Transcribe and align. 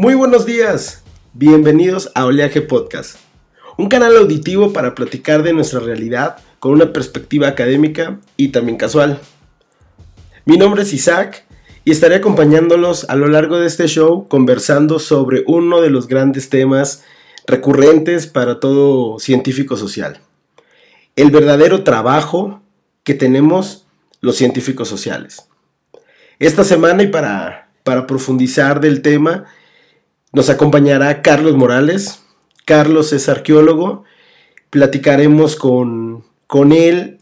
Muy 0.00 0.14
buenos 0.14 0.46
días, 0.46 1.02
bienvenidos 1.32 2.12
a 2.14 2.24
Oleaje 2.24 2.60
Podcast, 2.62 3.18
un 3.76 3.88
canal 3.88 4.16
auditivo 4.16 4.72
para 4.72 4.94
platicar 4.94 5.42
de 5.42 5.52
nuestra 5.52 5.80
realidad 5.80 6.36
con 6.60 6.70
una 6.70 6.92
perspectiva 6.92 7.48
académica 7.48 8.20
y 8.36 8.50
también 8.50 8.78
casual. 8.78 9.18
Mi 10.44 10.56
nombre 10.56 10.82
es 10.82 10.92
Isaac 10.92 11.44
y 11.84 11.90
estaré 11.90 12.14
acompañándolos 12.14 13.10
a 13.10 13.16
lo 13.16 13.26
largo 13.26 13.58
de 13.58 13.66
este 13.66 13.88
show 13.88 14.28
conversando 14.28 15.00
sobre 15.00 15.42
uno 15.48 15.80
de 15.80 15.90
los 15.90 16.06
grandes 16.06 16.48
temas 16.48 17.02
recurrentes 17.48 18.28
para 18.28 18.60
todo 18.60 19.18
científico 19.18 19.76
social. 19.76 20.20
El 21.16 21.32
verdadero 21.32 21.82
trabajo 21.82 22.62
que 23.02 23.14
tenemos 23.14 23.84
los 24.20 24.36
científicos 24.36 24.86
sociales. 24.86 25.48
Esta 26.38 26.62
semana 26.62 27.02
y 27.02 27.08
para, 27.08 27.72
para 27.82 28.06
profundizar 28.06 28.80
del 28.80 29.02
tema, 29.02 29.46
nos 30.32 30.50
acompañará 30.50 31.22
Carlos 31.22 31.56
Morales. 31.56 32.22
Carlos 32.64 33.12
es 33.12 33.28
arqueólogo. 33.28 34.04
Platicaremos 34.70 35.56
con, 35.56 36.24
con 36.46 36.72
él 36.72 37.18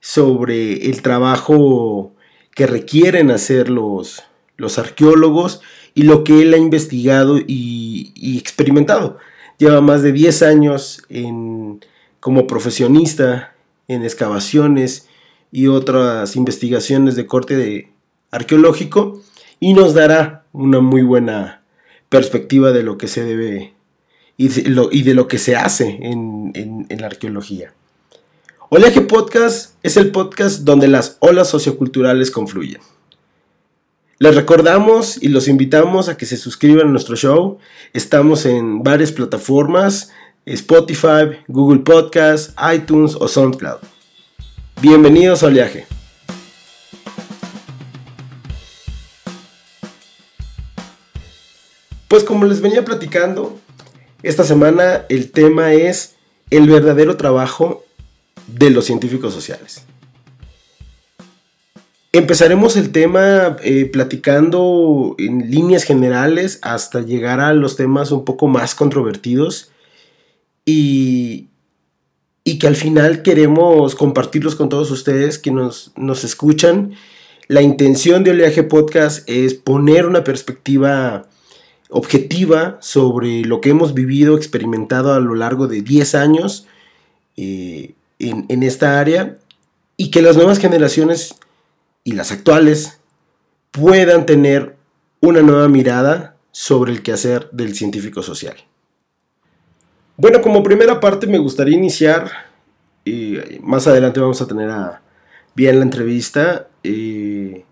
sobre 0.00 0.90
el 0.90 1.00
trabajo 1.02 2.14
que 2.54 2.66
requieren 2.66 3.30
hacer 3.30 3.70
los, 3.70 4.22
los 4.56 4.78
arqueólogos 4.78 5.62
y 5.94 6.02
lo 6.02 6.24
que 6.24 6.42
él 6.42 6.54
ha 6.54 6.58
investigado 6.58 7.38
y, 7.38 8.38
experimentado. 8.38 9.18
Lleva 9.58 9.80
más 9.80 10.02
de 10.02 10.12
10 10.12 10.42
años 10.42 11.02
en, 11.08 11.80
como 12.20 12.46
profesionista 12.46 13.54
en 13.88 14.04
excavaciones 14.04 15.08
y 15.50 15.68
otras 15.68 16.36
investigaciones 16.36 17.16
de 17.16 17.26
corte 17.26 17.92
arqueológico 18.30 19.22
y 19.60 19.74
nos 19.74 19.94
dará 19.94 20.44
una 20.52 20.80
muy 20.80 21.02
buena 21.02 21.63
perspectiva 22.14 22.70
de 22.70 22.84
lo 22.84 22.96
que 22.96 23.08
se 23.08 23.24
debe 23.24 23.74
y 24.36 24.46
de 24.48 25.14
lo, 25.14 25.26
que 25.26 25.38
se 25.38 25.56
hace 25.56 25.98
en, 26.00 26.86
la 26.88 27.06
arqueología. 27.06 27.74
Oleaje 28.68 29.00
Podcast 29.00 29.74
es 29.82 29.96
el 29.96 30.12
podcast 30.12 30.60
donde 30.60 30.86
las 30.86 31.16
olas 31.18 31.48
socioculturales 31.48 32.30
confluyen. 32.30 32.80
Les 34.20 34.36
recordamos 34.36 35.20
y 35.20 35.26
los 35.26 35.48
invitamos 35.48 36.08
a 36.08 36.16
que 36.16 36.24
se 36.24 36.36
suscriban 36.36 36.86
a 36.86 36.90
nuestro 36.90 37.16
show. 37.16 37.58
Estamos 37.92 38.46
en 38.46 38.84
varias 38.84 39.10
plataformas, 39.10 40.12
Spotify, 40.46 41.42
Google 41.48 41.80
Podcast, 41.80 42.56
iTunes 42.72 43.16
o 43.18 43.26
SoundCloud. 43.26 43.78
Bienvenidos 44.80 45.42
a 45.42 45.46
Oleaje. 45.46 45.93
Pues 52.08 52.24
como 52.24 52.44
les 52.46 52.60
venía 52.60 52.84
platicando, 52.84 53.58
esta 54.22 54.44
semana 54.44 55.04
el 55.08 55.30
tema 55.30 55.72
es 55.72 56.14
el 56.50 56.68
verdadero 56.68 57.16
trabajo 57.16 57.84
de 58.46 58.70
los 58.70 58.84
científicos 58.84 59.34
sociales. 59.34 59.82
Empezaremos 62.12 62.76
el 62.76 62.92
tema 62.92 63.56
eh, 63.62 63.86
platicando 63.86 65.16
en 65.18 65.50
líneas 65.50 65.82
generales 65.82 66.60
hasta 66.62 67.00
llegar 67.00 67.40
a 67.40 67.52
los 67.54 67.76
temas 67.76 68.12
un 68.12 68.24
poco 68.24 68.46
más 68.46 68.76
controvertidos 68.76 69.72
y, 70.64 71.48
y 72.44 72.58
que 72.58 72.68
al 72.68 72.76
final 72.76 73.22
queremos 73.22 73.96
compartirlos 73.96 74.54
con 74.54 74.68
todos 74.68 74.92
ustedes 74.92 75.38
que 75.38 75.50
nos, 75.50 75.92
nos 75.96 76.22
escuchan. 76.22 76.92
La 77.48 77.62
intención 77.62 78.22
de 78.22 78.30
Oleaje 78.30 78.62
Podcast 78.62 79.28
es 79.28 79.54
poner 79.54 80.06
una 80.06 80.22
perspectiva 80.22 81.26
objetiva 81.90 82.78
sobre 82.80 83.42
lo 83.42 83.60
que 83.60 83.70
hemos 83.70 83.94
vivido, 83.94 84.36
experimentado 84.36 85.12
a 85.12 85.20
lo 85.20 85.34
largo 85.34 85.66
de 85.66 85.82
10 85.82 86.14
años 86.14 86.66
eh, 87.36 87.94
en, 88.18 88.62
esta 88.62 88.98
área 88.98 89.36
y 89.96 90.10
que 90.10 90.22
las 90.22 90.36
nuevas 90.36 90.58
generaciones 90.58 91.34
y 92.02 92.12
las 92.12 92.32
actuales 92.32 93.00
puedan 93.70 94.26
tener 94.26 94.76
una 95.20 95.42
nueva 95.42 95.68
mirada 95.68 96.36
sobre 96.52 96.92
el 96.92 97.02
quehacer 97.02 97.48
del 97.50 97.74
científico 97.74 98.22
social. 98.22 98.56
Bueno, 100.16 100.40
como 100.42 100.62
primera 100.62 101.00
parte 101.00 101.26
me 101.26 101.38
gustaría 101.38 101.76
iniciar, 101.76 102.30
y 103.04 103.38
más 103.60 103.86
adelante 103.86 104.20
vamos 104.20 104.40
a 104.40 104.46
tener 104.46 104.70
a, 104.70 105.02
bien 105.54 105.78
la 105.78 105.84
entrevista 105.84 106.68
eh, 106.82 107.64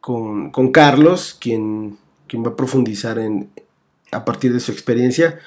con, 0.00 0.50
con 0.50 0.70
Carlos, 0.70 1.36
quien 1.40 1.98
quien 2.28 2.44
va 2.44 2.50
a 2.50 2.56
profundizar 2.56 3.18
en, 3.18 3.50
a 4.12 4.24
partir 4.24 4.52
de 4.52 4.60
su 4.60 4.72
experiencia. 4.72 5.38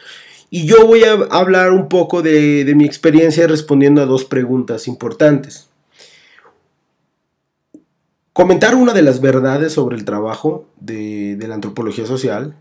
Y 0.49 0.65
yo 0.65 0.85
voy 0.85 1.03
a 1.03 1.13
hablar 1.31 1.71
un 1.71 1.87
poco 1.87 2.21
de, 2.21 2.71
mi 2.75 2.85
experiencia 2.85 3.47
respondiendo 3.47 4.01
a 4.01 4.05
dos 4.05 4.25
preguntas 4.25 4.87
importantes. 4.87 5.69
Comentar 8.33 8.75
una 8.75 8.93
de 8.93 9.01
las 9.01 9.21
verdades 9.21 9.73
sobre 9.73 9.95
el 9.95 10.05
trabajo 10.05 10.67
de, 10.79 11.37
la 11.47 11.55
antropología 11.55 12.05
social 12.05 12.55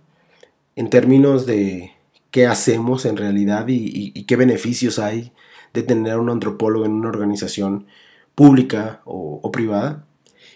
en 0.76 0.90
términos 0.90 1.46
de 1.46 1.92
qué 2.30 2.46
hacemos 2.46 3.04
en 3.06 3.16
realidad 3.16 3.66
y, 3.68 4.24
qué 4.24 4.36
beneficios 4.36 4.98
hay 4.98 5.32
de 5.74 5.82
tener 5.82 6.18
un 6.18 6.30
antropólogo 6.30 6.84
en 6.84 6.92
una 6.92 7.08
organización 7.08 7.86
pública 8.34 9.00
o 9.04 9.50
privada. 9.50 10.04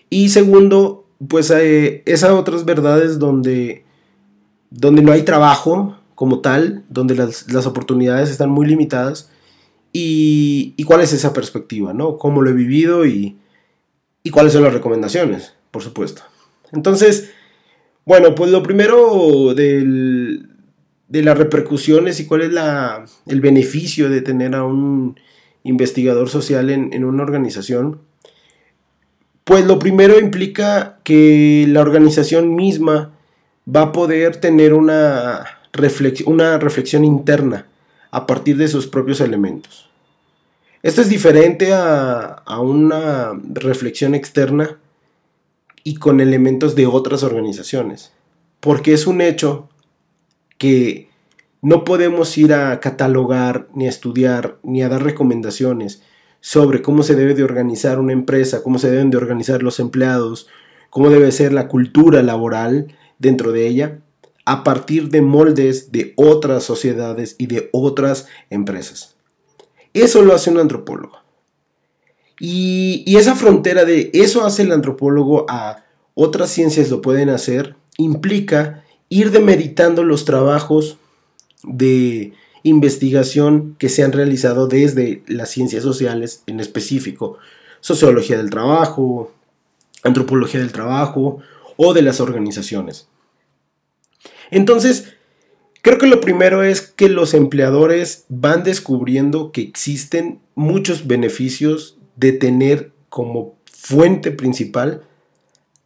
Y 0.08 0.28
segundo, 0.28 1.03
pues 1.28 1.50
eh, 1.50 2.02
esas 2.06 2.30
otras 2.30 2.64
verdades 2.64 3.18
donde, 3.18 3.84
donde 4.70 5.02
no 5.02 5.12
hay 5.12 5.22
trabajo 5.22 5.98
como 6.14 6.40
tal, 6.40 6.84
donde 6.88 7.14
las, 7.14 7.66
oportunidades 7.66 8.30
están 8.30 8.50
muy 8.50 8.66
limitadas 8.66 9.30
y, 9.92 10.74
cuál 10.84 11.00
es 11.00 11.12
esa 11.12 11.32
perspectiva, 11.32 11.92
¿no? 11.92 12.18
Cómo 12.18 12.42
lo 12.42 12.50
he 12.50 12.54
vivido 12.54 13.06
y, 13.06 13.36
cuáles 14.32 14.52
son 14.52 14.62
las 14.62 14.72
recomendaciones, 14.72 15.54
por 15.70 15.82
supuesto. 15.82 16.22
Entonces, 16.72 17.30
bueno, 18.04 18.34
pues 18.34 18.50
lo 18.50 18.62
primero 18.62 19.54
de 19.54 20.42
las 21.10 21.38
repercusiones 21.38 22.20
y 22.20 22.26
cuál 22.26 22.42
es 22.42 22.50
el 23.26 23.40
beneficio 23.40 24.08
de 24.08 24.22
tener 24.22 24.54
a 24.54 24.64
un 24.64 25.18
investigador 25.62 26.28
social 26.28 26.70
en, 26.70 26.92
en 26.92 27.04
una 27.04 27.22
organización 27.22 28.00
pues 29.44 29.66
lo 29.66 29.78
primero 29.78 30.18
implica 30.18 30.98
que 31.04 31.66
la 31.68 31.82
organización 31.82 32.54
misma 32.56 33.12
va 33.68 33.82
a 33.82 33.92
poder 33.92 34.36
tener 34.36 34.74
una, 34.74 35.44
reflexión 35.72 37.04
interna 37.04 37.66
a 38.10 38.26
partir 38.26 38.56
de 38.56 38.68
sus 38.68 38.86
propios 38.86 39.20
elementos. 39.20 39.90
Esto 40.82 41.00
es 41.00 41.08
diferente 41.08 41.72
a, 41.72 42.42
una 42.60 43.32
reflexión 43.52 44.14
externa 44.14 44.78
y 45.82 45.96
con 45.96 46.20
elementos 46.20 46.74
de 46.74 46.86
otras 46.86 47.22
organizaciones, 47.22 48.12
porque 48.60 48.92
es 48.92 49.06
un 49.06 49.20
hecho 49.20 49.68
que 50.58 51.08
no 51.60 51.84
podemos 51.84 52.38
ir 52.38 52.52
a 52.52 52.78
catalogar, 52.80 53.68
ni 53.74 53.86
a 53.86 53.90
estudiar, 53.90 54.58
ni 54.62 54.82
a 54.82 54.88
dar 54.88 55.02
recomendaciones 55.02 56.02
sobre 56.44 56.82
cómo 56.82 57.02
se 57.02 57.14
debe 57.14 57.32
de 57.32 57.42
organizar 57.42 57.98
una 57.98 58.12
empresa, 58.12 58.62
cómo 58.62 58.78
se 58.78 58.90
deben 58.90 59.08
de 59.08 59.16
organizar 59.16 59.62
los 59.62 59.80
empleados, 59.80 60.46
cómo 60.90 61.08
debe 61.08 61.32
ser 61.32 61.54
la 61.54 61.68
cultura 61.68 62.22
laboral 62.22 62.94
dentro 63.18 63.50
de 63.50 63.66
ella, 63.66 64.00
a 64.44 64.62
partir 64.62 65.08
de 65.08 65.22
moldes 65.22 65.90
de 65.90 66.12
otras 66.16 66.62
sociedades 66.62 67.34
y 67.38 67.46
de 67.46 67.70
otras 67.72 68.28
empresas. 68.50 69.16
Eso 69.94 70.20
lo 70.20 70.34
hace 70.34 70.50
un 70.50 70.58
antropólogo. 70.58 71.16
Y, 72.38 73.16
esa 73.16 73.36
frontera 73.36 73.86
de 73.86 74.10
eso 74.12 74.44
hace 74.44 74.64
el 74.64 74.72
antropólogo 74.72 75.46
a 75.48 75.86
otras 76.12 76.50
ciencias 76.50 76.90
lo 76.90 77.00
pueden 77.00 77.30
hacer, 77.30 77.74
implica 77.96 78.84
ir 79.08 79.30
demeritando 79.30 80.04
los 80.04 80.26
trabajos 80.26 80.98
de 81.62 82.34
investigación 82.64 83.76
que 83.78 83.88
se 83.88 84.02
han 84.02 84.10
realizado 84.10 84.66
desde 84.66 85.22
las 85.28 85.50
ciencias 85.50 85.84
sociales 85.84 86.42
en 86.46 86.58
específico, 86.58 87.38
sociología 87.80 88.38
del 88.38 88.50
trabajo, 88.50 89.32
antropología 90.02 90.60
del 90.60 90.72
trabajo 90.72 91.38
o 91.76 91.94
de 91.94 92.02
las 92.02 92.20
organizaciones. 92.20 93.06
Entonces, 94.50 95.14
creo 95.82 95.98
que 95.98 96.06
lo 96.06 96.20
primero 96.20 96.62
es 96.62 96.80
que 96.80 97.08
los 97.08 97.34
empleadores 97.34 98.24
van 98.28 98.64
descubriendo 98.64 99.52
que 99.52 99.60
existen 99.60 100.40
muchos 100.54 101.06
beneficios 101.06 101.98
de 102.16 102.32
tener 102.32 102.92
como 103.10 103.56
fuente 103.70 104.30
principal 104.30 105.02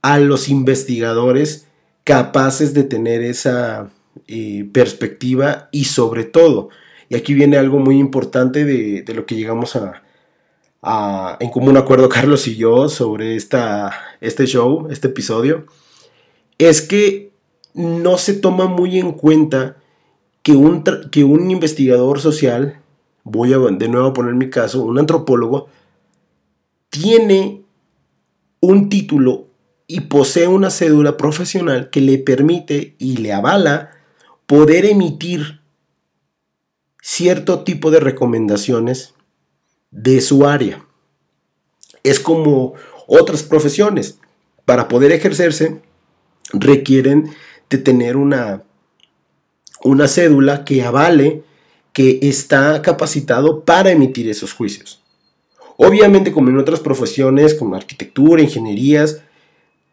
a 0.03 0.19
los 0.19 0.49
investigadores 0.49 1.67
capaces 2.05 2.73
de 2.73 2.85
tener 2.85 3.23
esa 3.23 3.91
eh, 4.27 4.69
perspectiva 4.73 5.69
y 5.73 5.85
sobre 5.85 6.25
todo, 6.25 6.71
y 7.09 7.17
aquí 7.17 7.35
viene 7.35 7.57
algo 7.57 7.79
muy 7.79 7.99
importante 7.99 8.65
de, 8.65 9.05
lo 9.15 9.27
que 9.27 9.37
llegamos 9.37 9.77
a, 9.77 11.37
en 11.41 11.51
común 11.51 11.77
acuerdo 11.77 12.09
Carlos 12.11 12.47
y 12.49 12.57
yo 12.57 12.89
sobre 12.89 13.37
esta, 13.37 13.93
este 14.21 14.47
show, 14.47 14.89
este 14.91 15.09
episodio, 15.09 15.67
es 16.59 16.83
que 16.83 17.33
no 17.75 18.19
se 18.19 18.35
toma 18.35 18.67
muy 18.67 18.99
en 18.99 19.13
cuenta 19.13 19.77
que 20.43 20.53
un, 20.53 20.83
que 21.11 21.25
un 21.25 21.51
investigador 21.51 22.21
social, 22.21 22.81
voy 23.23 23.53
a 23.53 23.59
de 23.59 23.89
nuevo 23.89 24.09
a 24.09 24.13
poner 24.13 24.35
mi 24.35 24.51
caso, 24.51 24.83
un 24.83 24.99
antropólogo, 24.99 25.69
tiene 26.91 27.63
un 28.61 28.89
título 28.89 29.47
y 29.87 30.01
posee 30.03 30.49
una 30.49 30.71
cédula 30.71 31.17
profesional 31.17 31.91
que 31.91 32.01
le 32.01 32.19
permite 32.19 32.95
y 32.99 33.19
le 33.19 33.33
avala 33.33 33.98
poder 34.49 34.87
emitir 34.87 35.61
cierto 37.03 37.65
tipo 37.65 37.91
de 37.91 38.01
recomendaciones 38.01 39.13
de 39.91 40.23
su 40.23 40.47
área. 40.47 40.87
Es 42.03 42.19
como 42.19 42.73
otras 43.07 43.43
profesiones. 43.43 44.19
Para 44.65 44.89
poder 44.89 45.13
ejercerse 45.13 45.83
requieren 46.55 47.31
de 47.69 47.77
tener 47.77 48.17
una, 48.17 48.63
una 49.85 50.09
cédula 50.09 50.65
que 50.65 50.83
avale 50.83 51.43
que 51.93 52.19
está 52.23 52.81
capacitado 52.81 53.67
para 53.67 53.91
emitir 53.91 54.31
esos 54.31 54.55
juicios. 54.55 55.03
Obviamente, 55.77 56.33
como 56.33 56.49
en 56.49 56.57
otras 56.57 56.81
profesiones, 56.81 57.53
como 57.53 57.77
arquitectura, 57.77 58.41
ingenierías, 58.41 59.21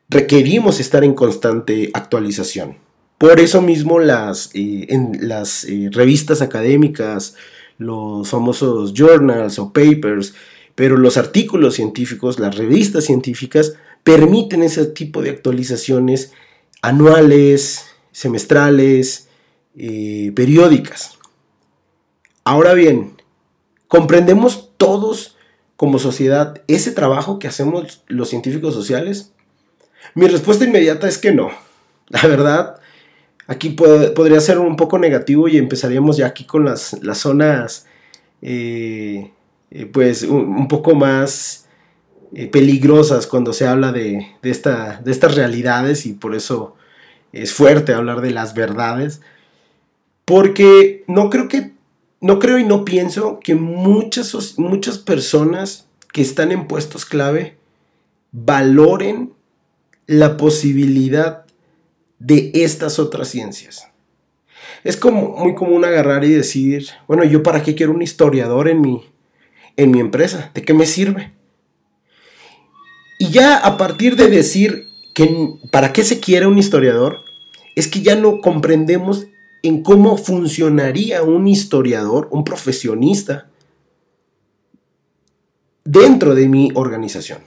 requerimos 0.08 0.80
estar 0.80 1.04
en 1.04 1.14
constante 1.14 1.92
actualización. 1.94 2.85
Por 3.18 3.40
eso 3.40 3.62
mismo 3.62 4.00
las, 4.00 4.50
eh, 4.54 4.88
en 4.90 5.28
las 5.28 5.64
eh, 5.64 5.90
revistas 5.92 6.42
académicas, 6.42 7.36
los 7.78 8.30
famosos 8.30 8.94
journals 8.94 9.58
o 9.60 9.72
papers, 9.72 10.34
pero 10.76 10.98
los 10.98 11.18
artículos 11.18 11.76
científicos, 11.76 12.40
las 12.40 12.56
revistas 12.58 13.06
científicas, 13.06 13.76
permiten 14.04 14.64
ese 14.64 14.86
tipo 14.86 15.22
de 15.22 15.30
actualizaciones 15.30 16.34
anuales, 16.82 17.86
semestrales, 18.12 19.30
eh, 19.78 20.32
periódicas. 20.36 21.18
Ahora 22.44 22.74
bien, 22.74 23.14
¿comprendemos 23.88 24.72
todos 24.78 25.38
como 25.78 26.00
sociedad 26.00 26.62
ese 26.68 26.92
trabajo 26.92 27.40
que 27.40 27.48
hacemos 27.48 28.04
los 28.08 28.30
científicos 28.30 28.74
sociales? 28.74 29.32
Mi 30.14 30.28
respuesta 30.28 30.66
inmediata 30.66 31.08
es 31.08 31.18
que 31.18 31.34
no. 31.34 31.50
La 32.10 32.22
verdad, 32.28 32.80
aquí 33.48 33.70
podría 33.70 34.40
ser 34.40 34.60
un 34.60 34.76
poco 34.76 34.98
negativo 34.98 35.48
y 35.48 35.58
empezaríamos 35.58 36.18
ya 36.18 36.28
aquí 36.28 36.46
con 36.46 36.66
las, 36.66 37.02
las 37.04 37.20
zonas, 37.20 37.86
eh, 38.42 39.32
eh, 39.72 39.86
pues, 39.86 40.24
un, 40.24 40.68
poco 40.68 40.96
más 40.96 41.68
peligrosas 42.52 43.28
cuando 43.28 43.54
se 43.54 43.66
habla 43.66 43.92
de, 43.92 44.28
de, 44.42 44.50
esta, 44.50 45.00
de 45.04 45.12
estas 45.12 45.36
realidades 45.36 46.06
y 46.06 46.14
por 46.14 46.36
eso 46.36 46.76
es 47.32 47.54
fuerte 47.54 47.94
hablar 47.94 48.22
de 48.22 48.32
las 48.32 48.54
verdades, 48.56 49.22
porque 50.24 51.04
no 51.08 51.30
creo 51.30 51.48
que, 51.48 51.74
no 52.22 52.40
creo 52.40 52.58
y 52.58 52.64
no 52.64 52.86
pienso 52.86 53.40
que 53.40 53.56
muchas, 53.56 54.58
muchas 54.58 54.98
personas 54.98 55.88
que 56.12 56.22
están 56.22 56.52
en 56.52 56.68
puestos 56.68 57.06
clave 57.06 57.58
valoren 58.32 59.34
la 60.08 60.38
posibilidad 60.38 61.45
de 62.20 62.52
estas 62.54 63.00
otras 63.00 63.28
ciencias. 63.30 63.88
Es 64.84 64.98
como 64.98 65.36
muy 65.38 65.56
común 65.56 65.84
agarrar 65.84 66.24
y 66.24 66.30
decir, 66.30 66.88
bueno, 67.08 67.24
yo 67.24 67.44
para 67.44 67.64
qué 67.64 67.76
quiero 67.76 67.94
un 67.94 68.02
historiador 68.02 68.68
en 68.68 68.82
mi, 68.82 69.04
en 69.78 69.92
mi 69.92 70.00
empresa, 70.00 70.52
¿de 70.54 70.62
qué 70.62 70.74
me 70.74 70.86
sirve? 70.86 71.34
Y 73.18 73.30
ya 73.30 73.58
a 73.58 73.78
partir 73.78 74.16
de 74.16 74.28
decir 74.28 74.88
que 75.14 75.56
para 75.72 75.94
qué 75.94 76.04
se 76.04 76.20
quiere 76.20 76.46
un 76.46 76.58
historiador, 76.58 77.24
es 77.76 77.88
que 77.88 78.02
ya 78.02 78.16
no 78.16 78.42
comprendemos 78.42 79.28
en 79.64 79.82
cómo 79.82 80.18
funcionaría 80.18 81.24
un 81.24 81.48
historiador, 81.48 82.28
un 82.32 82.44
profesionista, 82.44 83.50
dentro 85.84 86.36
de 86.36 86.48
mi 86.48 86.72
organización. 86.76 87.40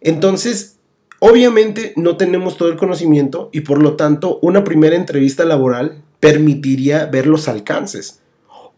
Entonces, 0.00 0.77
obviamente 1.18 1.92
no 1.96 2.16
tenemos 2.16 2.56
todo 2.56 2.68
el 2.68 2.76
conocimiento 2.76 3.50
y 3.52 3.60
por 3.62 3.82
lo 3.82 3.96
tanto 3.96 4.38
una 4.42 4.64
primera 4.64 4.96
entrevista 4.96 5.44
laboral 5.44 6.02
permitiría 6.20 7.06
ver 7.06 7.26
los 7.26 7.48
alcances. 7.48 8.20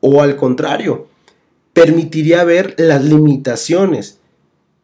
O 0.01 0.23
al 0.23 0.37
contrario, 0.37 1.09
permitiría 1.73 2.45
ver 2.45 2.75
las 2.79 3.05
limitaciones 3.05 4.19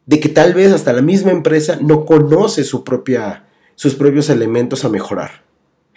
de 0.04 0.20
que 0.20 0.28
tal 0.28 0.54
vez 0.54 0.72
hasta 0.72 0.92
la 0.92 1.02
misma 1.02 1.32
empresa 1.32 1.78
no 1.80 2.04
conoce 2.04 2.64
su 2.64 2.84
propia 2.84 3.46
sus 3.76 3.94
propios 3.94 4.30
elementos 4.30 4.84
a 4.84 4.88
mejorar. 4.88 5.42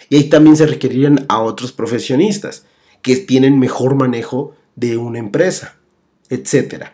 Y 0.09 0.17
ahí 0.17 0.23
también 0.25 0.55
se 0.55 0.67
requerirían 0.67 1.25
a 1.29 1.41
otros 1.41 1.71
profesionistas 1.71 2.65
que 3.01 3.15
tienen 3.15 3.57
mejor 3.57 3.95
manejo 3.95 4.53
de 4.75 4.97
una 4.97 5.19
empresa, 5.19 5.77
etc. 6.29 6.87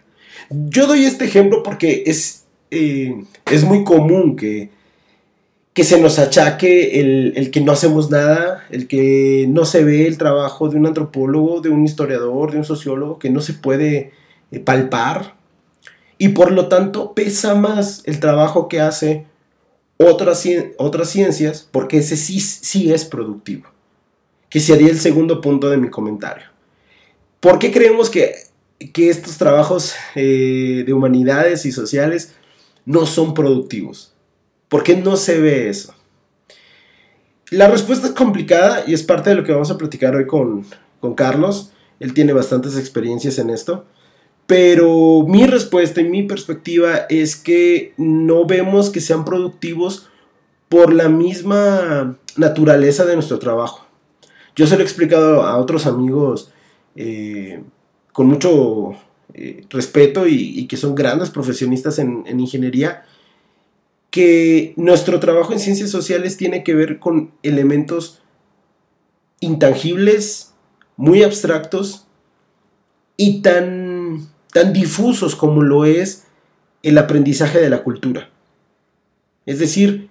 Yo 0.49 0.87
doy 0.87 1.05
este 1.05 1.25
ejemplo 1.25 1.63
porque 1.63 2.03
es, 2.05 2.44
eh, 2.75 3.23
es 3.51 3.63
muy 3.63 3.83
común 3.83 4.35
que, 4.35 4.69
que 5.75 5.83
se 5.83 5.99
nos 5.99 6.19
achaque 6.19 7.01
el, 7.01 7.51
que 7.51 7.59
no 7.59 7.73
hacemos 7.73 8.09
nada, 8.09 8.65
el 8.69 8.87
que 8.87 9.45
no 9.49 9.65
se 9.65 9.83
ve 9.83 10.07
el 10.07 10.17
trabajo 10.17 10.69
de 10.69 10.77
un 10.77 10.87
antropólogo, 10.87 11.59
de 11.59 11.67
un 11.67 11.83
historiador, 11.83 12.53
de 12.53 12.59
un 12.59 12.63
sociólogo, 12.63 13.19
que 13.19 13.29
no 13.29 13.41
se 13.41 13.55
puede 13.55 14.13
eh, 14.51 14.59
palpar. 14.59 15.35
Y 16.17 16.29
por 16.29 16.53
lo 16.53 16.69
tanto 16.69 17.13
pesa 17.13 17.55
más 17.55 18.03
el 18.05 18.21
trabajo 18.21 18.69
que 18.69 18.79
hace 18.79 19.25
otras, 19.97 20.39
ciencias, 21.09 21.67
porque 21.69 21.97
ese 21.97 22.15
sí, 22.15 22.39
sí 22.39 22.93
es 22.93 23.03
productivo. 23.03 23.65
Que 24.47 24.61
sería 24.61 24.87
el 24.87 24.99
segundo 24.99 25.41
punto 25.41 25.69
de 25.69 25.75
mi 25.75 25.89
comentario. 25.89 26.45
¿Por 27.41 27.59
qué 27.59 27.73
creemos 27.73 28.09
que, 28.09 28.45
estos 28.79 29.37
trabajos 29.37 29.93
eh, 30.15 30.83
de 30.85 30.93
humanidades 30.93 31.65
y 31.65 31.73
sociales 31.73 32.33
no 32.85 33.05
son 33.05 33.33
productivos? 33.33 34.13
¿Por 34.69 34.83
qué 34.83 34.95
no 34.95 35.17
se 35.17 35.39
ve 35.39 35.69
eso? 35.69 35.93
La 37.51 37.67
respuesta 37.67 38.07
es 38.07 38.13
complicada 38.13 38.83
y 38.87 38.93
es 38.93 39.03
parte 39.03 39.29
de 39.29 39.35
lo 39.35 39.43
que 39.43 39.51
vamos 39.51 39.69
a 39.71 39.77
platicar 39.77 40.15
hoy 40.15 40.25
con, 40.25 40.65
con 40.99 41.13
Carlos. 41.13 41.71
Él 41.99 42.13
tiene 42.13 42.33
bastantes 42.33 42.77
experiencias 42.77 43.37
en 43.37 43.49
esto. 43.49 43.85
Pero 44.47 45.23
mi 45.27 45.45
respuesta 45.47 46.01
y 46.01 46.05
mi 46.05 46.23
perspectiva 46.23 47.05
es 47.09 47.35
que 47.35 47.93
no 47.97 48.45
vemos 48.45 48.89
que 48.89 49.01
sean 49.01 49.25
productivos 49.25 50.09
por 50.69 50.93
la 50.93 51.09
misma 51.09 52.17
naturaleza 52.37 53.05
de 53.05 53.15
nuestro 53.15 53.39
trabajo. 53.39 53.85
Yo 54.55 54.67
se 54.67 54.75
lo 54.75 54.81
he 54.81 54.83
explicado 54.83 55.43
a 55.43 55.57
otros 55.57 55.85
amigos 55.85 56.51
eh, 56.95 57.61
con 58.13 58.27
mucho 58.27 58.95
eh, 59.37 59.65
respeto 59.69 60.27
y, 60.27 60.65
que 60.67 60.77
son 60.77 60.95
grandes 60.95 61.29
profesionistas 61.29 61.99
en, 61.99 62.23
en 62.25 62.39
ingeniería, 62.39 63.03
que 64.09 64.73
nuestro 64.77 65.19
trabajo 65.19 65.51
en 65.51 65.59
ciencias 65.59 65.89
sociales 65.89 66.37
tiene 66.37 66.63
que 66.63 66.73
ver 66.73 66.99
con 66.99 67.31
elementos 67.43 68.21
intangibles, 69.41 70.53
muy 70.95 71.21
abstractos 71.21 72.07
y 73.17 73.41
tan 73.41 74.29
tan 74.55 74.71
difusos 74.71 75.35
como 75.35 75.61
lo 75.63 75.83
es 75.83 76.27
el 76.81 76.97
aprendizaje 76.97 77.59
de 77.59 77.69
la 77.69 77.83
cultura. 77.83 78.29
Es 79.45 79.59
decir, 79.59 80.07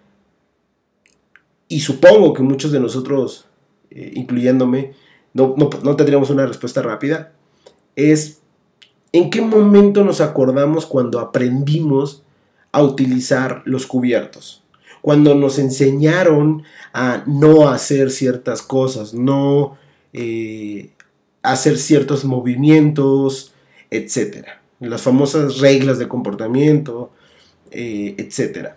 y 1.66 1.81
supongo 1.81 2.35
que 2.35 2.43
muchos 2.43 2.71
de 2.71 2.78
nosotros, 2.78 3.47
eh, 3.90 4.12
incluyéndome, 4.14 4.93
no, 5.33 5.54
no 5.57 5.97
tendríamos 5.97 6.28
una 6.28 6.45
respuesta 6.45 6.83
rápida, 6.83 7.33
es 7.97 8.43
en 9.14 9.30
qué 9.30 9.40
momento 9.40 10.02
nos 10.02 10.21
acordamos 10.21 10.87
cuando 10.87 11.21
aprendimos 11.21 12.25
a 12.73 12.83
utilizar 12.83 13.62
los 13.64 13.87
cubiertos, 13.87 14.64
cuando 15.02 15.37
nos 15.37 15.61
enseñaron 15.61 16.64
a 16.92 17.23
no 17.25 17.68
hacer 17.68 18.11
ciertas 18.11 18.61
cosas, 18.61 19.14
no 19.14 19.78
eh, 20.12 20.90
hacer 21.44 21.78
ciertos 21.78 22.25
movimientos, 22.25 23.52
etcétera. 23.88 24.61
Las 24.80 25.02
famosas 25.02 25.61
reglas 25.61 26.00
de 26.00 26.09
comportamiento, 26.09 27.12
eh, 27.71 28.16
etcétera. 28.18 28.76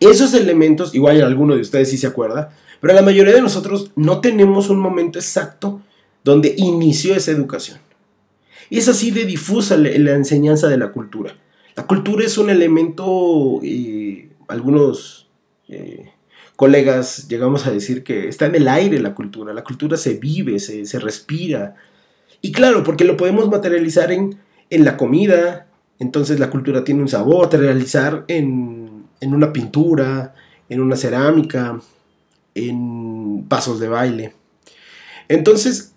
Esos 0.00 0.34
elementos, 0.34 0.92
igual 0.92 1.22
alguno 1.22 1.54
de 1.54 1.60
ustedes 1.60 1.88
sí 1.88 1.98
se 1.98 2.08
acuerda, 2.08 2.52
pero 2.80 2.94
la 2.94 3.02
mayoría 3.02 3.34
de 3.34 3.42
nosotros 3.42 3.92
no 3.94 4.20
tenemos 4.20 4.70
un 4.70 4.80
momento 4.80 5.20
exacto 5.20 5.80
donde 6.24 6.52
inició 6.56 7.14
esa 7.14 7.30
educación. 7.30 7.78
Y 8.70 8.78
es 8.78 8.88
así 8.88 9.10
de 9.10 9.26
difusa 9.26 9.76
la, 9.76 10.12
enseñanza 10.12 10.68
de 10.68 10.78
la 10.78 10.92
cultura. 10.92 11.36
La 11.76 11.86
cultura 11.86 12.24
es 12.24 12.38
un 12.38 12.50
elemento, 12.50 13.60
eh, 13.62 14.30
algunos 14.48 15.28
eh, 15.68 16.10
colegas 16.56 17.28
llegamos 17.28 17.66
a 17.66 17.72
decir 17.72 18.02
que 18.04 18.28
está 18.28 18.46
en 18.46 18.54
el 18.54 18.68
aire 18.68 19.00
la 19.00 19.14
cultura. 19.14 19.52
La 19.52 19.64
cultura 19.64 19.96
se 19.96 20.14
vive, 20.14 20.58
se, 20.58 20.86
se 20.86 20.98
respira, 20.98 21.76
y 22.42 22.52
claro, 22.52 22.82
porque 22.82 23.04
lo 23.04 23.16
podemos 23.16 23.48
materializar 23.48 24.10
en, 24.12 24.38
la 24.70 24.96
comida, 24.96 25.66
entonces 25.98 26.38
la 26.38 26.50
cultura 26.50 26.84
tiene 26.84 27.02
un 27.02 27.08
sabor, 27.08 27.44
materializar 27.44 28.24
en, 28.28 29.04
en 29.20 29.34
una 29.34 29.52
pintura, 29.52 30.34
en 30.68 30.80
una 30.80 30.96
cerámica, 30.96 31.80
en 32.54 33.44
pasos 33.48 33.78
de 33.80 33.88
baile. 33.88 34.34
Entonces, 35.28 35.94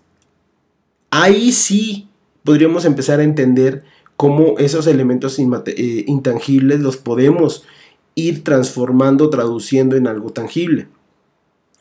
ahí 1.10 1.52
sí 1.52 2.08
podríamos 2.44 2.84
empezar 2.84 3.20
a 3.20 3.24
entender 3.24 3.82
cómo 4.16 4.58
esos 4.58 4.86
elementos 4.86 5.38
eh, 5.38 6.04
intangibles 6.06 6.80
los 6.80 6.96
podemos 6.96 7.64
ir 8.14 8.44
transformando, 8.44 9.30
traduciendo 9.30 9.96
en 9.96 10.06
algo 10.06 10.30
tangible. 10.30 10.86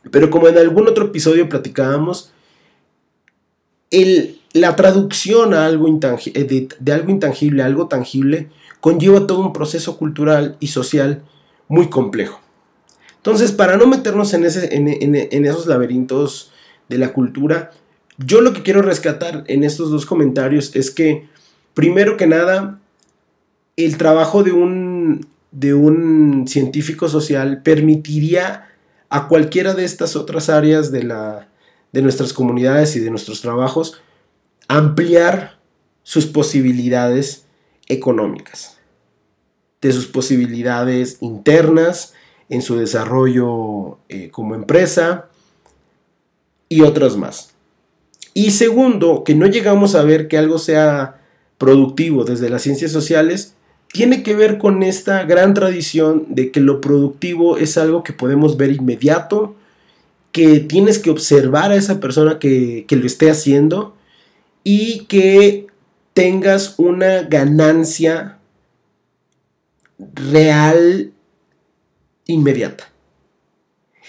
Pero 0.09 0.31
como 0.31 0.47
en 0.47 0.57
algún 0.57 0.87
otro 0.87 1.05
episodio 1.05 1.47
platicábamos, 1.47 2.33
la 4.53 4.75
traducción 4.75 5.53
a 5.53 5.65
algo 5.65 5.87
eh, 5.87 6.67
de, 6.79 6.91
algo 6.91 7.11
intangible 7.11 7.61
a 7.61 7.67
algo 7.67 7.87
tangible 7.87 8.49
conlleva 8.81 9.27
todo 9.27 9.39
un 9.39 9.53
proceso 9.53 9.97
cultural 9.97 10.57
y 10.59 10.67
social 10.67 11.23
muy 11.67 11.89
complejo. 11.89 12.39
Entonces, 13.17 13.51
para 13.51 13.77
no 13.77 13.87
meternos 13.87 14.33
en 14.33 14.43
esos 15.45 15.67
laberintos 15.67 16.51
de 16.89 16.97
la 16.97 17.13
cultura, 17.13 17.71
yo 18.17 18.41
lo 18.41 18.53
que 18.53 18.63
quiero 18.63 18.81
rescatar 18.81 19.43
en 19.47 19.63
estos 19.63 19.89
dos 19.91 20.05
comentarios 20.05 20.75
es 20.75 20.91
que, 20.91 21.27
primero 21.73 22.17
que 22.17 22.27
nada, 22.27 22.79
el 23.75 23.97
trabajo 23.97 24.43
de 24.43 24.51
un, 24.51 25.27
de 25.51 25.73
un 25.73 26.47
científico 26.47 27.09
social 27.09 27.61
permitiría 27.63 28.69
a 29.09 29.27
cualquiera 29.27 29.73
de 29.73 29.85
estas 29.85 30.15
otras 30.15 30.49
áreas 30.49 30.91
de, 30.91 31.03
la, 31.03 31.47
de 31.91 32.01
nuestras 32.01 32.33
comunidades 32.33 32.95
y 32.95 32.99
de 32.99 33.09
nuestros 33.09 33.41
trabajos 33.41 34.01
ampliar 34.67 35.59
sus 36.03 36.25
posibilidades 36.25 37.45
económicas, 37.87 38.77
de 39.81 39.91
sus 39.91 40.07
posibilidades 40.07 41.17
internas 41.21 42.13
en 42.49 42.61
su 42.61 42.75
desarrollo 42.75 43.99
eh, 44.09 44.29
como 44.31 44.55
empresa 44.55 45.29
y 46.69 46.81
otras 46.81 47.17
más. 47.17 47.52
Y 48.33 48.51
segundo, 48.51 49.23
que 49.23 49.35
no 49.35 49.45
llegamos 49.45 49.95
a 49.95 50.03
ver 50.03 50.27
que 50.27 50.37
algo 50.37 50.57
sea 50.57 51.21
productivo 51.57 52.23
desde 52.23 52.49
las 52.49 52.63
ciencias 52.63 52.91
sociales, 52.91 53.55
tiene 53.91 54.23
que 54.23 54.35
ver 54.35 54.57
con 54.57 54.81
esta 54.81 55.23
gran 55.23 55.53
tradición 55.53 56.25
de 56.29 56.51
que 56.51 56.59
lo 56.59 56.81
productivo 56.81 57.57
es 57.57 57.77
algo 57.77 58.03
que 58.03 58.11
podemos 58.11 58.57
ver 58.57 58.71
inmediato, 58.71 59.55
que 60.31 60.59
tienes 60.59 60.97
que 60.97 61.11
observar 61.11 61.71
a 61.71 61.75
esa 61.75 61.99
persona 61.99 62.39
que, 62.39 62.85
que 62.87 62.95
lo 62.95 63.05
esté 63.05 63.29
haciendo 63.29 63.95
y 64.63 65.05
que 65.05 65.67
tengas 66.15 66.75
una 66.79 67.21
ganancia 67.21 68.39
real 69.99 71.11
inmediata. 72.25 72.89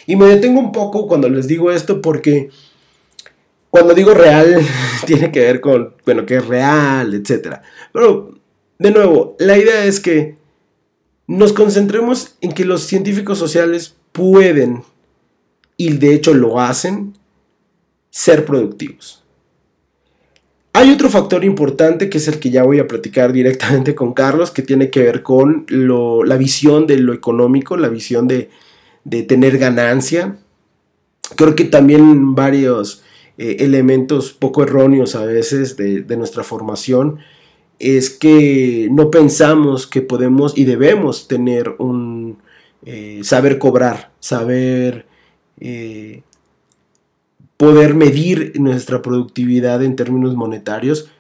Y 0.07 0.17
me 0.17 0.27
detengo 0.27 0.61
un 0.61 0.73
poco 0.73 1.07
cuando 1.07 1.29
les 1.29 1.47
digo 1.47 1.71
esto 1.71 2.01
porque 2.01 2.51
cuando 3.75 3.93
digo 3.93 4.15
real, 4.15 4.65
tiene 5.05 5.33
que 5.33 5.41
ver 5.41 5.61
con, 5.61 5.95
bueno, 6.07 6.25
que 6.25 6.37
es 6.37 6.47
real, 6.47 7.13
etc. 7.13 7.57
Pero, 7.93 8.33
de 8.79 8.93
nuevo, 8.93 9.35
la 9.41 9.59
idea 9.59 9.85
es 9.85 9.99
que 9.99 10.37
nos 11.27 11.53
concentremos 11.53 12.37
en 12.41 12.53
que 12.53 12.65
los 12.65 12.85
científicos 12.85 13.37
sociales 13.37 13.97
pueden, 14.13 14.85
y 15.77 15.95
de 15.95 16.15
hecho 16.15 16.35
lo 16.35 16.61
hacen, 16.61 17.15
ser 18.11 18.45
productivos. 18.45 19.25
Hay 20.73 20.93
otro 20.93 21.11
factor 21.11 21.45
importante 21.45 22.09
que 22.09 22.19
es 22.19 22.29
el 22.29 22.39
que 22.39 22.51
ya 22.51 22.63
voy 22.63 22.79
a 22.79 22.87
platicar 22.87 23.33
directamente 23.33 23.97
con 23.97 24.15
Carlos, 24.15 24.53
que 24.53 24.63
tiene 24.63 24.89
que 24.89 25.03
ver 25.03 25.25
con 25.25 25.67
la 25.69 26.37
visión 26.37 26.87
de 26.87 26.99
lo 26.99 27.13
económico, 27.13 27.77
la 27.77 27.89
visión 27.89 28.29
de, 28.29 28.51
tener 29.27 29.59
ganancia. 29.59 30.37
Creo 31.35 31.57
que 31.57 31.65
también 31.65 32.37
varios 32.37 33.04
eh, 33.37 33.57
elementos 33.61 34.33
poco 34.33 34.63
erróneos 34.63 35.17
a 35.17 35.25
veces 35.25 35.77
de, 35.77 36.05
nuestra 36.17 36.45
formación 36.45 37.19
es 37.81 38.11
que 38.11 38.89
no 38.93 39.11
pensamos 39.11 39.89
que 39.89 40.03
podemos 40.03 40.57
y 40.57 40.65
debemos 40.65 41.27
tener 41.27 41.75
un 41.79 42.39
eh, 42.87 43.23
saber 43.25 43.59
cobrar, 43.59 44.13
saber 44.21 45.07
eh, 45.59 46.23
poder 47.57 47.95
medir 47.95 48.53
nuestra 48.61 49.03
productividad 49.03 49.83
en 49.83 49.97
términos 49.97 50.37
monetarios 50.37 51.11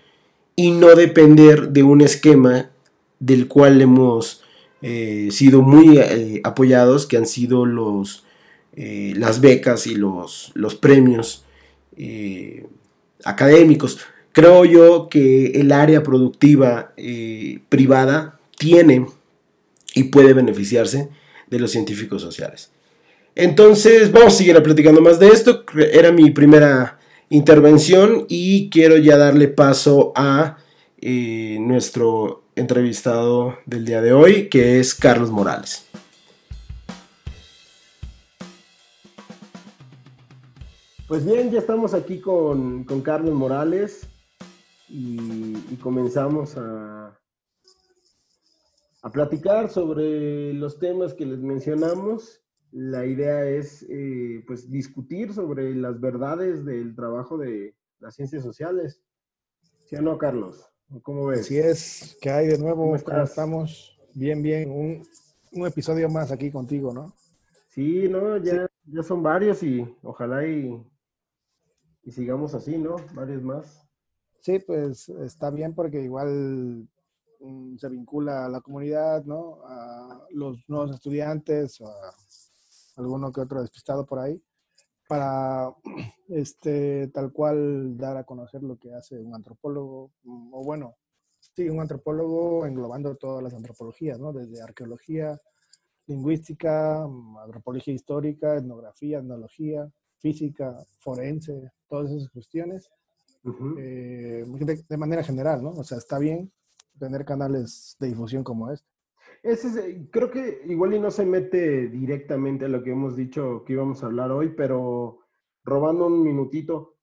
y 0.54 0.70
no 0.70 0.94
depender 0.94 1.70
de 1.70 1.82
un 1.82 2.00
esquema 2.00 2.70
del 3.18 3.48
cual 3.48 3.80
hemos 3.82 4.42
sido 5.30 5.62
muy 5.62 5.98
apoyados, 6.44 7.06
que 7.06 7.16
han 7.16 7.24
sido 7.24 7.64
los, 7.64 8.26
las 8.76 9.40
becas 9.40 9.86
y 9.86 9.94
los, 9.94 10.52
los 10.54 10.74
premios 10.74 11.44
eh, 11.96 12.66
académicos. 13.24 13.98
Creo 14.32 14.64
yo 14.64 15.08
que 15.08 15.46
el 15.60 15.70
área 15.72 16.02
productiva 16.02 16.92
privada 17.68 18.40
tiene 18.58 19.06
y 19.94 20.04
puede 20.04 20.32
beneficiarse 20.32 21.08
de 21.48 21.58
los 21.58 21.70
científicos 21.70 22.20
sociales. 22.20 22.70
Entonces, 23.36 24.12
vamos 24.12 24.34
a 24.34 24.38
seguir 24.38 24.60
platicando 24.62 25.00
más 25.00 25.18
de 25.18 25.28
esto. 25.28 25.64
Era 25.92 26.12
mi 26.12 26.30
primera 26.30 26.98
intervención 27.30 28.26
y 28.28 28.70
quiero 28.70 28.96
ya 28.96 29.16
darle 29.16 29.48
paso 29.48 30.12
a 30.14 30.58
eh, 31.00 31.58
nuestro 31.60 32.44
entrevistado 32.54 33.58
del 33.66 33.84
día 33.84 34.00
de 34.00 34.12
hoy, 34.12 34.48
que 34.48 34.78
es 34.78 34.94
Carlos 34.94 35.30
Morales. 35.30 35.83
Pues 41.06 41.26
bien, 41.26 41.50
ya 41.50 41.58
estamos 41.58 41.92
aquí 41.92 42.18
con, 42.18 42.84
Carlos 43.02 43.34
Morales 43.34 44.08
y, 44.88 45.76
comenzamos 45.82 46.56
a, 46.56 47.20
a, 49.02 49.12
platicar 49.12 49.68
sobre 49.68 50.54
los 50.54 50.78
temas 50.78 51.12
que 51.12 51.26
les 51.26 51.40
mencionamos. 51.40 52.42
La 52.70 53.04
idea 53.04 53.44
es 53.44 53.84
eh, 53.90 54.42
pues 54.46 54.70
discutir 54.70 55.34
sobre 55.34 55.74
las 55.74 56.00
verdades 56.00 56.64
del 56.64 56.96
trabajo 56.96 57.36
de 57.36 57.76
las 57.98 58.14
ciencias 58.14 58.42
sociales. 58.42 59.02
¿Sí 59.84 59.96
o 59.96 60.00
no, 60.00 60.16
Carlos? 60.16 60.64
¿Cómo 61.02 61.26
ves? 61.26 61.40
Así 61.40 61.58
es, 61.58 62.16
que 62.22 62.30
hay 62.30 62.46
de 62.46 62.56
nuevo? 62.56 62.96
¿Cómo, 63.04 63.22
estamos? 63.22 63.98
Bien, 64.14 64.42
bien. 64.42 64.70
Un, 64.70 65.02
un, 65.52 65.66
episodio 65.66 66.08
más 66.08 66.32
aquí 66.32 66.50
contigo, 66.50 66.94
¿no? 66.94 67.12
Sí, 67.68 68.08
no, 68.08 68.38
ya, 68.38 68.66
ya 68.86 69.02
son 69.02 69.22
varios 69.22 69.62
y 69.62 69.86
ojalá 70.02 70.46
y 70.46 70.82
y 72.04 72.10
sigamos 72.10 72.54
así, 72.54 72.76
¿no? 72.78 72.96
Varios 73.14 73.42
más. 73.42 73.86
Sí, 74.40 74.58
pues 74.58 75.08
está 75.08 75.50
bien 75.50 75.74
porque 75.74 76.02
igual 76.02 76.86
mm, 77.40 77.76
se 77.76 77.88
vincula 77.88 78.44
a 78.44 78.48
la 78.48 78.60
comunidad, 78.60 79.24
¿no? 79.24 79.60
A 79.64 80.26
los 80.30 80.68
nuevos 80.68 80.90
estudiantes, 80.90 81.80
a 81.80 81.92
alguno 82.96 83.32
que 83.32 83.40
otro 83.40 83.60
despistado 83.62 84.04
por 84.04 84.18
ahí, 84.18 84.42
para 85.08 85.74
este 86.28 87.08
tal 87.08 87.32
cual 87.32 87.96
dar 87.96 88.16
a 88.16 88.24
conocer 88.24 88.62
lo 88.62 88.78
que 88.78 88.92
hace 88.92 89.18
un 89.18 89.34
antropólogo, 89.34 90.12
mm, 90.24 90.52
o 90.52 90.62
bueno, 90.62 90.96
sí, 91.40 91.68
un 91.68 91.80
antropólogo 91.80 92.66
englobando 92.66 93.16
todas 93.16 93.42
las 93.42 93.54
antropologías, 93.54 94.18
¿no? 94.18 94.32
Desde 94.32 94.62
arqueología, 94.62 95.40
lingüística, 96.06 97.06
mm, 97.06 97.38
antropología 97.38 97.94
histórica, 97.94 98.56
etnografía, 98.56 99.18
etnología, 99.20 99.90
física, 100.24 100.74
forense, 101.00 101.70
todas 101.86 102.10
esas 102.10 102.30
cuestiones, 102.30 102.90
eh, 103.76 104.42
de, 104.88 104.96
manera 104.96 105.22
general, 105.22 105.62
¿no? 105.62 105.72
O 105.72 105.84
sea, 105.84 105.98
está 105.98 106.18
bien 106.18 106.50
tener 106.98 107.26
canales 107.26 107.94
de 108.00 108.08
difusión 108.08 108.42
como 108.42 108.70
este. 108.70 108.88
Ese 109.42 109.68
eh, 109.86 110.08
creo 110.10 110.30
que 110.30 110.62
igual 110.64 110.94
y 110.94 110.98
no 110.98 111.10
se 111.10 111.26
mete 111.26 111.88
directamente 111.88 112.64
a 112.64 112.68
lo 112.68 112.82
que 112.82 112.92
hemos 112.92 113.16
dicho 113.16 113.64
que 113.66 113.74
íbamos 113.74 114.02
a 114.02 114.06
hablar 114.06 114.30
hoy, 114.30 114.54
pero 114.56 115.18
robando 115.62 116.06
un 116.06 116.22
minutito, 116.22 116.96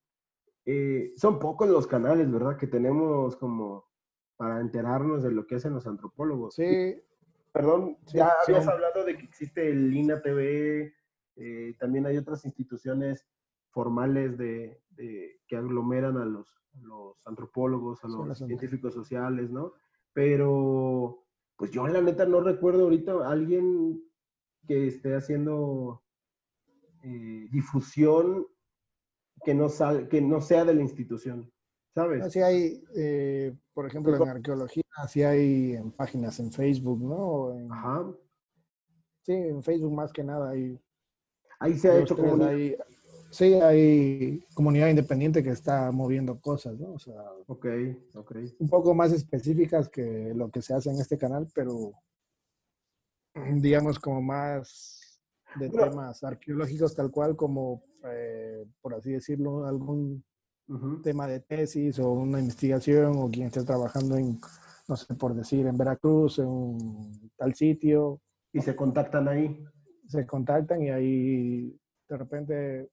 eh, 0.66 1.14
son 1.16 1.38
pocos 1.38 1.70
los 1.70 1.86
canales, 1.86 2.32
¿verdad? 2.32 2.58
Que 2.58 2.66
tenemos 2.66 3.36
como 3.36 3.86
para 4.36 4.60
enterarnos 4.62 5.22
de 5.22 5.32
lo 5.32 5.46
que 5.46 5.58
hacen 5.58 5.76
los 5.76 5.86
antropólogos. 5.86 6.56
Sí. 6.56 6.96
Perdón, 7.52 7.98
ya 8.08 8.34
habías 8.48 8.68
hablado 8.68 9.06
de 9.06 9.16
que 9.16 9.26
existe 9.26 9.70
el 9.70 9.96
INA 9.96 10.24
TV, 10.24 10.96
eh, 11.36 11.76
también 11.80 12.06
hay 12.06 12.18
otras 12.18 12.46
instituciones 12.46 13.28
formales 13.70 14.38
de, 14.38 14.82
que 15.48 15.56
aglomeran 15.56 16.18
a 16.18 16.26
los, 16.26 16.48
antropólogos, 17.26 18.04
a 18.04 18.08
los 18.08 18.38
científicos 18.38 18.94
sociales, 18.94 19.50
¿no? 19.50 19.74
Pero, 20.14 21.26
pues 21.56 21.72
yo 21.72 21.88
en 21.88 21.94
la 21.94 22.02
neta 22.02 22.26
no 22.26 22.42
recuerdo 22.42 22.84
ahorita 22.84 23.30
alguien 23.30 24.04
que 24.68 24.88
esté 24.88 25.16
haciendo 25.16 26.04
eh, 27.04 27.48
difusión 27.52 28.46
que 29.44 29.56
no, 29.56 29.68
que 30.10 30.22
no 30.22 30.42
sea 30.42 30.66
de 30.66 30.76
la 30.76 30.82
institución, 30.82 31.52
¿sabes? 31.96 32.24
Así 32.24 32.42
hay, 32.42 32.84
eh, 32.96 33.58
por 33.74 33.88
ejemplo, 33.88 34.16
en 34.16 34.30
arqueología, 34.30 34.84
así 34.98 35.24
hay 35.24 35.74
en 35.74 35.92
páginas 35.92 36.40
en 36.40 36.52
Facebook, 36.52 37.02
¿no? 37.02 37.74
Ajá. 37.74 38.12
Sí, 39.22 39.34
en 39.34 39.64
Facebook 39.64 39.94
más 39.94 40.12
que 40.12 40.24
nada 40.24 40.50
hay 40.50 40.80
Ahí 41.62 41.78
se 41.78 41.90
ha 41.90 42.00
hecho 42.00 42.16
comunidad. 42.16 42.76
sí, 43.30 43.54
hay 43.54 44.44
comunidad 44.56 44.90
independiente 44.90 45.44
que 45.44 45.52
está 45.52 45.92
moviendo 45.92 46.40
cosas, 46.40 46.80
¿no? 46.80 46.94
O 46.94 47.00
sea, 47.00 47.22
ok, 47.46 47.68
ok. 48.16 48.36
Un 48.58 48.68
poco 48.68 48.96
más 48.96 49.14
específicas 49.14 49.88
que 49.88 50.34
lo 50.36 50.50
que 50.50 50.64
se 50.64 50.74
hace 50.74 50.90
en 50.90 51.00
este 51.00 51.20
canal, 51.20 51.48
pero 51.54 51.94
digamos 53.54 54.00
como 54.00 54.24
más 54.24 55.22
de 55.56 55.70
temas 55.70 56.24
arqueológicos 56.24 56.96
tal 56.96 57.12
cual 57.12 57.36
como, 57.36 57.84
eh, 58.06 58.66
por 58.82 58.96
así 58.96 59.12
decirlo, 59.12 59.66
algún 59.66 60.24
tema 61.04 61.28
de 61.28 61.42
tesis 61.42 62.00
o 62.00 62.10
una 62.10 62.40
investigación 62.40 63.14
o 63.18 63.30
quien 63.30 63.48
esté 63.48 63.64
trabajando 63.64 64.16
en, 64.16 64.40
no 64.88 64.96
sé, 64.96 65.14
por 65.14 65.36
decir, 65.36 65.68
en 65.68 65.78
Veracruz, 65.78 66.40
en 66.40 67.32
tal 67.38 67.54
sitio. 67.54 68.20
Y 68.52 68.62
se 68.62 68.76
contactan 68.76 69.28
ahí. 69.28 69.64
Se 70.12 70.26
contactan 70.26 70.82
y 70.82 70.90
ahí 70.90 71.80
de 72.10 72.18
repente 72.18 72.90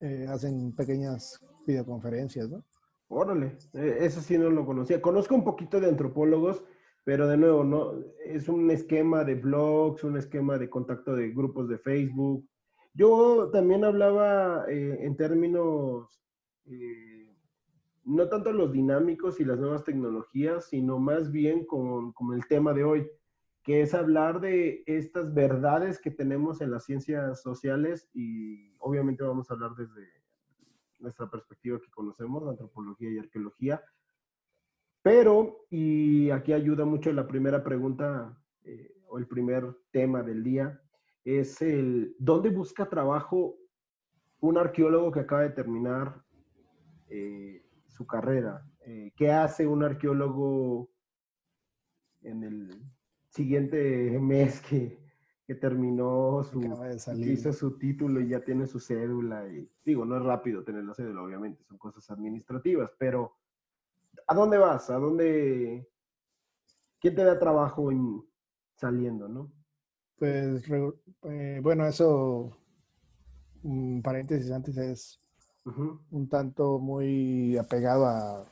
eh, 0.00 0.26
hacen 0.28 0.74
pequeñas 0.76 1.40
videoconferencias, 1.66 2.50
¿no? 2.50 2.62
Órale, 3.08 3.56
e, 3.72 3.96
eso 4.00 4.20
sí 4.20 4.36
no 4.36 4.50
lo 4.50 4.66
conocía. 4.66 5.00
Conozco 5.00 5.34
un 5.34 5.44
poquito 5.44 5.80
de 5.80 5.88
antropólogos, 5.88 6.62
pero 7.04 7.26
de 7.26 7.38
nuevo, 7.38 7.64
no 7.64 7.94
es 8.22 8.50
un 8.50 8.70
esquema 8.70 9.24
de 9.24 9.36
blogs, 9.36 10.04
un 10.04 10.18
esquema 10.18 10.58
de 10.58 10.68
contacto 10.68 11.16
de 11.16 11.30
grupos 11.30 11.70
de 11.70 11.78
Facebook. 11.78 12.46
Yo 12.92 13.48
también 13.50 13.82
hablaba 13.82 14.66
eh, 14.68 14.98
en 15.00 15.16
términos 15.16 16.22
eh, 16.66 17.34
no 18.04 18.28
tanto 18.28 18.52
los 18.52 18.72
dinámicos 18.72 19.40
y 19.40 19.44
las 19.46 19.58
nuevas 19.58 19.84
tecnologías, 19.84 20.66
sino 20.66 20.98
más 20.98 21.32
bien 21.32 21.64
con, 21.64 22.12
con, 22.12 22.34
el 22.34 22.46
tema 22.46 22.74
de 22.74 22.84
hoy, 22.84 23.10
que 23.64 23.80
es 23.80 23.94
hablar 23.94 24.40
de 24.40 24.84
estas 24.86 25.32
verdades 25.34 25.98
que 26.00 26.10
tenemos 26.10 26.60
en 26.60 26.70
las 26.70 26.84
ciencias 26.84 27.42
sociales 27.42 28.08
y 28.12 28.76
obviamente 28.78 29.24
vamos 29.24 29.50
a 29.50 29.54
hablar 29.54 29.74
desde 29.74 30.06
nuestra 30.98 31.30
perspectiva 31.30 31.80
que 31.80 31.90
conocemos, 31.90 32.46
antropología 32.48 33.10
y 33.10 33.18
arqueología. 33.18 33.82
Pero, 35.02 35.66
y 35.70 36.30
aquí 36.30 36.52
ayuda 36.52 36.84
mucho 36.84 37.12
la 37.12 37.26
primera 37.26 37.64
pregunta 37.64 38.38
eh, 38.62 38.94
o 39.08 39.18
el 39.18 39.26
primer 39.26 39.76
tema 39.90 40.22
del 40.22 40.44
día, 40.44 40.80
es 41.24 41.60
el, 41.62 42.14
¿dónde 42.18 42.50
busca 42.50 42.88
trabajo 42.88 43.56
un 44.40 44.58
arqueólogo 44.58 45.10
que 45.10 45.20
acaba 45.20 45.42
de 45.42 45.50
terminar 45.50 46.22
eh, 47.08 47.64
su 47.86 48.06
carrera. 48.06 48.62
Eh, 48.80 49.12
¿Qué 49.16 49.30
hace 49.30 49.66
un 49.66 49.82
arqueólogo 49.84 50.90
en 52.22 52.42
el 52.42 52.82
siguiente 53.34 54.16
mes 54.20 54.60
que, 54.60 54.96
que 55.44 55.54
terminó 55.56 56.44
su, 56.44 56.62
hizo 57.16 57.52
su 57.52 57.76
título 57.78 58.20
y 58.20 58.28
ya 58.28 58.44
tiene 58.44 58.66
su 58.66 58.78
cédula? 58.78 59.48
Y 59.48 59.68
digo, 59.84 60.04
no 60.04 60.16
es 60.16 60.22
rápido 60.22 60.62
tener 60.62 60.84
la 60.84 60.94
cédula, 60.94 61.22
obviamente, 61.22 61.64
son 61.64 61.76
cosas 61.78 62.08
administrativas, 62.10 62.92
pero 62.96 63.34
¿a 64.28 64.34
dónde 64.34 64.58
vas? 64.58 64.88
¿A 64.90 64.98
dónde? 64.98 65.90
¿Quién 67.00 67.16
te 67.16 67.24
da 67.24 67.38
trabajo 67.38 67.90
en, 67.90 68.24
saliendo, 68.76 69.28
no? 69.28 69.50
Pues, 70.16 70.64
eh, 71.24 71.60
bueno, 71.60 71.86
eso, 71.86 72.56
un 73.64 74.00
paréntesis 74.00 74.52
antes 74.52 74.76
es 74.76 75.20
un 76.10 76.28
tanto 76.28 76.78
muy 76.78 77.56
apegado 77.56 78.06
a, 78.06 78.46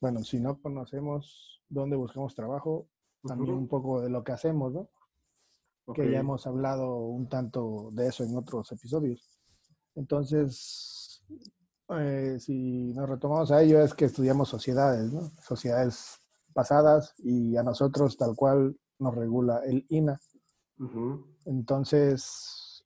bueno, 0.00 0.24
si 0.24 0.40
no 0.40 0.60
conocemos 0.60 1.62
dónde 1.68 1.94
buscamos 1.94 2.34
trabajo, 2.34 2.88
también 3.26 3.54
un 3.54 3.68
poco 3.68 4.00
de 4.00 4.10
lo 4.10 4.22
que 4.22 4.32
hacemos, 4.32 4.72
¿no? 4.72 4.88
Que 5.94 6.10
ya 6.10 6.20
hemos 6.20 6.46
hablado 6.46 6.96
un 6.96 7.28
tanto 7.28 7.90
de 7.92 8.08
eso 8.08 8.24
en 8.24 8.36
otros 8.36 8.72
episodios. 8.72 9.38
Entonces, 9.94 11.22
eh, 11.90 12.36
si 12.40 12.92
nos 12.94 13.08
retomamos 13.08 13.50
a 13.50 13.62
ello, 13.62 13.82
es 13.82 13.92
que 13.94 14.06
estudiamos 14.06 14.48
sociedades, 14.48 15.12
¿no? 15.12 15.30
Sociedades 15.42 16.22
pasadas 16.54 17.14
y 17.18 17.56
a 17.56 17.62
nosotros 17.62 18.16
tal 18.16 18.34
cual 18.34 18.76
nos 18.98 19.14
regula 19.14 19.60
el 19.66 19.84
INA. 19.90 20.18
Entonces, 21.44 22.84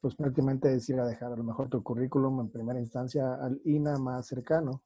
pues 0.00 0.14
prácticamente 0.14 0.74
es 0.74 0.88
ir 0.88 0.98
a 0.98 1.06
dejar 1.06 1.32
a 1.32 1.36
lo 1.36 1.44
mejor 1.44 1.68
tu 1.68 1.82
currículum 1.82 2.40
en 2.40 2.50
primera 2.50 2.80
instancia 2.80 3.34
al 3.34 3.60
INA 3.64 3.98
más 3.98 4.26
cercano. 4.26 4.82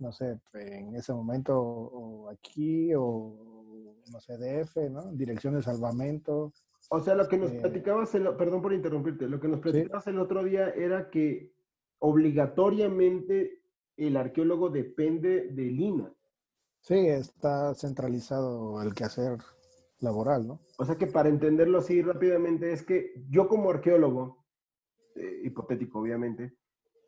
No 0.00 0.12
sé, 0.12 0.40
en 0.54 0.96
ese 0.96 1.12
momento 1.12 1.60
o 1.60 2.30
aquí 2.30 2.92
o 2.96 3.94
no 4.10 4.20
sé, 4.20 4.36
DF, 4.36 4.90
¿no? 4.90 5.12
Dirección 5.12 5.54
de 5.54 5.62
salvamento. 5.62 6.52
O 6.88 7.00
sea, 7.00 7.14
lo 7.14 7.28
que 7.28 7.38
nos 7.38 7.52
eh, 7.52 7.58
platicabas, 7.60 8.10
perdón 8.10 8.62
por 8.62 8.72
interrumpirte, 8.72 9.28
lo 9.28 9.38
que 9.38 9.48
nos 9.48 9.60
platicabas 9.60 10.06
el 10.06 10.18
otro 10.18 10.42
día 10.42 10.70
era 10.70 11.10
que 11.10 11.52
obligatoriamente 11.98 13.62
el 13.96 14.16
arqueólogo 14.16 14.70
depende 14.70 15.48
del 15.50 15.78
INA. 15.78 16.12
Sí, 16.80 16.94
está 17.08 17.74
centralizado 17.74 18.82
el 18.82 18.94
quehacer 18.94 19.36
laboral, 20.00 20.46
¿no? 20.46 20.60
O 20.78 20.84
sea 20.84 20.96
que 20.96 21.06
para 21.06 21.28
entenderlo 21.28 21.78
así 21.78 22.00
rápidamente 22.00 22.72
es 22.72 22.82
que 22.82 23.12
yo 23.28 23.48
como 23.48 23.70
arqueólogo, 23.70 24.46
eh, 25.14 25.42
hipotético 25.44 26.00
obviamente, 26.00 26.56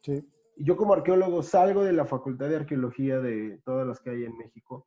sí. 0.02 0.22
Yo 0.56 0.76
como 0.76 0.94
arqueólogo 0.94 1.42
salgo 1.42 1.82
de 1.82 1.92
la 1.92 2.04
Facultad 2.04 2.48
de 2.48 2.56
Arqueología 2.56 3.20
de 3.20 3.60
todas 3.64 3.86
las 3.86 4.00
que 4.00 4.10
hay 4.10 4.24
en 4.24 4.36
México 4.36 4.86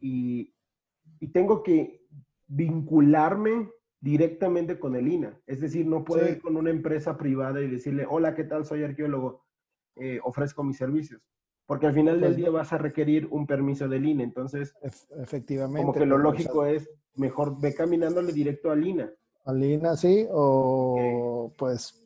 y, 0.00 0.54
y 1.20 1.28
tengo 1.28 1.62
que 1.62 2.06
vincularme 2.46 3.70
directamente 4.00 4.78
con 4.78 4.96
el 4.96 5.08
INA. 5.08 5.40
Es 5.46 5.60
decir, 5.60 5.86
no 5.86 6.04
puedo 6.04 6.28
ir 6.28 6.40
con 6.40 6.56
una 6.56 6.70
empresa 6.70 7.16
privada 7.16 7.60
y 7.60 7.68
decirle, 7.68 8.06
hola, 8.08 8.34
¿qué 8.34 8.44
tal? 8.44 8.64
Soy 8.64 8.84
arqueólogo, 8.84 9.44
eh, 9.96 10.20
ofrezco 10.22 10.62
mis 10.62 10.76
servicios 10.76 11.22
porque 11.68 11.86
al 11.86 11.92
final 11.92 12.18
del 12.18 12.30
pues 12.30 12.36
día 12.38 12.50
vas 12.50 12.72
a 12.72 12.78
requerir 12.78 13.28
un 13.30 13.46
permiso 13.46 13.88
del 13.88 14.06
INE. 14.06 14.24
Entonces, 14.24 14.74
efectivamente. 15.20 15.82
Como 15.82 15.92
que 15.92 16.06
lo 16.06 16.16
lógico 16.16 16.64
es, 16.64 16.88
mejor 17.14 17.60
ve 17.60 17.74
caminándole 17.74 18.32
directo 18.32 18.70
al 18.70 18.86
INA. 18.86 19.12
Al 19.44 19.62
INA, 19.62 19.94
sí, 19.94 20.26
o 20.30 21.52
pues 21.58 22.02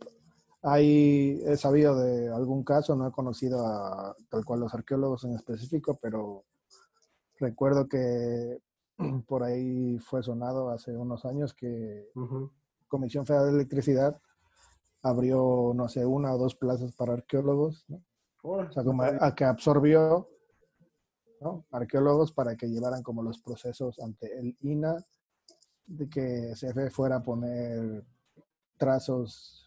hay, 0.62 1.42
he 1.44 1.57
sabido 1.57 1.96
de 1.96 2.29
algún 2.29 2.62
caso, 2.62 2.94
no 2.94 3.09
he 3.09 3.12
conocido 3.12 3.66
a 3.66 4.16
tal 4.29 4.44
cual 4.44 4.61
los 4.61 4.72
arqueólogos 4.72 5.25
en 5.25 5.35
específico, 5.35 5.98
pero 6.01 6.44
recuerdo 7.38 7.88
que 7.88 8.59
por 9.27 9.42
ahí 9.42 9.98
fue 9.98 10.22
sonado 10.22 10.70
hace 10.70 10.96
unos 10.96 11.25
años 11.25 11.53
que 11.53 12.09
Comisión 12.87 13.27
Federal 13.27 13.46
de 13.48 13.55
Electricidad 13.55 14.20
abrió, 15.03 15.72
no 15.75 15.88
sé, 15.88 16.07
una 16.07 16.33
o 16.33 16.38
dos 16.38 16.55
plazas 16.55 16.94
para 16.94 17.14
arqueólogos, 17.14 17.85
¿no? 17.88 18.03
o 18.44 18.72
sea, 18.72 18.85
como 18.85 19.03
a, 19.03 19.35
que 19.35 19.44
absorbió 19.44 20.29
arqueólogos 21.72 22.33
para 22.33 22.57
que 22.57 22.68
llevaran 22.68 23.03
como 23.03 23.22
los 23.22 23.40
procesos 23.40 23.98
ante 23.98 24.38
el 24.38 24.57
INA, 24.61 25.05
de 25.87 26.09
que 26.09 26.55
se 26.55 26.90
fuera 26.90 27.16
a 27.16 27.22
poner 27.22 28.05
trazos 28.77 29.62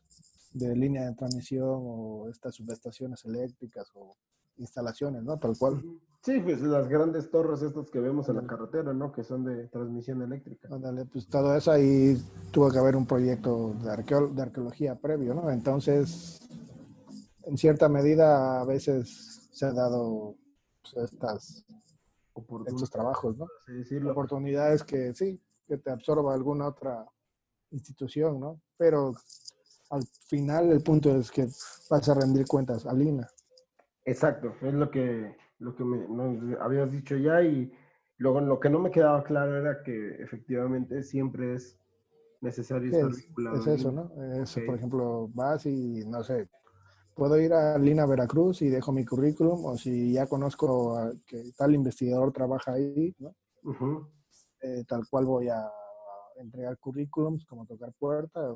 de 0.55 0.73
línea 0.73 1.05
de 1.05 1.15
transmisión 1.15 1.67
o 1.69 2.29
estas 2.29 2.55
subestaciones 2.55 3.25
eléctricas 3.25 3.91
o 3.93 4.15
instalaciones, 4.57 5.21
¿no? 5.23 5.37
Tal 5.37 5.57
cual. 5.57 5.83
Sí, 6.21 6.39
pues 6.39 6.61
las 6.61 6.87
grandes 6.87 7.29
torres 7.29 7.61
estas 7.61 7.91
que 7.91 7.99
vemos 7.99 8.29
en 8.29 8.37
la 8.37 8.47
carretera, 8.47 8.93
¿no? 8.93 9.11
Que 9.11 9.23
son 9.23 9.43
de 9.43 9.67
transmisión 9.67 10.21
eléctrica. 10.21 10.69
Ándale, 10.71 11.05
pues 11.05 11.27
todo 11.27 11.55
eso 11.55 11.71
ahí 11.71 12.17
tuvo 12.51 12.71
que 12.71 12.79
haber 12.79 12.95
un 12.95 13.05
proyecto 13.05 13.75
de, 13.83 13.91
arqueología 14.41 14.95
previo, 14.95 15.33
¿no? 15.33 15.51
Entonces, 15.51 16.39
en 17.43 17.57
cierta 17.57 17.89
medida 17.89 18.61
a 18.61 18.65
veces 18.65 19.49
se 19.51 19.65
ha 19.65 19.73
dado 19.73 20.35
pues, 20.81 21.11
estas 21.11 21.65
estos 22.65 22.89
trabajos, 22.89 23.37
¿no? 23.37 23.47
Sí, 23.83 23.97
Oportunidades 23.97 24.83
que 24.83 25.13
sí, 25.13 25.39
que 25.67 25.77
te 25.77 25.91
absorba 25.91 26.33
alguna 26.33 26.67
otra 26.67 27.05
institución, 27.71 28.39
¿no? 28.39 28.61
Pero 28.77 29.13
al 29.89 30.03
final 30.27 30.71
el 30.71 30.81
punto 30.81 31.15
es 31.15 31.31
que 31.31 31.47
vas 31.89 32.09
a 32.09 32.13
rendir 32.13 32.45
cuentas 32.47 32.85
a 32.85 32.93
Lina. 32.93 33.27
Exacto, 34.05 34.53
es 34.61 34.73
lo 34.73 34.89
que, 34.91 35.35
lo 35.59 35.75
que 35.75 35.83
me, 35.83 36.55
habías 36.59 36.91
dicho 36.91 37.17
ya 37.17 37.41
y 37.41 37.71
luego 38.17 38.41
lo 38.41 38.59
que 38.59 38.69
no 38.69 38.79
me 38.79 38.91
quedaba 38.91 39.23
claro 39.23 39.57
era 39.57 39.81
que 39.83 40.21
efectivamente 40.21 41.03
siempre 41.03 41.55
es 41.55 41.79
necesario 42.41 42.91
estar 42.91 43.09
vinculado. 43.09 43.57
Es 43.57 43.67
eso, 43.67 43.91
¿no? 43.91 44.11
Eso, 44.41 44.61
por 44.65 44.75
ejemplo, 44.75 45.29
vas 45.33 45.65
y, 45.65 46.05
no 46.05 46.23
sé, 46.23 46.47
puedo 47.15 47.39
ir 47.39 47.53
a 47.53 47.77
Lina 47.79 48.05
Veracruz 48.05 48.61
y 48.61 48.69
dejo 48.69 48.91
mi 48.91 49.05
currículum, 49.05 49.65
o 49.65 49.77
si 49.77 50.13
ya 50.13 50.27
conozco 50.27 50.97
a, 50.97 51.11
que 51.25 51.51
tal 51.57 51.73
investigador 51.73 52.31
trabaja 52.31 52.73
ahí, 52.73 53.15
¿no? 53.17 53.33
Eh, 54.61 54.83
tal 54.87 55.07
cual 55.09 55.25
voy 55.25 55.49
a 55.49 55.71
entregar 56.35 56.77
currículums, 56.77 57.45
como 57.45 57.65
tocar 57.65 57.93
puerta, 57.97 58.55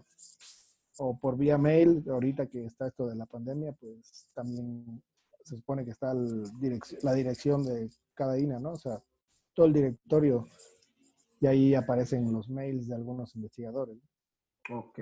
o, 0.99 1.17
por 1.17 1.38
vía 1.38 1.57
mail, 1.57 2.03
ahorita 2.09 2.47
que 2.47 2.65
está 2.65 2.88
esto 2.88 3.07
de 3.07 3.15
la 3.15 3.25
pandemia, 3.25 3.73
pues 3.73 4.27
también 4.33 5.01
se 5.43 5.55
supone 5.55 5.83
que 5.83 5.91
está 5.91 6.13
la 6.13 7.13
dirección 7.13 7.63
de 7.63 7.89
cada 8.13 8.38
INA, 8.38 8.59
¿no? 8.59 8.73
O 8.73 8.77
sea, 8.77 9.01
todo 9.53 9.65
el 9.65 9.73
directorio, 9.73 10.45
y 11.39 11.47
ahí 11.47 11.75
aparecen 11.75 12.31
los 12.31 12.49
mails 12.49 12.88
de 12.88 12.95
algunos 12.95 13.35
investigadores. 13.35 13.97
Ok. 14.71 14.99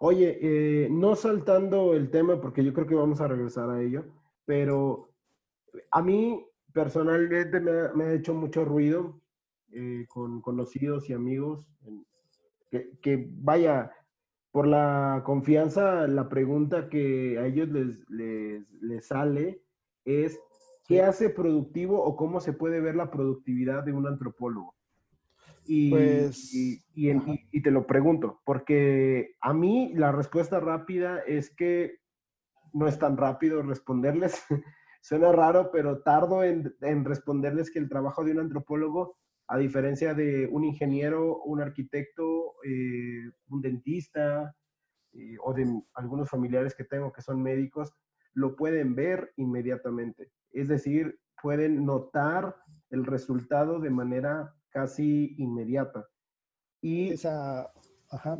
Oye, 0.00 0.38
eh, 0.42 0.88
no 0.90 1.16
saltando 1.16 1.94
el 1.94 2.10
tema, 2.10 2.40
porque 2.40 2.64
yo 2.64 2.74
creo 2.74 2.86
que 2.86 2.94
vamos 2.94 3.20
a 3.20 3.28
regresar 3.28 3.70
a 3.70 3.80
ello, 3.80 4.04
pero 4.44 5.10
a 5.90 6.02
mí 6.02 6.44
personalmente 6.72 7.60
me 7.60 8.04
ha, 8.04 8.12
hecho 8.12 8.34
mucho 8.34 8.64
ruido 8.64 9.20
eh, 9.72 10.04
con 10.08 10.42
conocidos 10.42 11.08
y 11.08 11.14
amigos, 11.14 11.66
que, 13.00 13.28
vaya, 13.30 13.90
por 14.56 14.66
la 14.66 15.20
confianza, 15.22 16.06
la 16.06 16.30
pregunta 16.30 16.88
que 16.88 17.38
a 17.38 17.44
ellos 17.44 17.68
les, 17.68 18.08
les 18.80 19.06
sale 19.06 19.60
es, 20.06 20.40
¿qué 20.88 21.02
hace 21.02 21.28
productivo 21.28 22.02
o 22.02 22.16
cómo 22.16 22.40
se 22.40 22.54
puede 22.54 22.80
ver 22.80 22.96
la 22.96 23.10
productividad 23.10 23.84
de 23.84 23.92
un 23.92 24.06
antropólogo? 24.06 24.74
Y, 25.66 25.90
pues, 25.90 26.54
y, 26.54 27.60
te 27.60 27.70
lo 27.70 27.86
pregunto, 27.86 28.40
porque 28.46 29.34
a 29.42 29.52
mí 29.52 29.92
la 29.94 30.10
respuesta 30.10 30.58
rápida 30.58 31.18
es 31.18 31.54
que 31.54 31.98
no 32.72 32.88
es 32.88 32.98
tan 32.98 33.18
rápido 33.18 33.60
responderles. 33.60 34.42
Suena 35.02 35.32
raro, 35.32 35.68
pero 35.70 36.00
tardo 36.00 36.42
en, 36.42 36.74
responderles 37.04 37.70
que 37.70 37.78
el 37.78 37.90
trabajo 37.90 38.24
de 38.24 38.32
un 38.32 38.40
antropólogo, 38.40 39.18
a 39.48 39.58
diferencia 39.58 40.14
de 40.14 40.46
un 40.46 40.64
ingeniero, 40.64 41.42
un 41.42 41.60
arquitecto, 41.60 42.54
eh, 42.64 43.30
un 43.48 43.60
dentista 43.60 44.54
eh, 45.12 45.36
o 45.42 45.54
de 45.54 45.66
algunos 45.94 46.28
familiares 46.28 46.74
que 46.74 46.84
tengo 46.84 47.12
que 47.12 47.22
son 47.22 47.42
médicos, 47.42 47.92
lo 48.34 48.56
pueden 48.56 48.94
ver 48.94 49.32
inmediatamente. 49.36 50.30
Es 50.52 50.68
decir, 50.68 51.18
pueden 51.40 51.84
notar 51.84 52.56
el 52.90 53.06
resultado 53.06 53.78
de 53.80 53.90
manera 53.90 54.54
casi 54.70 55.34
inmediata. 55.38 56.06
Y 56.80 57.12
esa, 57.12 57.70
ajá. 58.10 58.38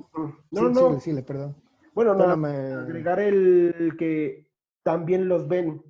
No, 0.50 0.68
no. 0.70 1.00
Sí, 1.00 1.14
perdón. 1.22 1.56
Bueno, 1.94 2.14
no, 2.14 2.24
agregar 2.24 3.20
el 3.20 3.96
que 3.98 4.46
también 4.82 5.28
los 5.28 5.48
ven. 5.48 5.82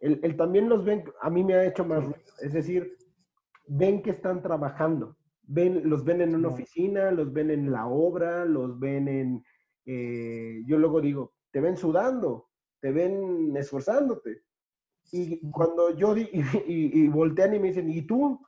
El, 0.00 0.36
también 0.36 0.68
los 0.68 0.84
ven, 0.84 1.04
a 1.22 1.30
mí 1.30 1.44
me 1.44 1.54
ha 1.54 1.64
hecho 1.64 1.84
más 1.84 2.04
Es 2.40 2.52
decir, 2.52 2.96
ven 3.66 4.02
que 4.02 4.10
están 4.10 4.42
trabajando. 4.42 5.16
Ven, 5.42 5.88
los 5.88 6.04
ven 6.04 6.20
en 6.20 6.34
una 6.34 6.48
oficina, 6.48 7.10
los 7.10 7.32
ven 7.32 7.50
en 7.50 7.70
la 7.70 7.86
obra, 7.86 8.44
los 8.44 8.78
ven 8.78 9.08
en... 9.08 9.44
Eh, 9.86 10.62
yo 10.66 10.78
luego 10.78 11.00
digo, 11.00 11.34
te 11.50 11.60
ven 11.60 11.76
sudando, 11.76 12.48
te 12.80 12.90
ven 12.90 13.54
esforzándote. 13.56 14.42
Y 15.12 15.50
cuando 15.50 15.96
yo 15.96 16.16
y, 16.16 16.28
y, 16.66 17.08
voltean 17.08 17.54
y 17.54 17.58
me 17.58 17.68
dicen, 17.68 17.90
¿y 17.90 18.02
tú? 18.02 18.40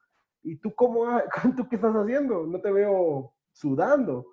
¿Y 0.42 0.56
tú 0.56 0.74
cómo, 0.74 1.04
tú 1.56 1.68
qué 1.68 1.76
estás 1.76 1.94
haciendo? 1.94 2.46
No 2.46 2.60
te 2.60 2.72
veo 2.72 3.34
sudando. 3.52 4.26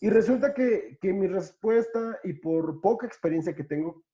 Y 0.00 0.10
resulta 0.10 0.54
que, 0.54 0.96
que, 1.00 1.12
mi 1.12 1.26
respuesta, 1.26 2.18
y 2.24 2.34
por 2.34 2.80
poca 2.80 3.06
experiencia 3.06 3.54
que 3.54 3.64
tengo, 3.64 4.04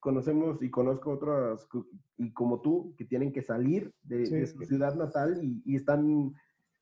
conocemos 0.00 0.62
y 0.62 0.70
conozco 0.70 1.12
otras, 1.12 1.68
y 2.16 2.32
como 2.32 2.60
tú, 2.60 2.94
que 2.96 3.04
tienen 3.04 3.32
que 3.32 3.42
salir 3.42 3.92
de, 4.02 4.46
su 4.46 4.64
ciudad 4.64 4.94
natal 4.94 5.38
y, 5.44 5.62
y, 5.64 5.76
están, 5.76 6.34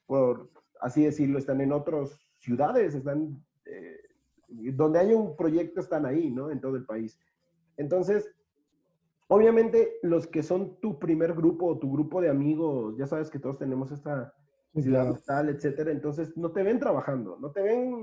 por 0.06 0.50
así 0.80 1.04
decirlo, 1.04 1.38
están 1.38 1.60
en 1.60 1.72
otras 1.72 2.18
ciudades, 2.38 2.94
están, 2.94 3.44
eh, 3.66 4.00
donde 4.72 5.00
hay 5.00 5.12
un 5.12 5.36
proyecto 5.36 5.80
están 5.80 6.06
ahí, 6.06 6.30
¿no? 6.30 6.50
En 6.50 6.60
todo 6.60 6.76
el 6.76 6.86
país. 6.86 7.18
Entonces, 7.76 8.30
obviamente, 9.26 9.98
los 10.02 10.26
que 10.26 10.42
son 10.42 10.80
tu 10.80 10.98
primer 10.98 11.34
grupo 11.34 11.66
o 11.66 11.78
tu 11.78 11.92
grupo 11.92 12.20
de 12.20 12.30
amigos, 12.30 12.96
ya 12.96 13.06
sabes 13.06 13.30
que 13.30 13.38
todos 13.38 13.58
tenemos 13.58 13.90
esta 13.90 14.32
ciudad 14.74 15.12
natal, 15.12 15.48
etcétera, 15.48 15.90
entonces 15.90 16.36
no 16.36 16.52
te 16.52 16.62
ven 16.62 16.78
trabajando, 16.78 17.36
no 17.40 17.50
te 17.50 17.62
ven 17.62 17.96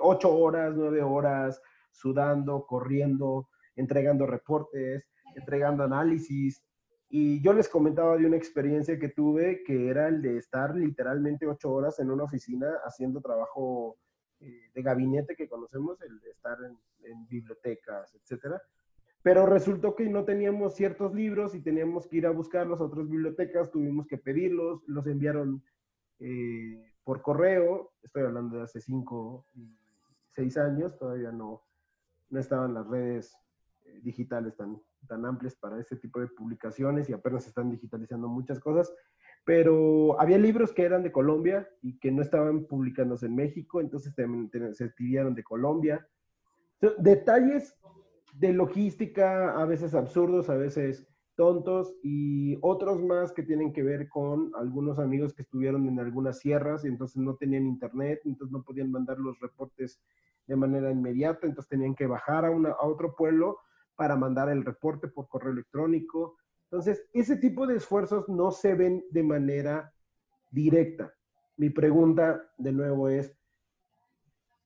ocho 0.00 0.36
horas, 0.36 0.74
nueve 0.74 1.02
horas, 1.02 1.62
sudando, 1.92 2.66
corriendo, 2.66 3.48
entregando 3.76 4.26
reportes, 4.26 5.06
entregando 5.34 5.84
análisis. 5.84 6.62
Y 7.08 7.40
yo 7.40 7.52
les 7.52 7.68
comentaba 7.68 8.16
de 8.16 8.26
una 8.26 8.36
experiencia 8.36 8.98
que 8.98 9.10
tuve 9.10 9.62
que 9.62 9.88
era 9.88 10.08
el 10.08 10.22
de 10.22 10.38
estar 10.38 10.74
literalmente 10.74 11.46
ocho 11.46 11.70
horas 11.70 12.00
en 12.00 12.10
una 12.10 12.24
oficina 12.24 12.66
haciendo 12.84 13.20
trabajo 13.20 13.96
eh, 14.40 14.70
de 14.74 14.82
gabinete 14.82 15.36
que 15.36 15.48
conocemos, 15.48 16.00
el 16.02 16.18
de 16.20 16.30
estar 16.30 16.58
en, 16.64 17.26
bibliotecas, 17.28 18.12
etcétera. 18.16 18.60
Pero 19.22 19.46
resultó 19.46 19.94
que 19.94 20.08
no 20.08 20.24
teníamos 20.24 20.74
ciertos 20.74 21.14
libros 21.14 21.54
y 21.54 21.60
teníamos 21.60 22.08
que 22.08 22.16
ir 22.16 22.26
a 22.26 22.32
buscarlos 22.32 22.80
a 22.80 22.84
otras 22.84 23.08
bibliotecas, 23.08 23.70
tuvimos 23.70 24.08
que 24.08 24.18
pedirlos, 24.18 24.82
los 24.88 25.06
enviaron 25.06 25.62
eh, 26.18 26.92
por 27.04 27.22
correo, 27.22 27.92
estoy 28.02 28.24
hablando 28.24 28.56
de 28.56 28.64
hace 28.64 28.80
cinco 28.80 29.46
seis 30.30 30.56
años, 30.56 30.98
todavía 30.98 31.30
no, 31.30 31.62
no 32.30 32.40
estaban 32.40 32.74
las 32.74 32.86
redes 32.88 33.36
digitales 34.02 34.56
tan, 34.56 34.80
tan 35.06 35.24
amplias 35.24 35.54
para 35.56 35.80
ese 35.80 35.96
tipo 35.96 36.20
de 36.20 36.28
publicaciones 36.28 37.08
y 37.08 37.12
apenas 37.12 37.44
se 37.44 37.50
están 37.50 37.70
digitalizando 37.70 38.28
muchas 38.28 38.60
cosas, 38.60 38.92
pero 39.44 40.20
había 40.20 40.38
libros 40.38 40.72
que 40.72 40.82
eran 40.82 41.02
de 41.02 41.12
Colombia 41.12 41.68
y 41.82 41.98
que 41.98 42.10
no 42.10 42.22
estaban 42.22 42.66
publicándose 42.66 43.26
en 43.26 43.36
México, 43.36 43.80
entonces 43.80 44.14
se 44.72 44.88
pidieron 44.88 45.34
de 45.34 45.44
Colombia. 45.44 46.06
Detalles 46.98 47.76
de 48.34 48.52
logística, 48.52 49.60
a 49.60 49.64
veces 49.64 49.94
absurdos, 49.94 50.50
a 50.50 50.56
veces 50.56 51.06
tontos 51.36 51.94
y 52.02 52.58
otros 52.62 53.02
más 53.02 53.32
que 53.32 53.42
tienen 53.42 53.72
que 53.72 53.82
ver 53.82 54.08
con 54.08 54.50
algunos 54.56 54.98
amigos 54.98 55.34
que 55.34 55.42
estuvieron 55.42 55.86
en 55.86 56.00
algunas 56.00 56.38
sierras 56.38 56.84
y 56.84 56.88
entonces 56.88 57.18
no 57.18 57.36
tenían 57.36 57.66
internet, 57.66 58.20
entonces 58.24 58.52
no 58.52 58.62
podían 58.62 58.90
mandar 58.90 59.18
los 59.18 59.38
reportes 59.40 60.00
de 60.46 60.56
manera 60.56 60.90
inmediata, 60.90 61.46
entonces 61.46 61.68
tenían 61.68 61.94
que 61.94 62.06
bajar 62.06 62.44
a, 62.46 62.50
una, 62.50 62.70
a 62.70 62.86
otro 62.86 63.14
pueblo 63.14 63.58
para 63.96 64.16
mandar 64.16 64.48
el 64.48 64.64
reporte 64.64 65.08
por 65.08 65.28
correo 65.28 65.52
electrónico. 65.52 66.36
Entonces, 66.64 67.08
ese 67.12 67.36
tipo 67.36 67.66
de 67.66 67.76
esfuerzos 67.76 68.28
no 68.28 68.50
se 68.50 68.74
ven 68.74 69.04
de 69.10 69.22
manera 69.22 69.92
directa. 70.50 71.12
Mi 71.56 71.70
pregunta 71.70 72.42
de 72.58 72.72
nuevo 72.72 73.08
es, 73.08 73.34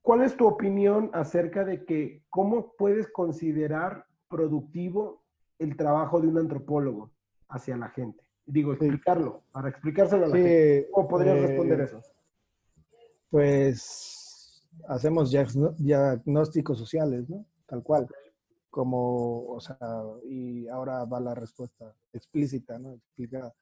¿cuál 0.03 0.23
es 0.23 0.37
tu 0.37 0.47
opinión 0.47 1.11
acerca 1.13 1.65
de 1.65 1.85
que 1.85 2.25
cómo 2.29 2.75
puedes 2.77 3.11
considerar 3.13 4.07
productivo 4.29 5.23
el 5.61 5.77
trabajo 5.77 6.21
de 6.21 6.27
un 6.27 6.39
antropólogo 6.39 7.13
hacia 7.49 7.77
la 7.77 7.91
gente. 7.91 8.25
Digo, 8.47 8.73
explicarlo, 8.73 9.45
para 9.53 9.69
explicárselo 9.69 10.25
a 10.25 10.29
la 10.29 10.37
gente. 10.37 10.89
¿Cómo 10.91 11.09
podrías 11.09 11.37
eh, 11.37 11.47
responder 11.47 11.81
eso? 11.83 12.01
Pues 13.29 14.67
hacemos 14.89 15.31
diagnósticos 15.77 16.79
sociales, 16.79 17.29
¿no? 17.29 17.45
Tal 17.67 17.83
cual. 17.83 18.09
Como, 18.71 19.47
o 19.47 19.61
sea, 19.61 19.77
y 20.25 20.69
ahora 20.69 21.05
va 21.05 21.21
la 21.21 21.35
respuesta 21.35 21.93
explícita, 22.13 22.79
¿no? 22.79 22.95
Explicada. 22.95 23.53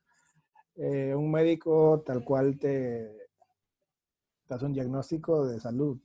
Eh, 0.77 1.15
un 1.15 1.31
médico 1.31 2.03
tal 2.05 2.23
cual 2.25 2.59
te, 2.59 3.31
te 4.47 4.55
hace 4.55 4.67
un 4.67 4.73
diagnóstico 4.75 5.47
de 5.47 5.59
salud, 5.59 5.99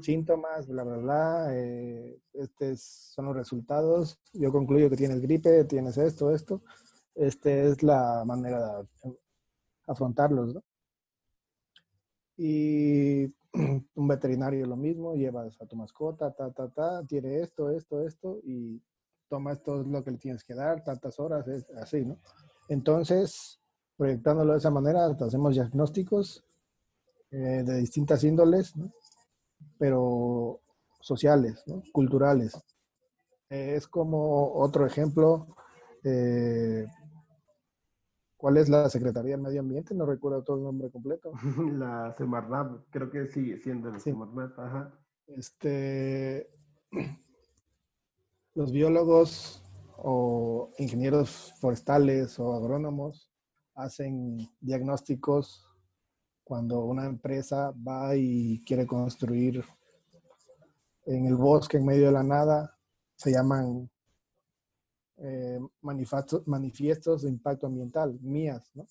síntomas, 0.00 0.66
bla, 0.66 0.84
bla, 0.84 0.96
bla. 0.96 1.48
Eh, 1.52 2.20
estos 2.32 2.80
son 2.82 3.26
los 3.26 3.36
resultados. 3.36 4.18
Yo 4.32 4.52
concluyo 4.52 4.88
que 4.90 4.96
tienes 4.96 5.20
gripe, 5.20 5.64
tienes 5.64 5.98
esto, 5.98 6.32
esto. 6.32 6.62
Esta 7.14 7.50
es 7.50 7.82
la 7.82 8.24
manera 8.24 8.82
de 8.82 9.18
afrontarlos. 9.86 10.54
¿no? 10.54 10.62
Y 12.36 13.26
un 13.94 14.08
veterinario 14.08 14.66
lo 14.66 14.76
mismo, 14.76 15.14
llevas 15.14 15.60
a 15.60 15.66
tu 15.66 15.76
mascota, 15.76 16.32
ta, 16.32 16.50
ta, 16.50 16.68
ta, 16.68 17.04
tiene 17.06 17.40
esto, 17.40 17.70
esto, 17.70 18.02
esto, 18.02 18.38
y 18.44 18.82
tomas 19.28 19.62
todo 19.62 19.82
lo 19.84 20.02
que 20.02 20.12
le 20.12 20.18
tienes 20.18 20.44
que 20.44 20.54
dar, 20.54 20.82
tantas 20.82 21.18
horas, 21.18 21.46
es 21.48 21.68
así, 21.76 22.04
¿no? 22.04 22.18
Entonces, 22.68 23.60
proyectándolo 23.96 24.52
de 24.52 24.58
esa 24.58 24.70
manera, 24.70 25.06
hacemos 25.06 25.54
diagnósticos 25.54 26.44
eh, 27.30 27.62
de 27.64 27.78
distintas 27.78 28.24
índoles, 28.24 28.76
¿no? 28.76 28.90
pero 29.78 30.60
sociales, 31.00 31.64
culturales. 31.92 32.52
Eh, 33.50 33.74
es 33.76 33.86
como 33.88 34.54
otro 34.54 34.86
ejemplo. 34.86 35.46
Eh, 36.04 36.86
¿Cuál 38.38 38.56
es 38.56 38.68
la 38.68 38.88
Secretaría 38.88 39.36
de 39.36 39.42
Medio 39.42 39.58
Ambiente? 39.58 39.94
No 39.94 40.06
recuerdo 40.06 40.44
todo 40.44 40.58
el 40.58 40.62
nombre 40.62 40.90
completo. 40.90 41.32
La 41.76 42.14
Semarnat, 42.16 42.84
creo 42.88 43.10
que 43.10 43.26
sigue 43.26 43.58
siendo 43.58 43.90
la 43.90 43.98
Semarnat. 43.98 44.94
Este, 45.26 46.48
los 48.54 48.70
biólogos 48.70 49.64
o 49.96 50.70
ingenieros 50.78 51.52
forestales 51.60 52.38
o 52.38 52.54
agrónomos 52.54 53.28
hacen 53.74 54.48
diagnósticos 54.60 55.66
cuando 56.44 56.84
una 56.84 57.06
empresa 57.06 57.72
va 57.72 58.14
y 58.14 58.62
quiere 58.64 58.86
construir 58.86 59.64
en 61.06 61.26
el 61.26 61.34
bosque, 61.34 61.78
en 61.78 61.86
medio 61.86 62.06
de 62.06 62.12
la 62.12 62.22
nada, 62.22 62.78
se 63.16 63.32
llaman 63.32 63.90
eh, 65.18 65.60
manifiestos, 65.82 67.22
de 67.22 67.28
impacto 67.28 67.66
ambiental, 67.66 68.18
mías, 68.20 68.70
¿no? 68.74 68.86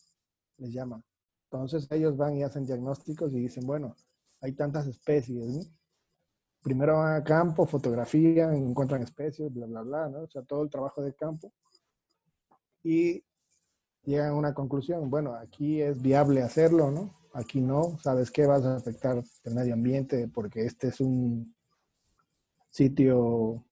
Les 0.57 0.73
llaman. 0.73 1.03
Entonces 1.49 1.87
ellos 1.91 2.17
van 2.17 2.35
y 2.35 2.43
hacen 2.43 2.65
diagnósticos 2.65 3.33
y 3.33 3.39
dicen, 3.39 3.65
bueno, 3.65 3.95
hay 4.41 4.53
tantas 4.53 4.87
especies, 4.87 5.47
¿no? 5.47 5.61
primero 6.67 6.97
van 6.97 7.15
a 7.15 7.23
campo, 7.23 7.65
fotografían, 7.65 8.53
encuentran 8.55 9.01
especies, 9.01 9.53
bla, 9.53 9.65
bla, 9.67 9.83
bla, 9.83 10.09
¿no? 10.09 10.19
O 10.23 10.27
sea, 10.27 10.41
todo 10.41 10.63
el 10.63 10.69
trabajo 10.69 11.01
de 11.01 11.13
campo. 11.13 11.53
Y 12.83 13.23
llegan 14.03 14.31
a 14.31 14.35
una 14.35 14.53
conclusión, 14.53 15.09
bueno, 15.09 15.33
aquí 15.33 15.81
es 15.81 16.01
viable 16.01 16.41
hacerlo, 16.41 16.91
¿no? 16.91 17.13
Aquí 17.33 17.61
no, 17.61 17.97
¿sabes 17.99 18.31
qué? 18.31 18.45
Vas 18.45 18.65
a 18.65 18.75
afectar 18.75 19.23
el 19.43 19.53
medio 19.53 19.75
ambiente 19.75 20.27
porque 20.27 20.65
este 20.65 20.89
es 20.89 20.99
un 20.99 21.55
sitio 22.69 23.63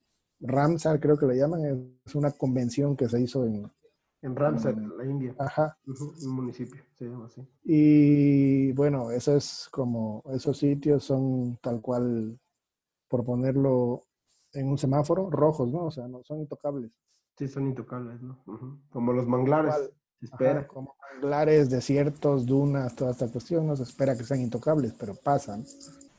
Ramsar, 0.48 1.00
creo 1.00 1.18
que 1.18 1.26
le 1.26 1.38
llaman, 1.38 1.92
es 2.06 2.16
una 2.16 2.32
convención 2.32 2.96
que 2.96 3.10
se 3.10 3.22
hizo 3.22 3.46
en... 3.46 3.72
En 4.22 4.36
Ramsar, 4.36 4.76
la 4.78 5.06
India. 5.06 5.36
Ajá. 5.38 5.78
un 5.86 6.32
municipio, 6.32 6.82
se 6.96 7.06
llama 7.06 7.28
así. 7.28 7.48
Y 7.64 8.72
bueno, 8.72 9.12
eso 9.12 9.36
es 9.36 9.68
como, 9.70 10.24
esos 10.34 10.58
sitios 10.58 11.04
son 11.04 11.58
tal 11.62 11.80
cual, 11.80 12.40
por 13.08 13.24
ponerlo 13.24 14.02
en 14.54 14.68
un 14.68 14.78
semáforo, 14.78 15.30
rojos, 15.30 15.72
¿no? 15.72 15.86
O 15.86 15.92
sea, 15.92 16.08
no 16.08 16.24
son 16.24 16.40
intocables. 16.40 16.92
Sí, 17.38 17.48
son 17.48 17.68
intocables, 17.68 18.22
¿no? 18.22 18.40
Como 18.90 19.14
los 19.14 19.28
manglares. 19.28 19.76
se 20.20 20.26
espera. 20.26 20.66
como 20.66 20.96
manglares, 21.14 21.70
desiertos, 21.70 22.46
dunas, 22.46 22.96
toda 22.96 23.12
esta 23.12 23.28
cuestión, 23.28 23.68
no 23.68 23.76
se 23.76 23.84
espera 23.84 24.18
que 24.18 24.24
sean 24.24 24.42
intocables, 24.42 24.94
pero 24.98 25.14
pasan. 25.14 25.64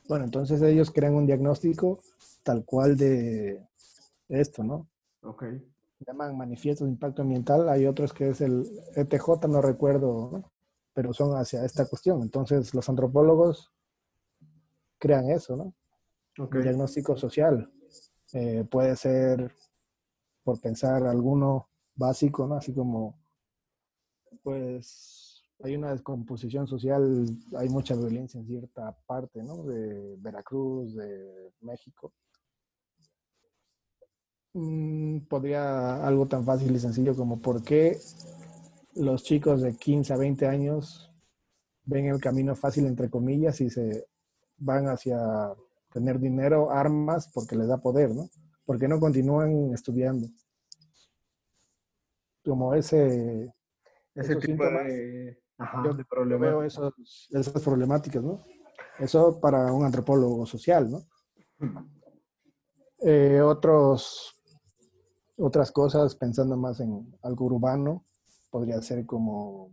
Bueno, 0.07 0.25
entonces 0.25 0.61
ellos 0.61 0.91
crean 0.91 1.15
un 1.15 1.25
diagnóstico 1.25 1.99
tal 2.43 2.63
cual 2.63 2.95
de 2.95 3.61
esto, 4.29 4.63
¿no? 4.63 4.87
Ok. 5.21 5.43
Llaman 6.05 6.37
manifiestos 6.37 6.87
de 6.87 6.93
impacto 6.93 7.23
ambiental, 7.23 7.67
hay 7.69 7.85
otros 7.85 8.13
que 8.13 8.29
es 8.29 8.41
el 8.41 8.69
ETJ, 8.95 9.47
no 9.47 9.61
recuerdo, 9.61 10.29
¿no? 10.31 10.51
pero 10.97 11.13
son 11.13 11.37
hacia 11.37 11.63
esta 11.63 11.85
cuestión. 11.85 12.23
Entonces 12.23 12.73
los 12.73 12.89
antropólogos 12.89 13.71
crean 14.97 15.29
eso, 15.29 15.55
¿no? 15.55 15.75
Okay. 16.43 16.63
diagnóstico 16.63 17.15
social. 17.15 17.71
Eh, 18.33 18.65
puede 18.67 18.95
ser, 18.95 19.53
por 20.43 20.59
pensar 20.59 21.05
alguno 21.05 21.69
básico, 21.93 22.47
¿no? 22.47 22.55
Así 22.55 22.73
como, 22.73 23.15
pues, 24.41 25.43
hay 25.63 25.75
una 25.75 25.91
descomposición 25.91 26.65
social, 26.65 27.27
hay 27.55 27.69
mucha 27.69 27.95
violencia 27.95 28.39
en 28.39 28.47
cierta 28.47 28.97
parte, 29.05 29.43
¿no? 29.43 29.65
De 29.65 30.15
Veracruz, 30.17 30.95
de 30.95 31.53
México. 31.61 32.11
Podría 35.29 36.05
algo 36.05 36.27
tan 36.27 36.43
fácil 36.43 36.75
y 36.75 36.79
sencillo 36.79 37.15
como 37.15 37.39
por 37.39 37.63
qué 37.63 37.99
los 38.95 39.23
chicos 39.23 39.61
de 39.61 39.75
15 39.75 40.13
a 40.13 40.17
20 40.17 40.47
años 40.47 41.11
ven 41.87 42.07
el 42.07 42.19
camino 42.19 42.55
fácil, 42.55 42.85
entre 42.85 43.09
comillas, 43.09 43.61
y 43.61 43.69
se 43.69 44.07
van 44.57 44.87
hacia 44.87 45.19
tener 45.91 46.19
dinero, 46.19 46.69
armas, 46.71 47.31
porque 47.33 47.55
les 47.55 47.67
da 47.67 47.77
poder, 47.77 48.13
¿no? 48.13 48.29
¿Por 48.65 48.77
qué 48.77 48.87
no 48.87 48.99
continúan 48.99 49.73
estudiando? 49.73 50.27
Como 52.43 52.73
ese... 52.73 53.53
Ese 54.13 54.35
tipo 54.37 54.63
de, 54.63 55.39
ajá, 55.57 55.83
yo, 55.85 55.93
de 55.93 56.03
problemas. 56.03 56.41
veo 56.41 56.63
esos, 56.63 56.93
esas 57.31 57.61
problemáticas, 57.61 58.23
¿no? 58.23 58.43
Eso 58.99 59.39
para 59.39 59.71
un 59.71 59.85
antropólogo 59.85 60.45
social, 60.45 60.89
¿no? 60.89 61.01
Eh, 62.99 63.39
otros 63.41 64.36
otras 65.37 65.71
cosas, 65.71 66.15
pensando 66.15 66.57
más 66.57 66.79
en 66.79 67.15
algo 67.21 67.45
urbano, 67.45 68.05
podría 68.49 68.81
ser 68.81 69.05
como 69.05 69.71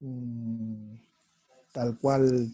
mm, 0.00 0.94
tal 1.72 1.98
cual 1.98 2.50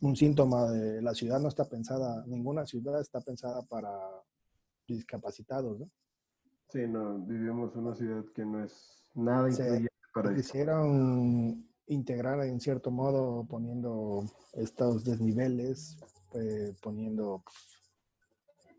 un 0.00 0.16
síntoma 0.16 0.70
de 0.70 1.00
la 1.00 1.14
ciudad 1.14 1.40
no 1.40 1.48
está 1.48 1.64
pensada, 1.64 2.24
ninguna 2.26 2.66
ciudad 2.66 3.00
está 3.00 3.20
pensada 3.20 3.62
para 3.62 3.90
discapacitados, 4.86 5.80
¿no? 5.80 5.90
Sí, 6.68 6.86
no, 6.88 7.18
vivimos 7.18 7.74
una 7.76 7.94
ciudad 7.94 8.24
que 8.34 8.44
no 8.44 8.64
es 8.64 9.06
nada 9.14 9.48
incluyente 9.48 9.90
para. 10.12 10.34
Quisieron 10.34 11.64
integrar 11.86 12.40
en 12.44 12.60
cierto 12.60 12.90
modo 12.90 13.46
poniendo 13.46 14.24
estos 14.54 15.04
desniveles, 15.04 15.96
eh, 16.34 16.74
poniendo 16.82 17.44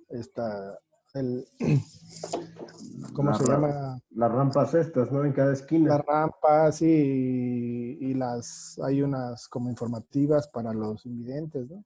esta 0.09 0.77
el, 1.15 1.47
¿cómo 3.13 3.33
se 3.33 3.45
llama? 3.45 3.99
Las 4.11 4.31
rampas 4.31 4.73
estas, 4.73 5.11
¿no? 5.11 5.25
En 5.25 5.33
cada 5.33 5.53
esquina. 5.53 5.97
Las 5.97 6.05
rampas 6.05 6.81
y, 6.81 6.85
y 6.85 8.13
las, 8.13 8.79
hay 8.83 9.01
unas 9.01 9.47
como 9.47 9.69
informativas 9.69 10.47
para 10.47 10.73
los 10.73 11.05
invidentes, 11.05 11.69
¿no? 11.69 11.83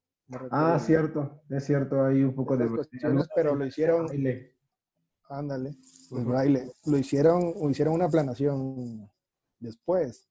ah, 0.51 0.77
cierto, 0.79 1.41
es 1.49 1.65
cierto, 1.65 2.03
hay 2.03 2.23
un 2.23 2.35
poco 2.35 2.55
de... 2.55 2.69
Pero 3.35 3.55
lo 3.55 3.65
hicieron... 3.65 4.07
Ándale, 5.29 5.75
el 6.11 6.25
baile. 6.25 6.71
Lo 6.85 6.97
hicieron, 6.97 7.53
hicieron 7.69 7.93
una 7.93 8.09
planación 8.09 9.09
después, 9.59 10.27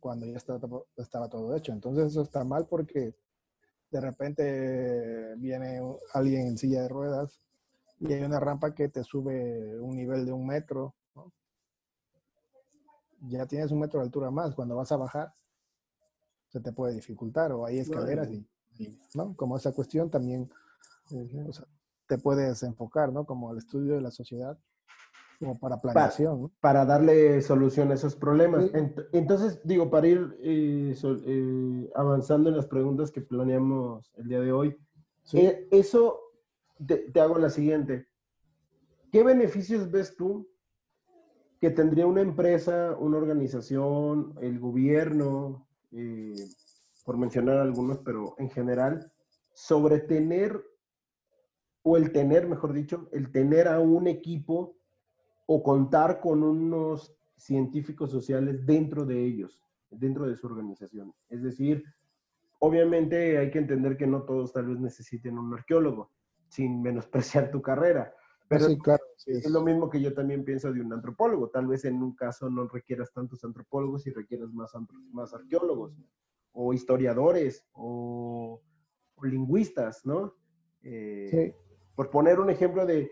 cuando 0.00 0.26
ya 0.26 0.36
estaba, 0.36 0.82
estaba 0.96 1.28
todo 1.28 1.56
hecho. 1.56 1.72
Entonces 1.72 2.08
eso 2.08 2.22
está 2.22 2.44
mal 2.44 2.66
porque 2.66 3.14
de 3.90 4.00
repente 4.00 5.34
viene 5.36 5.80
alguien 6.12 6.46
en 6.46 6.58
silla 6.58 6.82
de 6.82 6.88
ruedas 6.88 7.40
y 8.00 8.12
hay 8.12 8.22
una 8.22 8.40
rampa 8.40 8.74
que 8.74 8.88
te 8.88 9.02
sube 9.02 9.78
un 9.80 9.96
nivel 9.96 10.24
de 10.24 10.32
un 10.32 10.46
metro, 10.46 10.94
ya 13.22 13.46
tienes 13.46 13.70
un 13.72 13.80
metro 13.80 13.98
de 13.98 14.06
altura 14.06 14.30
más, 14.30 14.54
cuando 14.54 14.76
vas 14.76 14.92
a 14.92 14.96
bajar 14.96 15.34
se 16.48 16.60
te 16.60 16.72
puede 16.72 16.94
dificultar 16.94 17.52
o 17.52 17.66
hay 17.66 17.78
escaleras 17.78 18.30
y, 18.30 18.46
¿no? 19.14 19.34
Como 19.36 19.56
esa 19.56 19.72
cuestión 19.72 20.10
también 20.10 20.50
te 22.06 22.18
puedes 22.18 22.62
enfocar, 22.62 23.12
¿no? 23.12 23.24
Como 23.24 23.52
el 23.52 23.58
estudio 23.58 23.94
de 23.94 24.00
la 24.00 24.10
sociedad, 24.10 24.58
como 25.38 25.58
para 25.58 25.80
planeación. 25.80 26.50
Para, 26.60 26.84
darle 26.84 27.40
solución 27.42 27.90
a 27.90 27.94
esos 27.94 28.16
problemas. 28.16 28.70
Entonces, 29.12 29.60
digo, 29.64 29.90
para 29.90 30.08
ir 30.08 30.36
eh, 30.40 30.94
eh, 31.04 31.90
avanzando 31.94 32.48
en 32.48 32.56
las 32.56 32.66
preguntas 32.66 33.10
que 33.10 33.20
planeamos 33.20 34.10
el 34.16 34.28
día 34.28 34.40
de 34.40 34.52
hoy, 34.52 34.76
eh, 35.34 35.68
eso 35.70 36.18
te, 36.86 37.20
hago 37.20 37.38
la 37.38 37.50
siguiente. 37.50 38.08
¿Qué 39.10 39.22
beneficios 39.22 39.90
ves 39.90 40.16
tú 40.16 40.48
que 41.60 41.70
tendría 41.70 42.06
una 42.06 42.20
empresa, 42.20 42.96
una 42.98 43.16
organización, 43.16 44.34
el 44.40 44.60
gobierno, 44.60 45.66
eh, 45.90 46.34
por 47.04 47.16
mencionar 47.16 47.58
algunos, 47.58 47.98
pero 47.98 48.34
en 48.38 48.50
general, 48.50 49.10
sobre 49.54 49.98
tener, 50.00 50.62
o 51.82 51.96
el 51.96 52.12
tener, 52.12 52.46
mejor 52.46 52.72
dicho, 52.72 53.08
el 53.12 53.32
tener 53.32 53.66
a 53.66 53.80
un 53.80 54.06
equipo 54.06 54.76
o 55.46 55.62
contar 55.62 56.20
con 56.20 56.42
unos 56.42 57.16
científicos 57.36 58.10
sociales 58.10 58.64
dentro 58.66 59.04
de 59.04 59.24
ellos, 59.24 59.64
dentro 59.90 60.28
de 60.28 60.36
su 60.36 60.46
organización? 60.46 61.12
Es 61.28 61.42
decir, 61.42 61.82
obviamente 62.60 63.38
hay 63.38 63.50
que 63.50 63.58
entender 63.58 63.96
que 63.96 64.06
no 64.06 64.22
todos 64.22 64.52
tal 64.52 64.66
vez 64.66 64.78
necesiten 64.78 65.38
un 65.38 65.54
arqueólogo, 65.54 66.12
sin 66.48 66.82
menospreciar 66.82 67.50
tu 67.50 67.62
carrera. 67.62 68.14
Pero 68.48 68.66
sí, 68.66 68.78
claro, 68.78 69.02
es 69.26 69.50
lo 69.50 69.62
mismo 69.62 69.90
que 69.90 70.00
yo 70.00 70.14
también 70.14 70.42
pienso 70.42 70.72
de 70.72 70.80
un 70.80 70.92
antropólogo. 70.92 71.50
Tal 71.50 71.66
vez 71.66 71.84
en 71.84 72.02
un 72.02 72.14
caso 72.14 72.48
no 72.48 72.66
requieras 72.66 73.12
tantos 73.12 73.44
antropólogos 73.44 74.06
y 74.06 74.10
requieras 74.10 74.50
más, 74.52 74.72
más 75.12 75.34
arqueólogos, 75.34 75.92
o 76.52 76.72
historiadores, 76.72 77.66
o, 77.72 78.62
lingüistas, 79.22 80.06
¿no? 80.06 80.34
Eh, 80.82 81.28
sí. 81.30 81.54
Por 81.94 82.10
poner 82.10 82.40
un 82.40 82.48
ejemplo 82.48 82.86
de, 82.86 83.10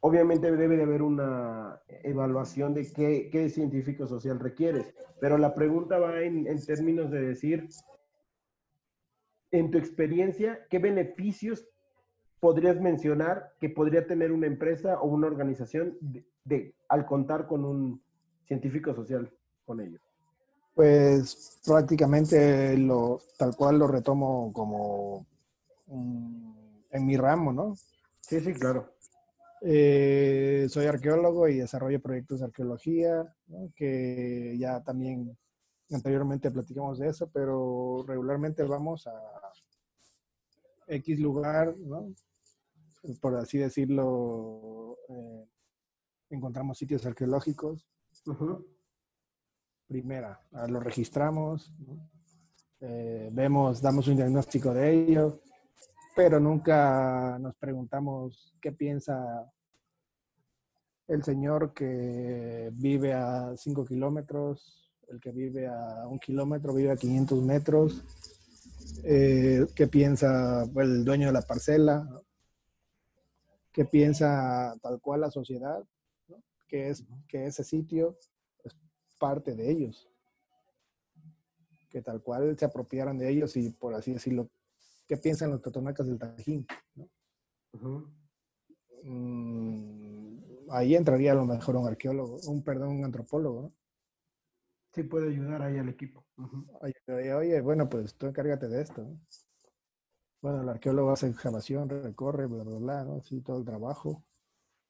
obviamente 0.00 0.50
debe 0.50 0.76
de 0.76 0.84
haber 0.84 1.02
una 1.02 1.82
evaluación 1.88 2.72
de 2.72 2.90
qué, 2.92 3.28
qué 3.30 3.50
científico 3.50 4.06
social 4.06 4.38
requieres, 4.38 4.94
pero 5.20 5.36
la 5.36 5.54
pregunta 5.54 5.98
va 5.98 6.22
en, 6.22 6.46
en 6.46 6.64
términos 6.64 7.10
de 7.10 7.20
decir, 7.20 7.68
en 9.50 9.70
tu 9.70 9.78
experiencia, 9.78 10.66
¿qué 10.70 10.78
beneficios 10.78 11.68
podrías 12.46 12.80
mencionar 12.80 13.54
que 13.58 13.68
podría 13.68 14.06
tener 14.06 14.30
una 14.30 14.46
empresa 14.46 15.00
o 15.00 15.08
una 15.08 15.26
organización 15.26 15.98
de, 16.44 16.72
al 16.88 17.04
contar 17.04 17.48
con 17.48 17.64
un 17.64 18.00
científico 18.46 18.94
social 18.94 19.28
con 19.64 19.80
ellos? 19.80 20.00
Pues 20.72 21.58
prácticamente 21.66 22.78
lo, 22.78 23.20
tal 23.36 23.56
cual 23.56 23.80
lo 23.80 23.88
retomo 23.88 24.52
como 24.52 25.26
en 25.88 27.04
mi 27.04 27.16
ramo, 27.16 27.52
¿no? 27.52 27.74
Sí, 28.20 28.38
sí, 28.38 28.52
claro. 28.52 28.92
Eh, 29.60 30.68
soy 30.70 30.86
arqueólogo 30.86 31.48
y 31.48 31.56
desarrollo 31.58 32.00
proyectos 32.00 32.38
de 32.38 32.44
arqueología, 32.44 33.34
que 33.74 34.54
ya 34.56 34.84
también 34.84 35.36
anteriormente 35.90 36.52
platicamos 36.52 37.00
de 37.00 37.08
eso, 37.08 37.28
pero 37.28 38.04
regularmente 38.06 38.62
vamos 38.62 39.08
a 39.08 39.20
X 40.86 41.18
lugar, 41.18 41.76
¿no? 41.78 42.14
Por 43.20 43.36
así 43.36 43.58
decirlo, 43.58 44.96
eh, 45.08 45.48
encontramos 46.30 46.78
sitios 46.78 47.04
arqueológicos. 47.06 47.88
Primera, 49.86 50.40
ah, 50.52 50.66
lo 50.66 50.80
registramos, 50.80 51.72
eh, 52.80 53.30
vemos, 53.32 53.80
damos 53.80 54.08
un 54.08 54.16
diagnóstico 54.16 54.74
de 54.74 54.92
ello, 54.92 55.40
pero 56.14 56.40
nunca 56.40 57.38
nos 57.38 57.54
preguntamos 57.56 58.54
qué 58.60 58.72
piensa 58.72 59.50
el 61.06 61.22
señor 61.22 61.72
que 61.72 62.70
vive 62.72 63.12
a 63.12 63.56
5 63.56 63.84
kilómetros, 63.84 64.90
el 65.08 65.20
que 65.20 65.30
vive 65.30 65.68
a 65.68 66.06
un 66.08 66.18
kilómetro, 66.18 66.74
vive 66.74 66.90
a 66.90 66.96
500 66.96 67.42
metros, 67.42 68.02
eh, 69.04 69.66
qué 69.74 69.86
piensa 69.86 70.64
el 70.76 71.04
dueño 71.04 71.28
de 71.28 71.32
la 71.32 71.42
parcela, 71.42 72.08
qué 73.76 73.84
piensa 73.84 74.74
tal 74.80 74.98
cual 75.02 75.20
la 75.20 75.30
sociedad, 75.30 75.84
que, 76.66 76.88
es, 76.88 77.04
que 77.28 77.44
ese 77.44 77.62
sitio 77.62 78.16
es 78.64 78.74
parte 79.20 79.54
de 79.54 79.70
ellos, 79.70 80.08
que 81.90 82.00
tal 82.00 82.22
cual 82.22 82.58
se 82.58 82.64
apropiaran 82.64 83.18
de 83.18 83.28
ellos 83.28 83.54
y 83.58 83.68
por 83.68 83.92
así 83.94 84.14
decirlo, 84.14 84.48
qué 85.06 85.18
piensan 85.18 85.50
los 85.50 85.60
totonacas 85.60 86.06
del 86.06 86.18
Tajín. 86.18 86.66
Mm, 89.02 90.38
ahí 90.70 90.96
entraría 90.96 91.32
a 91.32 91.34
lo 91.36 91.44
mejor 91.44 91.76
un 91.76 91.86
arqueólogo, 91.86 92.40
un 92.46 92.64
perdón, 92.64 92.96
un 92.96 93.04
antropólogo. 93.04 93.74
Sí, 94.94 95.02
puede 95.02 95.28
ayudar 95.28 95.60
ahí 95.60 95.76
al 95.76 95.90
equipo. 95.90 96.24
oye, 96.80 97.60
bueno, 97.60 97.90
pues 97.90 98.14
tú 98.14 98.24
encárgate 98.26 98.68
de 98.68 98.80
esto. 98.80 99.06
Bueno, 100.46 100.62
el 100.62 100.68
arqueólogo 100.68 101.10
hace 101.10 101.26
excavación, 101.26 101.88
recorre, 101.88 102.46
bla, 102.46 102.62
bla, 102.62 102.78
bla, 102.78 103.02
¿no? 103.02 103.20
Sí, 103.20 103.40
todo 103.40 103.58
el 103.58 103.64
trabajo. 103.64 104.22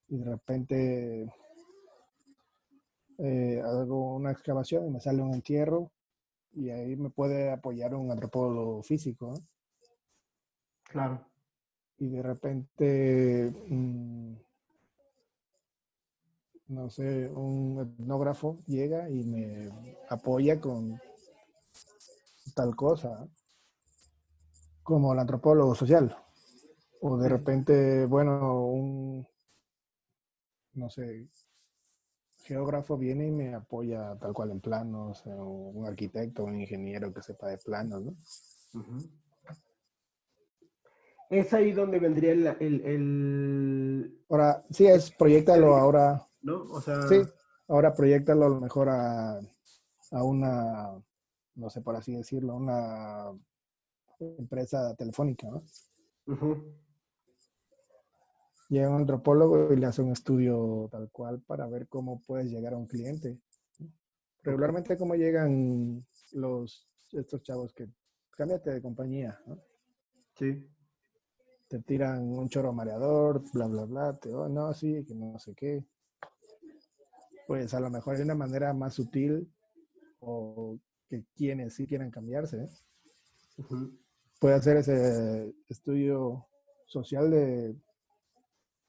Y 0.07 0.19
de 0.19 0.25
repente 0.27 1.35
eh, 3.17 3.63
hago 3.65 4.17
una 4.17 4.33
excavación 4.33 4.87
y 4.87 4.91
me 4.91 5.01
sale 5.01 5.23
un 5.23 5.33
entierro 5.33 5.91
y 6.53 6.69
ahí 6.69 6.95
me 6.97 7.09
puede 7.09 7.51
apoyar 7.51 7.95
un 7.95 8.11
antropólogo 8.11 8.83
físico. 8.83 9.33
¿no? 9.33 9.47
Claro. 10.83 11.27
Y 11.97 12.11
de 12.11 12.23
repente, 12.23 13.51
mm, 13.69 14.35
no 16.69 16.91
sé, 16.91 17.31
un 17.31 17.95
etnógrafo 17.99 18.59
llega 18.67 19.09
y 19.09 19.25
me 19.25 19.97
apoya 20.11 20.61
con 20.61 21.01
tal 22.55 22.77
cosa, 22.77 23.27
como 24.87 25.13
el 25.13 25.19
antropólogo 25.19 25.75
social. 25.75 26.17
O 27.01 27.19
de 27.19 27.29
repente, 27.29 28.07
bueno, 28.07 28.67
un, 28.67 29.27
no 30.75 30.89
sé, 30.89 31.29
geógrafo 32.45 32.97
viene 32.97 33.27
y 33.27 33.33
me 33.33 33.53
apoya 33.55 34.17
tal 34.21 34.33
cual 34.33 34.53
en 34.53 34.61
planos, 34.61 35.27
o 35.27 35.45
un 35.45 35.87
arquitecto, 35.87 36.45
un 36.45 36.61
ingeniero 36.61 37.13
que 37.13 37.21
sepa 37.21 37.49
de 37.49 37.59
planos, 37.59 38.05
¿no? 38.05 38.15
Es 41.31 41.53
ahí 41.53 41.73
donde 41.73 41.99
vendría 41.99 42.57
el, 42.61 44.23
Ahora, 44.31 44.65
sí, 44.71 44.87
es, 44.87 45.11
proyectalo 45.11 45.75
ahora. 45.75 46.25
¿No? 46.43 46.63
O 46.63 46.81
sea... 46.81 47.03
Sí, 47.09 47.23
ahora 47.67 47.93
proyectalo 47.93 48.47
a 48.47 48.51
lo 48.51 48.61
mejor 48.61 48.89
a, 48.89 49.41
una, 50.13 51.03
no 51.57 51.71
sé 51.71 51.81
por 51.81 51.97
así 51.97 52.15
decirlo, 52.15 52.55
una 52.55 53.33
empresa 54.19 54.95
telefónica, 54.95 55.49
¿no? 55.49 55.65
Llega 58.69 58.91
un 58.91 59.01
antropólogo 59.03 59.73
y 59.73 59.77
le 59.77 59.87
hace 59.87 60.03
un 60.03 60.13
estudio 60.13 60.89
tal 60.91 61.11
cual 61.11 61.41
para 61.41 61.67
ver 61.69 61.87
cómo 61.89 62.21
puedes 62.27 62.51
llegar 62.51 62.75
a 62.75 62.79
un 62.79 62.87
cliente. 62.87 63.39
Regularmente, 64.43 64.97
cómo 64.97 65.15
llegan 65.15 66.05
los 66.33 66.89
estos 67.13 67.43
chavos 67.43 67.73
que 67.73 67.89
cámbiate 68.31 68.71
de 68.71 68.83
compañía, 68.83 69.41
¿no? 69.47 69.59
Sí 70.35 70.69
te 71.69 71.81
tiran 71.81 72.23
un 72.23 72.49
choro 72.49 72.73
mareador, 72.73 73.43
bla, 73.53 73.67
bla, 73.67 73.85
bla, 73.85 74.17
te, 74.17 74.33
oh, 74.33 74.49
no, 74.49 74.73
sí, 74.73 75.05
que 75.05 75.15
no 75.15 75.39
sé 75.39 75.55
qué. 75.55 75.85
Pues 77.47 77.75
a 77.75 77.81
lo 77.81 77.91
mejor 77.91 78.17
hay 78.17 78.23
una 78.23 78.35
manera 78.35 78.73
más 78.73 78.95
sutil 78.95 79.53
o 80.21 80.79
que 81.09 81.25
quienes 81.35 81.75
sí 81.75 81.87
quieran 81.87 82.11
cambiarse. 82.11 82.65
¿eh? 82.65 82.69
Puede 84.41 84.55
hacer 84.55 84.79
ese 84.79 85.55
estudio 85.69 86.47
social 86.87 87.31
de 87.31 87.77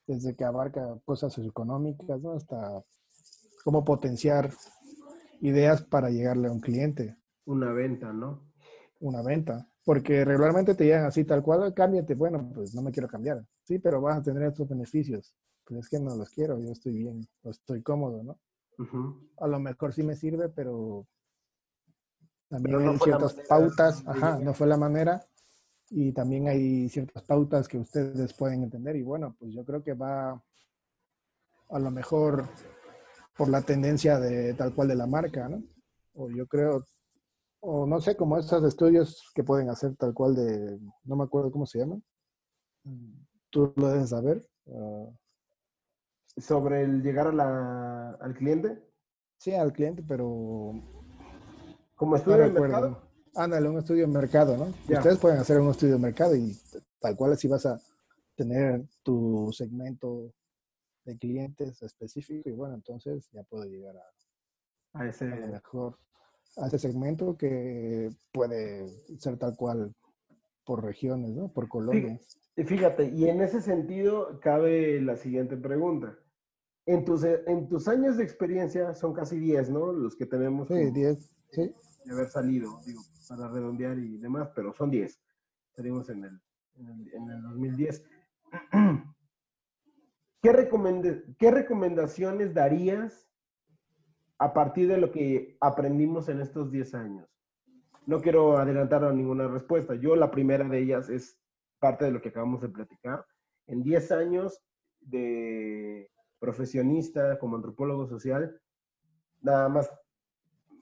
desde 0.05 0.35
que 0.35 0.45
abarca 0.45 0.97
cosas 1.03 1.33
socioeconómicas, 1.33 2.21
¿no? 2.21 2.33
Hasta 2.33 2.81
cómo 3.63 3.83
potenciar 3.83 4.51
ideas 5.41 5.81
para 5.81 6.09
llegarle 6.09 6.47
a 6.47 6.51
un 6.51 6.61
cliente. 6.61 7.17
Una 7.45 7.73
venta, 7.73 8.13
¿no? 8.13 8.41
Una 8.99 9.21
venta 9.21 9.67
porque 9.87 10.25
regularmente 10.25 10.75
te 10.75 10.83
llegan 10.83 11.05
así 11.05 11.23
tal 11.23 11.41
cual, 11.41 11.73
cámbiate, 11.73 12.13
bueno, 12.13 12.51
pues 12.53 12.75
no 12.75 12.81
me 12.81 12.91
quiero 12.91 13.07
cambiar, 13.07 13.45
sí, 13.63 13.79
pero 13.79 14.01
vas 14.01 14.17
a 14.17 14.21
tener 14.21 14.43
estos 14.43 14.67
beneficios, 14.67 15.33
pues 15.63 15.79
es 15.79 15.89
que 15.89 15.97
no 15.97 16.13
los 16.13 16.29
quiero, 16.29 16.59
yo 16.59 16.73
estoy 16.73 16.91
bien, 16.91 17.25
estoy 17.45 17.81
cómodo, 17.81 18.21
¿no? 18.21 18.37
A 19.37 19.47
lo 19.47 19.59
mejor 19.61 19.93
sí 19.93 20.03
me 20.03 20.17
sirve, 20.17 20.49
pero 20.49 21.07
también 22.49 22.85
hay 22.85 22.99
ciertas 22.99 23.37
pautas, 23.47 24.03
ajá, 24.05 24.37
no 24.39 24.53
fue 24.53 24.67
la 24.67 24.75
manera, 24.75 25.25
y 25.89 26.11
también 26.11 26.47
hay 26.47 26.89
ciertas 26.89 27.23
pautas 27.23 27.67
que 27.67 27.77
ustedes 27.77 28.33
pueden 28.33 28.63
entender, 28.63 28.95
y 28.95 29.03
bueno, 29.03 29.35
pues 29.39 29.53
yo 29.53 29.63
creo 29.65 29.83
que 29.83 29.93
va 29.93 30.31
a 31.69 31.79
lo 31.79 31.91
mejor 31.91 32.47
por 33.37 33.49
la 33.49 33.61
tendencia 33.61 34.19
de 34.19 34.53
tal 34.53 34.73
cual 34.73 34.87
de 34.89 34.95
la 34.95 35.07
marca, 35.07 35.47
¿no? 35.47 35.63
O 36.13 36.29
yo 36.29 36.47
creo 36.47 36.83
o 37.59 37.85
no 37.85 37.99
sé, 37.99 38.15
como 38.15 38.37
esos 38.37 38.63
estudios 38.63 39.31
que 39.33 39.43
pueden 39.43 39.69
hacer 39.69 39.95
tal 39.95 40.13
cual 40.13 40.35
de, 40.35 40.79
no 41.03 41.15
me 41.15 41.23
acuerdo 41.23 41.51
cómo 41.51 41.65
se 41.65 41.79
llaman. 41.79 42.03
Tú 43.49 43.73
lo 43.75 43.89
debes 43.89 44.09
saber. 44.09 44.47
Ah. 44.71 45.09
Sobre 46.37 46.83
el 46.83 47.01
llegar 47.01 47.27
a 47.27 47.31
la, 47.31 48.11
al 48.21 48.35
cliente. 48.35 48.81
Sí, 49.37 49.53
al 49.53 49.73
cliente, 49.73 50.03
pero... 50.07 50.73
Como 51.95 52.15
estudio 52.15 52.37
de 52.37 52.59
mercado. 52.59 53.06
Ándale, 53.37 53.69
un 53.69 53.77
estudio 53.77 54.07
de 54.07 54.13
mercado, 54.13 54.57
¿no? 54.57 54.65
Ustedes 54.65 55.19
pueden 55.19 55.37
hacer 55.37 55.59
un 55.59 55.69
estudio 55.69 55.93
de 55.93 55.99
mercado 55.99 56.35
y 56.35 56.57
tal 56.99 57.15
cual 57.15 57.33
así 57.33 57.47
vas 57.47 57.67
a 57.67 57.79
tener 58.35 58.83
tu 59.03 59.51
segmento 59.53 60.33
de 61.05 61.17
clientes 61.19 61.83
específico 61.83 62.49
y 62.49 62.53
bueno, 62.53 62.73
entonces 62.73 63.29
ya 63.31 63.43
puedo 63.43 63.65
llegar 63.65 63.95
a, 63.95 64.99
a 64.99 65.07
ese 65.07 65.25
mejor 65.25 65.97
a 66.57 66.65
ese 66.65 66.79
segmento 66.79 67.37
que 67.37 68.09
puede 68.31 68.87
ser 69.19 69.37
tal 69.37 69.55
cual 69.55 69.93
por 70.65 70.83
regiones, 70.83 71.29
¿no? 71.29 71.49
Por 71.49 71.67
colonias. 71.67 72.39
Fíjate, 72.55 73.09
y 73.09 73.29
en 73.29 73.41
ese 73.41 73.61
sentido 73.61 74.39
cabe 74.41 74.99
la 74.99 75.15
siguiente 75.15 75.55
pregunta. 75.57 76.17
En 76.87 77.05
tus, 77.05 77.23
en 77.23 77.67
tus 77.69 77.87
años 77.87 78.17
de 78.17 78.23
experiencia, 78.23 78.95
son 78.95 79.13
casi 79.13 79.37
10, 79.37 79.69
¿no? 79.69 79.93
Los 79.93 80.15
que 80.15 80.25
tenemos. 80.25 80.67
Sí, 80.69 80.89
10, 80.89 81.35
sí. 81.51 81.75
De 82.07 82.13
haber 82.13 82.29
salido, 82.29 82.79
digo, 82.85 83.01
para 83.27 83.49
redondear 83.49 83.99
y 83.99 84.17
demás, 84.17 84.49
pero 84.55 84.73
son 84.73 84.89
10. 84.89 85.21
Salimos 85.75 86.09
en 86.09 86.23
el, 86.23 86.41
en 86.77 87.29
el, 87.29 87.41
2010. 87.41 88.05
¿Qué, 90.41 90.69
¿Qué 91.37 91.51
recomendaciones 91.51 92.53
darías 92.53 93.27
a 94.37 94.53
partir 94.53 94.87
de 94.87 94.97
lo 94.97 95.11
que 95.11 95.57
aprendimos 95.59 96.29
en 96.29 96.39
estos 96.39 96.71
10 96.71 96.95
años? 96.95 97.29
No 98.05 98.21
quiero 98.21 98.57
adelantar 98.57 99.03
a 99.03 99.11
ninguna 99.11 99.49
respuesta. 99.49 99.93
Yo 99.95 100.15
la 100.15 100.31
primera 100.31 100.63
de 100.63 100.79
ellas 100.79 101.09
es 101.09 101.37
parte 101.79 102.05
de 102.05 102.11
lo 102.11 102.21
que 102.21 102.29
acabamos 102.29 102.61
de 102.61 102.69
platicar. 102.69 103.25
En 103.65 103.83
10 103.83 104.13
años 104.13 104.63
de 105.01 106.09
profesionista 106.39 107.37
como 107.37 107.57
antropólogo 107.57 108.07
social, 108.07 108.61
nada 109.41 109.67
más 109.67 109.91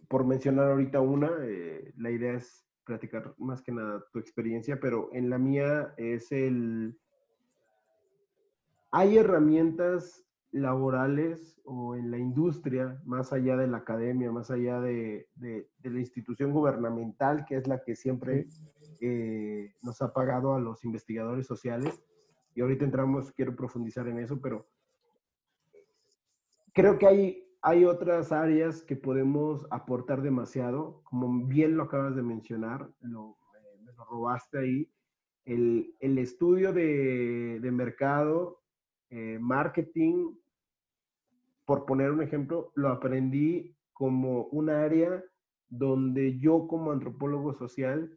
por 0.07 0.25
mencionar 0.25 0.71
ahorita 0.71 1.01
una, 1.01 1.31
eh, 1.43 1.93
la 1.97 2.11
idea 2.11 2.33
es 2.33 2.65
platicar 2.85 3.33
más 3.37 3.61
que 3.61 3.71
nada 3.71 4.05
tu 4.11 4.19
experiencia, 4.19 4.79
pero 4.79 5.09
en 5.13 5.29
la 5.29 5.37
mía 5.37 5.93
es 5.97 6.31
el... 6.31 6.97
Hay 8.91 9.17
herramientas 9.17 10.25
laborales 10.51 11.59
o 11.65 11.95
en 11.95 12.11
la 12.11 12.17
industria, 12.17 13.01
más 13.03 13.33
allá 13.33 13.57
de 13.57 13.67
la 13.67 13.77
academia, 13.77 14.31
más 14.31 14.51
allá 14.51 14.79
de, 14.79 15.27
la 15.35 15.99
institución 15.99 16.53
gubernamental, 16.53 17.45
que 17.45 17.57
es 17.57 17.67
la 17.67 17.83
que 17.83 17.95
siempre 17.95 18.47
eh, 19.01 19.73
nos 19.81 20.01
ha 20.01 20.13
pagado 20.13 20.53
a 20.53 20.59
los 20.61 20.85
investigadores 20.85 21.45
sociales. 21.45 22.01
Y 22.53 22.61
ahorita 22.61 22.85
entramos, 22.85 23.33
quiero 23.33 23.53
profundizar 23.53 24.07
en 24.07 24.19
eso, 24.19 24.39
pero 24.39 24.65
creo 26.73 26.97
que 26.97 27.07
hay, 27.07 27.44
hay 27.65 27.83
otras 27.83 28.31
áreas 28.31 28.83
que 28.83 28.95
podemos 28.95 29.65
aportar 29.71 30.21
demasiado, 30.21 31.01
como 31.03 31.47
bien 31.47 31.75
lo 31.75 31.83
acabas 31.83 32.15
de 32.15 32.21
mencionar, 32.21 32.87
lo, 33.01 33.39
me 33.83 33.91
lo 33.91 34.05
robaste 34.05 34.59
ahí, 34.59 34.91
el, 35.45 35.95
estudio 36.19 36.73
de, 36.73 37.59
mercado, 37.73 38.61
eh, 39.09 39.39
marketing, 39.41 40.35
por 41.65 41.87
poner 41.87 42.11
un 42.11 42.21
ejemplo, 42.21 42.71
lo 42.75 42.89
aprendí 42.89 43.75
como 43.93 44.43
un 44.51 44.69
área 44.69 45.23
donde 45.67 46.37
yo 46.37 46.67
como 46.67 46.91
antropólogo 46.91 47.55
social 47.55 48.15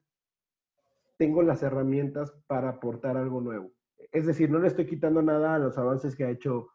tengo 1.16 1.42
las 1.42 1.62
herramientas 1.62 2.34
para 2.49 2.68
aportar 2.68 3.16
algo 3.16 3.40
nuevo. 3.40 3.72
Es 4.12 4.26
decir, 4.26 4.51
no 4.51 4.59
le 4.59 4.68
estoy 4.68 4.84
quitando 4.84 5.22
nada 5.22 5.55
a 5.55 5.59
los 5.59 5.78
avances 5.78 6.14
que 6.14 6.24
ha 6.24 6.30
hecho 6.30 6.68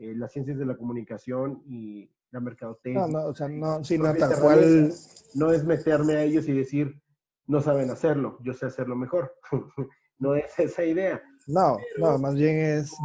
eh, 0.00 0.14
las 0.16 0.32
ciencias 0.32 0.56
de 0.56 0.64
la 0.64 0.78
comunicación 0.78 1.62
y 1.66 2.10
la 2.30 2.40
mercadotecnia. 2.40 3.06
No, 3.06 3.08
no, 3.08 3.26
o 3.26 3.34
sea, 3.34 3.48
no, 3.48 3.84
sí, 3.84 3.98
no, 3.98 4.14
tal 4.14 4.40
cual. 4.40 4.94
No 5.34 5.52
es 5.52 5.64
meterme 5.64 6.14
a 6.14 6.22
ellos 6.22 6.48
y 6.48 6.52
decir, 6.52 7.02
no 7.46 7.60
saben 7.60 7.90
hacerlo, 7.90 8.38
yo 8.42 8.54
sé 8.54 8.64
hacerlo 8.64 8.96
mejor. 8.96 9.34
no 10.18 10.34
es 10.34 10.58
esa 10.58 10.84
idea. 10.84 11.22
No, 11.46 11.76
no, 11.98 12.18
más 12.18 12.34
bien 12.34 12.56
es 12.56 12.96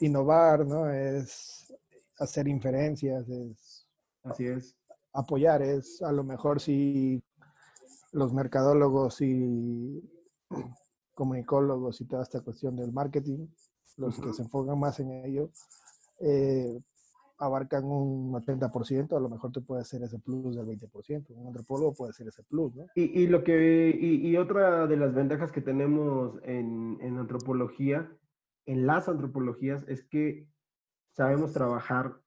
innovar, 0.00 0.66
¿no? 0.66 0.90
Es 0.90 1.74
hacer 2.18 2.46
inferencias, 2.46 3.26
es... 3.26 3.86
Así 4.22 4.46
es. 4.46 4.76
Apoyar, 5.14 5.62
es 5.62 6.02
a 6.02 6.12
lo 6.12 6.24
mejor 6.24 6.60
si 6.60 7.24
los 8.12 8.34
mercadólogos 8.34 9.22
y 9.22 10.02
comunicólogos 11.14 12.02
y 12.02 12.04
toda 12.04 12.22
esta 12.22 12.42
cuestión 12.42 12.76
del 12.76 12.92
marketing, 12.92 13.46
los 13.96 14.20
que 14.20 14.34
se 14.34 14.42
enfocan 14.42 14.78
más 14.78 15.00
en 15.00 15.10
ello, 15.24 15.50
eh, 16.20 16.80
abarcan 17.38 17.84
un 17.84 18.32
80%, 18.32 19.16
a 19.16 19.20
lo 19.20 19.28
mejor 19.28 19.50
tú 19.52 19.64
puedes 19.64 19.86
hacer 19.86 20.02
ese 20.02 20.18
plus 20.18 20.56
del 20.56 20.66
20%, 20.66 21.26
un 21.30 21.46
antropólogo 21.48 21.94
puede 21.94 22.10
hacer 22.10 22.28
ese 22.28 22.42
plus, 22.44 22.74
¿no? 22.74 22.86
Y, 22.94 23.22
y 23.22 23.26
lo 23.26 23.42
que, 23.42 23.96
y, 24.00 24.36
otra 24.36 24.86
de 24.86 24.96
las 24.96 25.14
ventajas 25.14 25.52
que 25.52 25.60
tenemos 25.60 26.38
en, 26.44 26.98
en 27.00 27.18
antropología, 27.18 28.10
en 28.66 28.86
las 28.86 29.08
antropologías, 29.08 29.84
es 29.88 30.04
que 30.04 30.46
sabemos 31.12 31.52
trabajar, 31.52 32.20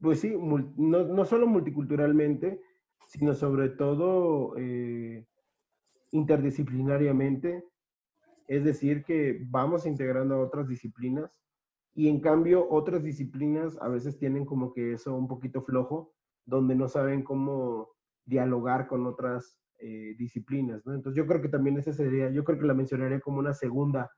pues 0.00 0.20
sí, 0.20 0.34
no, 0.36 1.04
no, 1.04 1.24
solo 1.24 1.46
multiculturalmente, 1.46 2.60
sino 3.06 3.34
sobre 3.34 3.70
todo 3.70 4.54
eh, 4.56 5.26
interdisciplinariamente, 6.12 7.64
es 8.46 8.64
decir, 8.64 9.04
que 9.04 9.38
vamos 9.46 9.86
integrando 9.86 10.36
a 10.36 10.40
otras 10.40 10.68
disciplinas 10.68 11.30
y 11.98 12.08
en 12.08 12.20
cambio 12.20 12.64
otras 12.70 13.02
disciplinas 13.02 13.76
a 13.80 13.88
veces 13.88 14.16
tienen 14.20 14.46
como 14.46 14.72
que 14.72 14.92
eso 14.92 15.16
un 15.16 15.26
poquito 15.26 15.62
flojo, 15.62 16.14
donde 16.46 16.76
no 16.76 16.86
saben 16.86 17.24
cómo 17.24 17.90
dialogar 18.24 18.86
con 18.86 19.04
otras 19.04 19.58
eh, 19.78 20.14
disciplinas. 20.16 20.86
Entonces 20.86 21.16
yo 21.16 21.26
creo 21.26 21.42
que 21.42 21.48
también 21.48 21.76
esa 21.76 21.92
sería, 21.92 22.30
yo 22.30 22.44
creo 22.44 22.56
que 22.56 22.66
la 22.66 22.74
mencionaría 22.74 23.18
como 23.18 23.40
una 23.40 23.52
segunda 23.52 24.12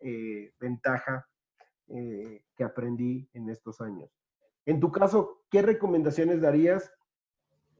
eh, 0.00 0.52
ventaja 0.60 1.26
que 1.88 2.64
aprendí 2.64 3.30
en 3.32 3.48
estos 3.48 3.80
años. 3.80 4.10
En 4.66 4.78
tu 4.78 4.92
caso, 4.92 5.44
¿qué 5.50 5.62
recomendaciones 5.62 6.42
darías 6.42 6.92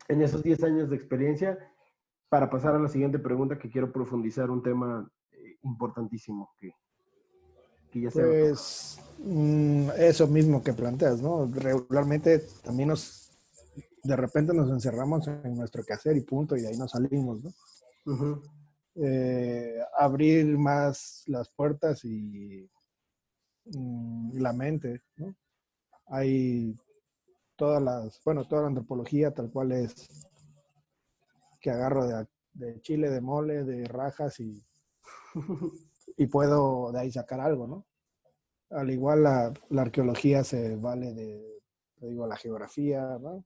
en 0.09 0.23
esos 0.23 0.43
10 0.43 0.65
años 0.65 0.89
de 0.89 0.97
experiencia 0.97 1.59
para 2.31 2.49
pasar 2.49 2.75
a 2.75 2.79
la 2.79 2.89
siguiente 2.89 3.19
pregunta 3.19 3.59
que 3.59 3.69
quiero 3.69 3.93
profundizar 3.93 4.51
un 4.51 4.63
tema 4.63 5.11
eh, 5.33 5.59
importantísimo 5.63 6.55
que, 6.59 6.73
que 7.91 8.01
ya 8.01 8.11
Pues 8.11 8.99
mm, 9.03 9.06
eso 9.99 10.27
mismo 10.29 10.63
que 10.63 10.73
planteas, 10.73 11.21
¿no? 11.21 11.47
Regularmente 11.53 12.41
también 12.63 12.91
nos, 12.91 13.31
de 14.03 14.17
repente 14.17 14.53
nos 14.53 14.71
encerramos 14.71 15.27
en 15.29 15.55
nuestro 15.57 15.85
quehacer 15.85 16.17
y 16.17 16.21
punto, 16.21 16.57
y 16.57 16.63
de 16.63 16.69
ahí 16.69 16.77
nos 16.77 16.91
salimos, 16.91 17.43
¿no? 17.43 18.43
Eh, 18.95 19.79
abrir 19.99 20.57
más 20.57 21.25
las 21.27 21.51
puertas 21.51 22.05
y, 22.05 22.69
mm, 23.67 24.39
la 24.39 24.53
mente, 24.53 25.03
¿no? 25.17 25.35
Hay 26.07 26.75
todas 27.57 27.83
las, 27.83 28.21
bueno, 28.25 28.47
toda 28.47 28.63
la 28.63 28.69
antropología 28.69 29.33
tal 29.33 29.51
cual 29.51 29.73
es 29.73 30.09
que 31.61 31.71
agarro 31.71 32.07
de, 32.55 32.81
chile, 32.83 33.11
de 33.11 33.21
mole, 33.21 33.65
de 33.65 33.85
rajas 33.87 34.41
y, 34.41 34.65
y 36.17 36.27
puedo 36.27 36.93
de 36.93 37.01
ahí 37.01 37.13
sacar 37.13 37.41
algo, 37.41 37.67
¿no? 37.67 37.85
Al 38.71 38.91
igual 38.91 39.23
la, 39.23 39.53
arqueología 39.77 40.43
se 40.43 40.77
vale 40.77 41.15
de, 41.15 41.63
digo, 42.01 42.27
la 42.27 42.37
geografía, 42.37 43.19
¿no? 43.21 43.45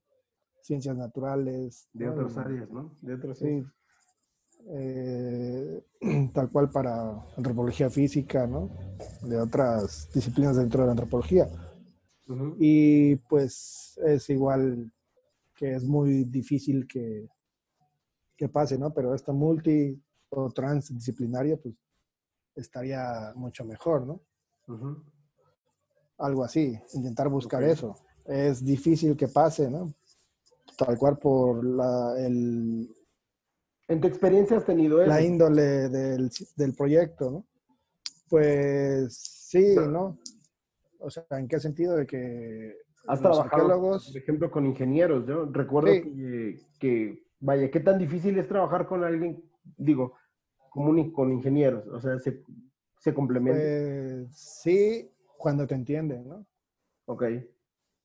Ciencias 0.61 0.95
naturales. 0.95 1.87
De 1.93 2.09
otras 2.09 2.37
áreas, 2.37 2.69
¿no? 2.69 2.95
De 3.01 3.13
otras 3.15 3.39
sí. 3.39 3.63
Eh, 4.69 5.83
tal 6.33 6.49
cual 6.51 6.69
para 6.69 7.11
antropología 7.37 7.89
física, 7.89 8.47
¿no? 8.47 8.69
De 9.23 9.39
otras 9.39 10.09
disciplinas 10.13 10.57
dentro 10.57 10.81
de 10.81 10.85
la 10.87 10.91
antropología. 10.91 11.47
Y 12.59 13.17
pues 13.17 13.99
es 14.05 14.29
igual 14.29 14.89
que 15.53 15.75
es 15.75 15.83
muy 15.83 16.23
difícil 16.23 16.87
que, 16.87 17.27
que 18.37 18.47
pase, 18.47 18.77
¿no? 18.77 18.93
Pero 18.93 19.13
esta 19.13 19.33
multi 19.33 20.01
o 20.29 20.49
transdisciplinaria, 20.49 21.57
pues 21.57 21.75
estaría 22.55 23.33
mucho 23.35 23.65
mejor, 23.65 24.07
¿no? 24.07 24.21
Algo 26.17 26.43
así, 26.43 26.79
intentar 26.93 27.29
buscar 27.29 27.63
eso. 27.63 27.95
Es 28.25 28.63
difícil 28.63 29.17
que 29.17 29.27
pase, 29.27 29.69
¿no? 29.69 29.93
Tal 30.77 30.97
cual 30.97 31.17
por 31.17 31.65
la, 31.65 32.15
el... 32.17 32.89
¿En 33.87 33.99
tu 33.99 34.07
experiencia 34.07 34.57
has 34.57 34.65
tenido 34.65 35.01
eso? 35.01 35.09
La 35.09 35.21
índole 35.21 35.89
del, 35.89 36.31
del 36.55 36.73
proyecto, 36.73 37.31
¿no? 37.31 37.45
Pues 38.29 39.13
sí, 39.49 39.75
¿no? 39.75 40.17
O 40.99 41.09
sea, 41.09 41.25
¿en 41.31 41.47
qué 41.47 41.59
sentido? 41.59 41.97
De 41.97 42.05
que 42.05 42.77
Has 43.07 43.19
trabajado, 43.19 43.81
por 43.81 44.17
ejemplo, 44.17 44.51
con 44.51 44.65
ingenieros. 44.65 45.25
Yo 45.25 45.45
recuerdo 45.45 45.91
que, 46.79 47.23
vaya, 47.39 47.71
¿qué 47.71 47.79
tan 47.79 47.97
difícil 47.97 48.37
es 48.37 48.47
trabajar 48.47 48.85
con 48.85 49.03
alguien, 49.03 49.43
digo, 49.77 50.13
común 50.69 51.11
con 51.11 51.31
ingenieros? 51.31 51.87
O 51.87 51.99
sea, 51.99 52.19
se, 52.19 52.43
se 53.01 53.13
complementan. 53.13 54.25
Pues, 54.25 54.37
sí, 54.37 55.11
cuando 55.37 55.65
te 55.65 55.73
entienden, 55.73 56.27
¿no? 56.27 56.45
Ok. 57.05 57.23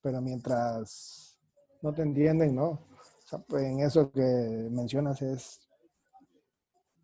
Pero 0.01 0.23
mientras 0.23 1.39
no 1.83 1.93
te 1.93 2.03
entienden, 2.03 2.55
¿no? 2.55 2.69
O 2.69 3.29
sea, 3.29 3.39
pues, 3.41 3.65
en 3.65 3.81
eso 3.81 4.11
que 4.11 4.69
mencionas 4.71 5.21
es, 5.21 5.69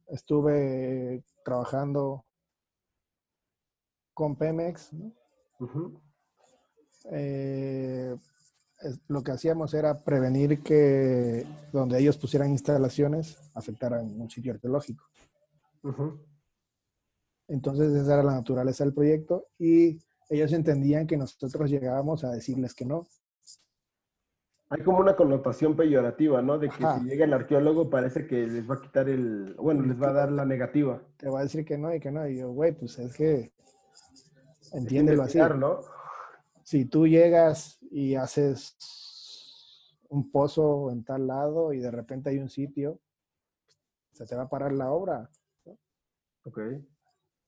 estuve 0.08 1.22
trabajando 1.44 2.24
con 4.14 4.36
Pemex, 4.36 4.92
¿no? 4.94 5.12
Eh, 7.10 8.16
lo 9.08 9.22
que 9.22 9.32
hacíamos 9.32 9.74
era 9.74 10.02
prevenir 10.02 10.62
que 10.62 11.46
donde 11.72 11.98
ellos 11.98 12.16
pusieran 12.16 12.50
instalaciones 12.50 13.38
afectaran 13.54 14.18
un 14.18 14.30
sitio 14.30 14.52
arqueológico. 14.54 15.04
Entonces 17.48 17.92
esa 17.92 18.14
era 18.14 18.22
la 18.22 18.34
naturaleza 18.34 18.84
del 18.84 18.94
proyecto 18.94 19.48
y 19.58 19.98
ellos 20.30 20.52
entendían 20.52 21.06
que 21.06 21.16
nosotros 21.16 21.70
llegábamos 21.70 22.24
a 22.24 22.30
decirles 22.30 22.74
que 22.74 22.86
no. 22.86 23.06
Hay 24.70 24.82
como 24.82 25.00
una 25.00 25.14
connotación 25.14 25.76
peyorativa, 25.76 26.40
¿no? 26.40 26.58
De 26.58 26.70
que 26.70 26.76
si 26.76 27.04
llega 27.04 27.26
el 27.26 27.34
arqueólogo 27.34 27.90
parece 27.90 28.26
que 28.26 28.46
les 28.46 28.68
va 28.68 28.76
a 28.76 28.80
quitar 28.80 29.08
el, 29.08 29.54
bueno, 29.58 29.82
les 29.82 30.00
va 30.00 30.08
a 30.08 30.12
dar 30.14 30.32
la 30.32 30.46
negativa. 30.46 31.02
Te 31.18 31.28
va 31.28 31.40
a 31.40 31.42
decir 31.42 31.64
que 31.66 31.76
no 31.76 31.94
y 31.94 32.00
que 32.00 32.10
no. 32.10 32.26
Y 32.26 32.38
yo, 32.38 32.50
güey, 32.52 32.72
pues 32.72 32.98
es 32.98 33.14
que 33.14 33.52
Entiéndelo 34.72 35.22
así. 35.22 35.38
¿no? 35.38 35.80
Si 36.62 36.86
tú 36.86 37.06
llegas 37.06 37.78
y 37.90 38.14
haces 38.14 38.76
un 40.08 40.30
pozo 40.30 40.90
en 40.90 41.04
tal 41.04 41.26
lado 41.26 41.72
y 41.72 41.78
de 41.78 41.90
repente 41.90 42.30
hay 42.30 42.38
un 42.38 42.48
sitio, 42.48 43.00
se 44.12 44.26
te 44.26 44.34
va 44.34 44.42
a 44.42 44.48
parar 44.48 44.72
la 44.72 44.90
obra. 44.90 45.30
Ok. 46.44 46.58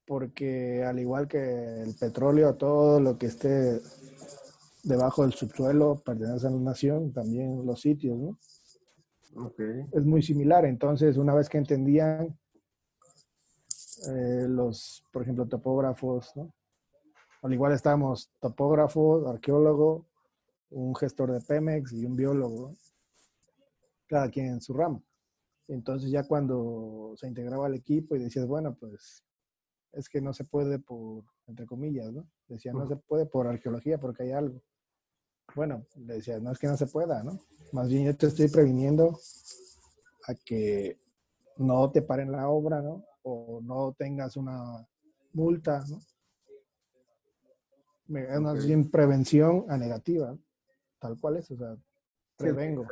Porque 0.07 0.85
al 0.85 0.99
igual 0.99 1.29
que 1.29 1.83
el 1.83 1.95
petróleo, 1.95 2.55
todo 2.57 3.01
lo 3.01 3.17
que 3.17 3.27
esté 3.27 3.81
debajo 4.83 5.23
del 5.23 5.33
subsuelo 5.33 6.03
pertenece 6.05 6.47
a 6.47 6.51
la 6.51 6.61
nación, 6.61 7.13
también 7.13 7.65
los 7.65 7.81
sitios, 7.81 8.19
¿no? 8.19 8.39
Okay. 9.47 9.87
Es 9.93 10.05
muy 10.05 10.23
similar. 10.23 10.65
Entonces, 10.65 11.17
una 11.17 11.35
vez 11.35 11.49
que 11.49 11.59
entendían 11.59 12.39
eh, 14.09 14.47
los, 14.49 15.05
por 15.11 15.23
ejemplo, 15.23 15.47
topógrafos, 15.47 16.37
¿no? 16.37 16.53
Al 17.43 17.53
igual 17.53 17.73
estábamos 17.73 18.31
topógrafo, 18.41 19.29
arqueólogo, 19.29 20.07
un 20.71 20.95
gestor 20.95 21.31
de 21.33 21.41
Pemex 21.41 21.93
y 21.93 22.07
un 22.07 22.17
biólogo, 22.17 22.73
cada 24.07 24.31
quien 24.31 24.47
en 24.47 24.61
su 24.61 24.73
ramo. 24.73 25.03
Entonces 25.69 26.11
ya 26.11 26.25
cuando 26.25 27.15
se 27.17 27.27
integraba 27.27 27.67
al 27.67 27.75
equipo 27.75 28.17
y 28.17 28.21
decías, 28.21 28.47
bueno, 28.47 28.75
pues 28.79 29.23
es 29.97 30.09
que 30.09 30.21
no 30.21 30.33
se 30.33 30.45
puede 30.45 30.79
por, 30.79 31.25
entre 31.47 31.67
comillas, 31.67 32.13
¿no? 32.13 32.27
Decía, 32.49 32.73
no 32.73 32.87
se 32.87 32.97
puede 32.97 33.27
por 33.27 33.47
arqueología 33.47 33.99
porque 33.99 34.25
hay 34.25 34.33
algo. 34.33 34.61
Bueno, 35.55 35.87
le 35.97 36.15
decía, 36.15 36.39
no 36.41 36.53
es 36.53 36.59
que 36.59 36.67
no 36.67 36.77
se 36.77 36.87
pueda, 36.87 37.23
¿no? 37.23 37.39
Más 37.73 37.89
bien 37.89 38.05
yo 38.05 38.17
te 38.17 38.27
estoy 38.27 38.49
previniendo 38.49 39.19
a 40.27 40.35
que 40.35 40.99
no 41.57 41.91
te 41.91 42.03
paren 42.03 42.33
la 42.33 42.49
obra, 42.49 42.83
¿no? 42.83 43.05
O 43.23 43.61
no 43.63 43.95
tengas 43.97 44.37
una 44.37 44.87
multa, 45.33 45.85
¿no? 45.89 45.99
Es 48.19 48.41
más 48.41 48.67
bien 48.67 48.91
prevención 48.91 49.65
a 49.69 49.77
negativa, 49.77 50.37
tal 50.99 51.19
cual 51.19 51.37
es, 51.39 51.51
o 51.51 51.57
sea, 51.57 51.77
prevengo. 52.37 52.87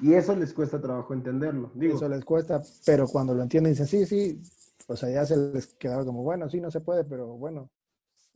Y 0.00 0.14
eso 0.14 0.34
les 0.34 0.52
cuesta 0.52 0.80
trabajo 0.80 1.14
entenderlo. 1.14 1.70
Eso 1.80 2.08
les 2.08 2.24
cuesta, 2.24 2.60
pero 2.84 3.06
cuando 3.06 3.34
lo 3.34 3.42
entienden 3.42 3.72
dicen, 3.72 3.86
sí, 3.86 4.06
sí, 4.06 4.42
pues 4.86 5.02
allá 5.04 5.24
se 5.24 5.36
les 5.36 5.74
quedaba 5.74 6.04
como, 6.04 6.22
bueno, 6.22 6.48
sí, 6.48 6.60
no 6.60 6.70
se 6.70 6.80
puede, 6.80 7.04
pero 7.04 7.26
bueno. 7.36 7.70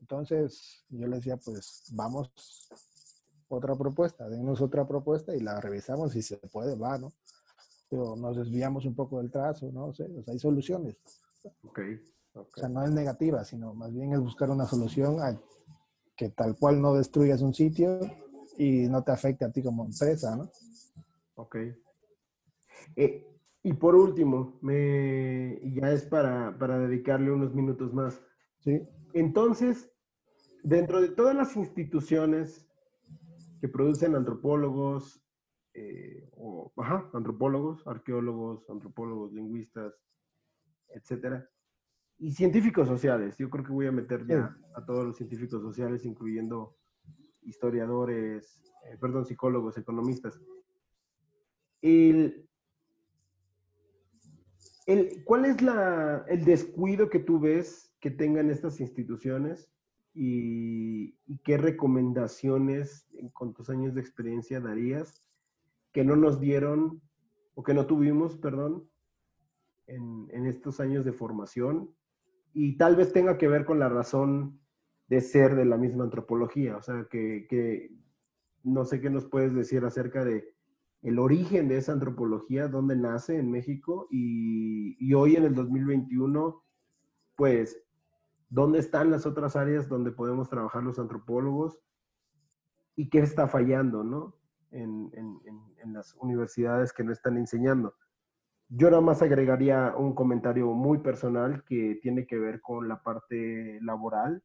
Entonces 0.00 0.84
yo 0.88 1.06
les 1.06 1.20
decía, 1.20 1.36
pues 1.36 1.84
vamos, 1.92 2.30
otra 3.48 3.74
propuesta, 3.74 4.28
denos 4.28 4.60
otra 4.60 4.86
propuesta 4.86 5.34
y 5.34 5.40
la 5.40 5.60
revisamos 5.60 6.12
si 6.12 6.22
se 6.22 6.36
puede, 6.36 6.76
va, 6.76 6.98
¿no? 6.98 7.12
Pero 7.88 8.16
nos 8.16 8.36
desviamos 8.36 8.84
un 8.84 8.94
poco 8.94 9.18
del 9.18 9.30
trazo, 9.30 9.70
¿no? 9.72 9.86
O 9.86 9.94
sea, 9.94 10.06
hay 10.26 10.38
soluciones. 10.38 10.96
Ok. 11.62 11.80
O 12.34 12.46
sea, 12.54 12.68
no 12.68 12.84
es 12.84 12.90
negativa, 12.90 13.44
sino 13.44 13.72
más 13.72 13.92
bien 13.94 14.12
es 14.12 14.20
buscar 14.20 14.50
una 14.50 14.66
solución 14.66 15.20
a 15.22 15.40
que 16.16 16.30
tal 16.30 16.56
cual 16.58 16.80
no 16.80 16.94
destruyas 16.94 17.40
un 17.40 17.54
sitio 17.54 18.00
y 18.58 18.88
no 18.88 19.02
te 19.02 19.12
afecte 19.12 19.44
a 19.44 19.50
ti 19.50 19.62
como 19.62 19.84
empresa, 19.84 20.36
¿no? 20.36 20.50
Ok. 21.36 21.56
Eh, 22.96 23.26
y 23.66 23.72
por 23.72 23.96
último, 23.96 24.60
me, 24.62 25.58
ya 25.74 25.90
es 25.90 26.04
para, 26.04 26.56
para 26.56 26.78
dedicarle 26.78 27.32
unos 27.32 27.52
minutos 27.52 27.92
más. 27.92 28.22
Sí. 28.60 28.80
Entonces, 29.12 29.90
dentro 30.62 31.00
de 31.00 31.08
todas 31.08 31.34
las 31.34 31.56
instituciones 31.56 32.70
que 33.60 33.66
producen 33.66 34.14
antropólogos, 34.14 35.20
eh, 35.74 36.30
o, 36.36 36.72
ajá, 36.76 37.10
antropólogos, 37.12 37.84
arqueólogos, 37.88 38.70
antropólogos, 38.70 39.32
lingüistas, 39.32 40.00
etcétera, 40.90 41.50
y 42.18 42.30
científicos 42.34 42.86
sociales. 42.86 43.36
Yo 43.36 43.50
creo 43.50 43.64
que 43.64 43.72
voy 43.72 43.88
a 43.88 43.92
meter 43.92 44.28
ya 44.28 44.56
a 44.76 44.86
todos 44.86 45.04
los 45.04 45.16
científicos 45.16 45.60
sociales, 45.60 46.04
incluyendo 46.04 46.76
historiadores, 47.42 48.62
eh, 48.84 48.96
perdón, 49.00 49.26
psicólogos, 49.26 49.76
economistas. 49.76 50.40
El, 51.82 52.45
el, 54.86 55.24
¿Cuál 55.24 55.44
es 55.44 55.60
la, 55.62 56.24
el 56.28 56.44
descuido 56.44 57.10
que 57.10 57.18
tú 57.18 57.40
ves 57.40 57.92
que 58.00 58.10
tengan 58.10 58.50
estas 58.50 58.80
instituciones 58.80 59.68
y, 60.14 61.16
qué 61.44 61.58
recomendaciones 61.58 63.06
con 63.32 63.52
tus 63.52 63.68
años 63.68 63.94
de 63.94 64.00
experiencia 64.00 64.60
darías 64.60 65.22
que 65.92 66.04
no 66.04 66.16
nos 66.16 66.40
dieron 66.40 67.02
o 67.54 67.62
que 67.62 67.74
no 67.74 67.86
tuvimos, 67.86 68.36
perdón, 68.36 68.88
en, 69.86 70.46
estos 70.46 70.80
años 70.80 71.04
de 71.04 71.12
formación 71.12 71.94
y 72.52 72.76
tal 72.76 72.96
vez 72.96 73.12
tenga 73.12 73.38
que 73.38 73.48
ver 73.48 73.64
con 73.64 73.78
la 73.78 73.88
razón 73.88 74.60
de 75.08 75.20
ser 75.20 75.54
de 75.54 75.64
la 75.64 75.76
misma 75.76 76.04
antropología. 76.04 76.76
O 76.76 76.82
sea, 76.82 77.06
que 77.10 77.90
no 78.62 78.84
sé 78.84 79.00
qué 79.00 79.10
nos 79.10 79.26
puedes 79.26 79.54
decir 79.54 79.84
acerca 79.84 80.24
de 80.24 80.55
el 81.06 81.20
origen 81.20 81.68
de 81.68 81.76
esa 81.76 81.92
antropología, 81.92 82.66
dónde 82.66 82.96
nace 82.96 83.38
en 83.38 83.48
México 83.48 84.08
y, 84.10 85.14
hoy 85.14 85.36
en 85.36 85.44
el 85.44 85.54
2021, 85.54 86.64
pues, 87.36 87.80
dónde 88.50 88.80
están 88.80 89.12
las 89.12 89.24
otras 89.24 89.54
áreas 89.54 89.88
donde 89.88 90.10
podemos 90.10 90.48
trabajar 90.48 90.82
los 90.82 90.98
antropólogos 90.98 91.78
y 92.96 93.08
qué 93.08 93.20
está 93.20 93.46
fallando, 93.46 94.02
¿no? 94.02 94.34
En, 94.72 95.08
en, 95.12 95.38
en 95.80 95.92
las 95.92 96.12
universidades 96.16 96.92
que 96.92 97.04
no 97.04 97.12
están 97.12 97.36
enseñando. 97.36 97.94
Yo 98.68 98.90
nada 98.90 99.00
más 99.00 99.22
agregaría 99.22 99.94
un 99.96 100.12
comentario 100.12 100.66
muy 100.72 100.98
personal 100.98 101.62
que 101.62 102.00
tiene 102.02 102.26
que 102.26 102.36
ver 102.36 102.60
con 102.60 102.88
la 102.88 103.00
parte 103.04 103.78
laboral, 103.80 104.42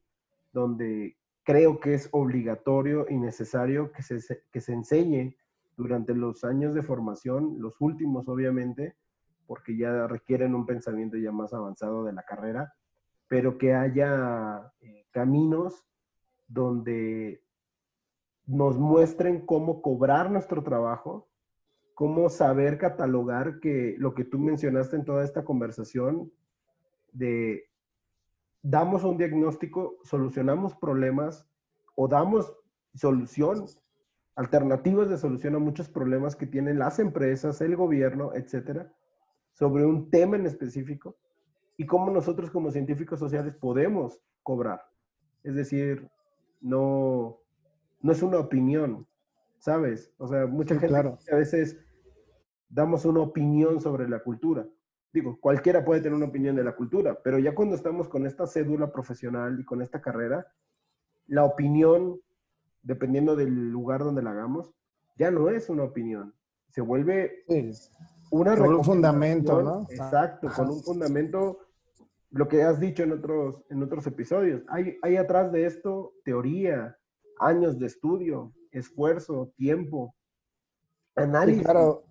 donde 0.52 1.16
creo 1.42 1.80
que 1.80 1.94
es 1.94 2.08
obligatorio 2.12 3.06
y 3.10 3.16
necesario 3.16 3.90
que 3.90 4.04
se, 4.04 4.44
que 4.52 4.60
se 4.60 4.72
enseñe 4.72 5.36
durante 5.76 6.14
los 6.14 6.44
años 6.44 6.74
de 6.74 6.82
formación, 6.82 7.56
los 7.58 7.80
últimos 7.80 8.28
obviamente, 8.28 8.96
porque 9.46 9.76
ya 9.76 10.06
requieren 10.06 10.54
un 10.54 10.66
pensamiento 10.66 11.16
ya 11.16 11.32
más 11.32 11.52
avanzado 11.52 12.04
de 12.04 12.12
la 12.12 12.22
carrera, 12.22 12.74
pero 13.28 13.58
que 13.58 13.74
haya 13.74 14.72
eh, 14.80 15.06
caminos 15.10 15.84
donde 16.48 17.42
nos 18.46 18.78
muestren 18.78 19.46
cómo 19.46 19.80
cobrar 19.80 20.30
nuestro 20.30 20.62
trabajo, 20.62 21.28
cómo 21.94 22.28
saber 22.28 22.78
catalogar 22.78 23.60
que 23.60 23.94
lo 23.98 24.14
que 24.14 24.24
tú 24.24 24.38
mencionaste 24.38 24.96
en 24.96 25.04
toda 25.04 25.24
esta 25.24 25.44
conversación 25.44 26.32
de 27.12 27.64
damos 28.62 29.04
un 29.04 29.18
diagnóstico, 29.18 29.98
solucionamos 30.04 30.74
problemas 30.76 31.46
o 31.94 32.08
damos 32.08 32.52
solución, 32.94 33.66
alternativas 34.34 35.08
de 35.08 35.18
solución 35.18 35.54
a 35.54 35.58
muchos 35.58 35.88
problemas 35.88 36.36
que 36.36 36.46
tienen 36.46 36.78
las 36.78 36.98
empresas, 36.98 37.60
el 37.60 37.76
gobierno, 37.76 38.32
etcétera, 38.34 38.92
sobre 39.52 39.84
un 39.84 40.10
tema 40.10 40.36
en 40.36 40.46
específico 40.46 41.16
y 41.76 41.86
cómo 41.86 42.10
nosotros 42.10 42.50
como 42.50 42.70
científicos 42.70 43.18
sociales 43.18 43.54
podemos 43.54 44.20
cobrar. 44.42 44.82
Es 45.42 45.54
decir, 45.54 46.08
no, 46.60 47.38
no 48.00 48.12
es 48.12 48.22
una 48.22 48.38
opinión, 48.38 49.06
¿sabes? 49.58 50.12
O 50.18 50.28
sea, 50.28 50.46
mucha 50.46 50.74
gente 50.74 50.88
claro. 50.88 51.18
a 51.30 51.36
veces 51.36 51.78
damos 52.68 53.04
una 53.04 53.20
opinión 53.20 53.80
sobre 53.80 54.08
la 54.08 54.20
cultura. 54.20 54.66
Digo, 55.12 55.38
cualquiera 55.38 55.84
puede 55.84 56.00
tener 56.00 56.16
una 56.16 56.26
opinión 56.26 56.56
de 56.56 56.64
la 56.64 56.74
cultura, 56.74 57.18
pero 57.22 57.38
ya 57.38 57.54
cuando 57.54 57.76
estamos 57.76 58.08
con 58.08 58.26
esta 58.26 58.46
cédula 58.46 58.90
profesional 58.90 59.60
y 59.60 59.64
con 59.64 59.82
esta 59.82 60.00
carrera, 60.00 60.46
la 61.26 61.44
opinión, 61.44 62.20
dependiendo 62.82 63.36
del 63.36 63.70
lugar 63.70 64.02
donde 64.04 64.22
la 64.22 64.30
hagamos, 64.30 64.72
ya 65.16 65.30
no 65.30 65.48
es 65.50 65.68
una 65.68 65.84
opinión. 65.84 66.34
Se 66.70 66.80
vuelve 66.80 67.44
Sí. 67.48 67.70
una 68.30 68.56
Con 68.56 68.74
un 68.74 68.84
fundamento, 68.84 69.62
¿no? 69.62 69.86
Exacto, 69.90 70.48
Ajá. 70.48 70.56
con 70.64 70.72
un 70.74 70.82
fundamento, 70.82 71.58
lo 72.30 72.48
que 72.48 72.62
has 72.62 72.80
dicho 72.80 73.02
en 73.02 73.12
otros, 73.12 73.62
en 73.70 73.82
otros 73.82 74.06
episodios. 74.06 74.62
Hay, 74.68 74.96
hay 75.02 75.16
atrás 75.16 75.52
de 75.52 75.66
esto 75.66 76.14
teoría, 76.24 76.96
años 77.38 77.78
de 77.78 77.86
estudio, 77.86 78.52
esfuerzo, 78.70 79.52
tiempo, 79.56 80.14
Sí, 81.14 81.22
análisis, 81.22 81.62
claro. 81.62 82.04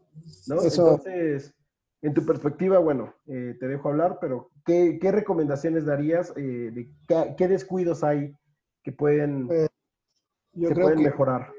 ¿no? 0.47 0.61
eso- 0.61 0.89
Entonces, 0.91 1.55
en 2.03 2.13
tu 2.13 2.23
perspectiva, 2.25 2.77
bueno, 2.77 3.13
eh, 3.25 3.55
te 3.59 3.67
dejo 3.67 3.89
hablar, 3.89 4.19
pero 4.21 4.51
¿qué, 4.63 4.99
qué 5.01 5.11
recomendaciones 5.11 5.85
darías? 5.85 6.31
eh, 6.35 6.69
de 6.71 6.91
qué, 7.07 7.35
qué 7.37 7.47
descuidos 7.47 8.03
hay 8.03 8.35
que 8.83 8.91
pueden, 8.91 9.47
Pues, 9.47 9.69
Yo 10.53 10.67
se 10.67 10.73
creo 10.73 10.85
pueden 10.85 10.99
que 10.99 11.05
mejorar? 11.05 11.51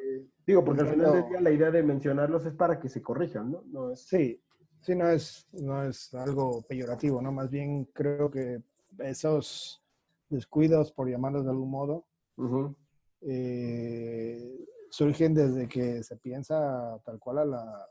Digo, 0.46 0.64
porque 0.64 0.82
al 0.82 0.88
final 0.88 1.12
del 1.12 1.28
día 1.28 1.40
la 1.40 1.50
idea 1.50 1.70
de 1.70 1.82
mencionarlos 1.82 2.44
es 2.46 2.54
para 2.54 2.78
que 2.78 2.88
se 2.88 3.00
corrijan, 3.00 3.52
¿no? 3.52 3.62
No 3.66 3.92
es... 3.92 4.02
sí, 4.02 4.42
sí, 4.80 4.94
no 4.94 5.08
es, 5.08 5.48
no 5.52 5.84
es 5.84 6.12
algo 6.14 6.62
peyorativo, 6.62 7.22
¿no? 7.22 7.30
Más 7.30 7.50
bien 7.50 7.84
creo 7.92 8.30
que 8.30 8.62
esos 8.98 9.82
descuidos, 10.28 10.92
por 10.92 11.08
llamarlos 11.08 11.44
de 11.44 11.50
algún 11.50 11.70
modo, 11.70 12.06
eh, 13.20 14.66
surgen 14.90 15.34
desde 15.34 15.68
que 15.68 16.02
se 16.02 16.16
piensa 16.16 17.00
tal 17.04 17.18
cual 17.18 17.38
a 17.38 17.44
la, 17.44 17.88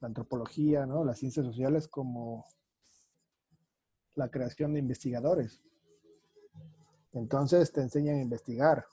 la 0.00 0.08
antropología, 0.08 0.86
¿no? 0.86 1.04
Las 1.04 1.18
ciencias 1.18 1.44
sociales 1.44 1.86
como 1.86 2.46
la 4.14 4.30
creación 4.30 4.72
de 4.72 4.80
investigadores. 4.80 5.62
Entonces 7.12 7.72
te 7.72 7.80
enseñan 7.80 8.16
a 8.16 8.22
investigar, 8.22 8.86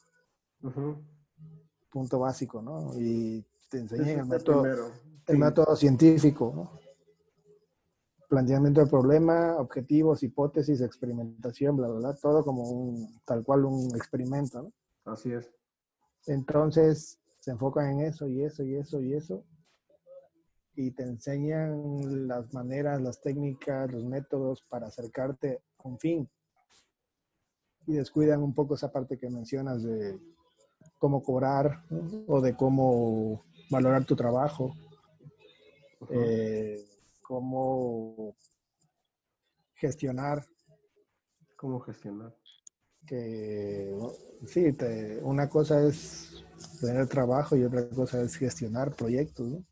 punto 1.90 2.20
básico, 2.20 2.62
¿no? 2.62 2.92
Y 3.00 3.46
te 3.70 3.80
enseñan 3.80 4.20
el 4.20 4.26
método, 4.26 4.66
el 4.66 5.36
Sí. 5.36 5.38
método 5.38 5.76
científico, 5.76 6.54
¿no? 6.56 6.72
Planteamiento 8.30 8.82
del 8.82 8.90
problema, 8.90 9.56
objetivos, 9.58 10.22
hipótesis, 10.22 10.82
experimentación, 10.82 11.78
bla, 11.78 11.88
bla, 11.88 11.98
bla, 12.00 12.14
todo 12.16 12.44
como 12.44 12.70
un, 12.70 13.20
tal 13.26 13.44
cual 13.44 13.66
un 13.66 13.96
experimento, 13.96 14.64
¿no? 14.64 14.74
Así 15.12 15.32
es. 15.32 15.50
Entonces 16.26 17.20
se 17.40 17.52
enfocan 17.52 17.92
en 17.92 18.02
eso 18.02 18.28
y 18.28 18.44
eso 18.44 18.64
y 18.64 18.76
eso 18.76 19.02
y 19.02 19.14
eso. 19.14 19.46
Y 20.76 20.92
te 20.92 21.04
enseñan 21.04 22.28
las 22.28 22.54
maneras, 22.54 23.02
las 23.02 23.22
técnicas, 23.22 23.92
los 23.92 24.04
métodos 24.04 24.62
para 24.70 24.88
acercarte 24.88 25.62
a 25.78 25.88
un 25.88 25.98
fin. 25.98 26.30
Y 27.88 27.94
descuidan 27.94 28.44
un 28.44 28.54
poco 28.54 28.76
esa 28.76 28.92
parte 28.92 29.18
que 29.18 29.30
mencionas 29.30 29.82
de 29.84 30.20
cómo 30.98 31.24
cobrar 31.24 31.84
¿no? 31.90 32.24
o 32.28 32.42
de 32.42 32.56
cómo 32.56 33.44
valorar 33.70 34.06
tu 34.06 34.16
trabajo, 34.16 34.74
eh, 36.10 36.86
cómo 37.22 38.36
gestionar 39.76 40.46
¿Cómo 41.56 41.80
gestionar? 41.80 42.34
que 43.06 43.96
sí, 44.48 44.74
te- 44.74 45.20
una 45.24 45.48
cosa 45.50 45.82
es 45.88 46.44
tener 46.82 47.08
trabajo 47.08 47.56
y 47.56 47.64
otra 47.64 47.88
cosa 47.90 48.22
es 48.22 48.36
gestionar 48.36 48.96
proyectos, 48.96 49.48
¿no? 49.48 49.64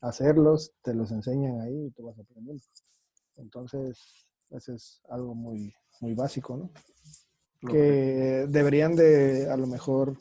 Hacerlos, 0.00 0.72
te 0.82 0.94
los 0.94 1.10
enseñan 1.10 1.60
ahí 1.60 1.86
y 1.86 1.90
tú 1.90 2.04
vas 2.04 2.18
aprendiendo. 2.18 2.62
Entonces, 3.36 4.26
ese 4.50 4.74
es 4.74 5.00
algo 5.08 5.34
muy, 5.34 5.74
muy 6.00 6.14
básico, 6.14 6.56
¿no? 6.56 6.70
Que 7.60 8.46
deberían 8.48 8.94
de, 8.94 9.50
a 9.50 9.56
lo 9.56 9.66
mejor, 9.66 10.16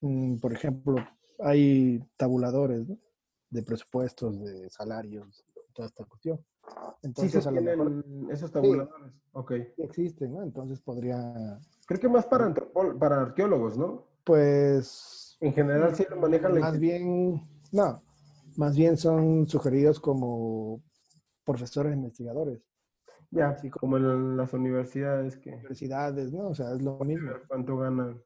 mm, 0.00 0.36
por 0.36 0.52
ejemplo, 0.52 0.96
hay 1.40 2.00
tabuladores, 2.16 2.88
¿no? 2.88 2.98
De 3.50 3.62
presupuestos, 3.62 4.40
de 4.40 4.70
salarios, 4.70 5.44
toda 5.72 5.88
esta 5.88 6.04
cuestión. 6.04 6.44
Entonces, 7.02 7.46
a 7.46 7.50
lo 7.50 7.62
mejor, 7.62 8.04
esos 8.30 8.52
tabuladores. 8.52 9.12
ok. 9.32 9.52
Existen, 9.78 10.32
¿no? 10.34 10.42
Entonces 10.42 10.80
podría. 10.80 11.58
Creo 11.86 12.00
que 12.00 12.08
más 12.08 12.26
para, 12.26 12.54
para 12.98 13.22
arqueólogos, 13.22 13.76
¿no? 13.76 14.06
Pues. 14.24 15.36
En 15.40 15.52
general 15.52 15.96
sí 15.96 16.04
lo 16.08 16.16
manejan 16.16 16.58
Más 16.60 16.78
bien, 16.78 17.42
no. 17.72 18.02
Más 18.56 18.76
bien 18.76 18.96
son 18.96 19.48
sugeridos 19.48 19.98
como 19.98 20.82
profesores 21.44 21.94
investigadores. 21.94 22.69
Ya, 23.32 23.56
sí, 23.56 23.70
como 23.70 23.96
en 23.96 24.36
las 24.36 24.52
universidades 24.52 25.36
que... 25.36 25.50
Universidades, 25.50 26.32
¿no? 26.32 26.48
O 26.48 26.54
sea, 26.54 26.72
es 26.72 26.82
lo 26.82 26.98
mismo. 26.98 27.30
¿Cuánto 27.46 27.76
gana? 27.76 28.16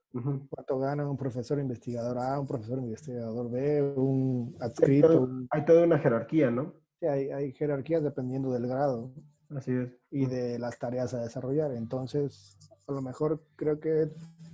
¿Cuánto 0.48 0.78
gana 0.78 1.08
un 1.08 1.16
profesor 1.18 1.58
investigador 1.58 2.18
A, 2.18 2.40
un 2.40 2.46
profesor 2.46 2.78
investigador 2.78 3.50
B, 3.50 3.82
un 3.82 4.56
adscrito? 4.60 5.28
Hay, 5.50 5.64
toda 5.66 5.84
una 5.84 5.98
jerarquía, 5.98 6.50
¿no? 6.50 6.72
Sí, 7.00 7.06
hay, 7.06 7.30
hay, 7.30 7.52
jerarquías 7.52 8.02
dependiendo 8.02 8.50
del 8.50 8.66
grado. 8.66 9.12
Así 9.50 9.72
es. 9.72 9.92
Y 10.10 10.24
de 10.24 10.58
las 10.58 10.78
tareas 10.78 11.12
a 11.12 11.20
desarrollar. 11.20 11.72
Entonces, 11.72 12.56
a 12.88 12.92
lo 12.92 13.02
mejor 13.02 13.42
creo 13.56 13.78
que 13.78 14.10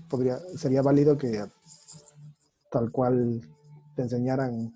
podría, 0.09 0.39
sería 0.57 0.83
válido 0.83 1.17
que 1.17 1.45
tal 2.73 2.91
cual 2.91 3.41
te 3.95 4.03
enseñaran, 4.03 4.75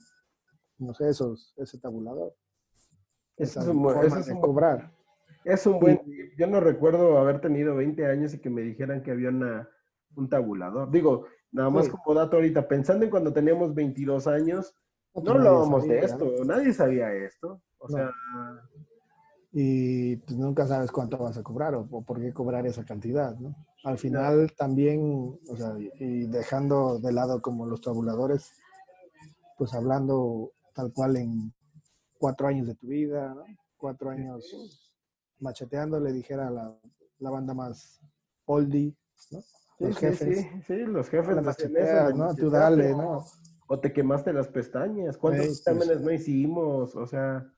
no 0.79 0.95
sé, 0.95 1.09
esos, 1.09 1.53
ese 1.57 1.79
tabulador. 1.79 2.33
Eso 3.37 3.61
es, 3.61 4.07
eso 4.07 4.19
es 4.19 4.39
cobrar. 4.41 4.95
Es 5.45 5.67
un 5.67 5.79
buen. 5.79 6.01
Yo 6.39 6.47
no 6.47 6.61
recuerdo 6.61 7.19
haber 7.19 7.41
tenido 7.41 7.75
20 7.77 8.07
años 8.07 8.35
y 8.35 8.39
que 8.39 8.51
me 8.51 8.63
dijeran 8.63 9.03
que 9.03 9.11
había 9.11 9.29
una, 9.29 9.69
un 10.17 10.29
tabulador. 10.29 10.91
Digo, 10.91 11.27
nada 11.53 11.71
más 11.71 11.89
como 11.89 12.15
dato 12.15 12.37
ahorita, 12.37 12.67
pensando 12.67 13.05
en 13.05 13.11
cuando 13.11 13.33
teníamos 13.33 13.75
22 13.75 14.27
años, 14.27 14.75
no, 15.15 15.33
hablábamos 15.33 15.87
de 15.87 16.01
esto, 16.01 16.45
nadie 16.45 16.73
sabía 16.73 17.13
esto. 17.13 17.61
O 17.79 17.89
sea. 17.89 18.11
Y 19.53 20.17
pues 20.17 20.37
nunca 20.37 20.67
sabes 20.67 20.91
cuánto 20.91 21.17
vas 21.17 21.39
a 21.39 21.45
cobrar 21.45 21.77
o, 21.77 21.87
por 21.87 22.21
qué 22.21 22.33
cobrar 22.33 22.67
esa 22.67 22.85
cantidad, 22.85 23.37
¿no? 23.39 23.55
Al 23.85 23.99
final 23.99 24.53
también, 24.57 25.39
o 25.49 25.57
sea, 25.57 25.77
y 25.79 26.27
dejando 26.27 26.99
de 26.99 27.13
lado 27.13 27.41
como 27.41 27.65
los 27.65 27.81
tabuladores, 27.81 28.51
pues 29.57 29.73
hablando 29.75 30.51
tal 30.75 30.93
cual 30.93 31.17
en 31.19 31.55
cuatro 32.19 32.49
años 32.49 32.67
de 32.67 32.75
tu 32.75 32.89
vida, 32.89 33.33
¿no? 33.33 33.45
Cuatro 33.77 34.11
años 34.11 34.84
macheteando, 35.41 36.01
le 36.01 36.13
dijera 36.13 36.49
a 36.49 36.51
la, 36.51 36.79
la 37.19 37.31
banda 37.31 37.55
más 37.55 38.01
oldie, 38.47 38.97
¿no? 39.31 39.43
Los 39.79 39.99
jefes. 39.99 40.41
Sí, 40.41 40.63
sí, 40.67 40.77
los 40.87 41.09
jefes. 41.09 41.43
Macheteas, 41.43 42.15
¿no? 42.15 42.35
Tú 42.35 42.51
dale, 42.51 42.93
¿no? 42.93 43.25
O 43.67 43.81
te 43.81 43.93
quemaste 43.93 44.33
las 44.33 44.49
pestañas. 44.49 45.17
¿Cuántos 45.17 45.47
exámenes 45.47 46.01
no 46.01 46.13
hicimos? 46.13 46.95
O 46.95 47.07
sea. 47.07 47.51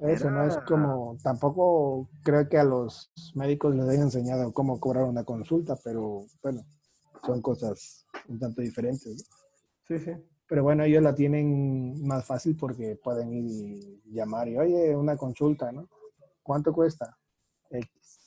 Eso 0.00 0.28
no 0.28 0.44
es 0.44 0.58
como, 0.66 1.16
tampoco 1.22 2.10
creo 2.24 2.48
que 2.48 2.58
a 2.58 2.64
los 2.64 3.12
médicos 3.36 3.74
les 3.76 3.88
hayan 3.88 4.02
enseñado 4.02 4.52
cómo 4.52 4.80
cobrar 4.80 5.04
una 5.04 5.24
consulta, 5.24 5.76
pero 5.82 6.26
bueno, 6.42 6.62
son 7.24 7.40
cosas 7.40 8.04
un 8.28 8.38
tanto 8.38 8.60
diferentes. 8.60 9.24
Sí, 9.86 9.98
sí. 10.00 10.10
Pero 10.46 10.62
bueno, 10.62 10.84
ellos 10.84 11.02
la 11.02 11.14
tienen 11.14 12.06
más 12.06 12.24
fácil 12.24 12.56
porque 12.56 12.96
pueden 13.02 13.32
ir 13.32 14.00
y 14.04 14.12
llamar 14.12 14.48
y, 14.48 14.56
oye, 14.58 14.94
una 14.94 15.16
consulta, 15.16 15.72
¿no? 15.72 15.88
¿Cuánto 16.42 16.72
cuesta? 16.72 17.16
X. 17.70 18.20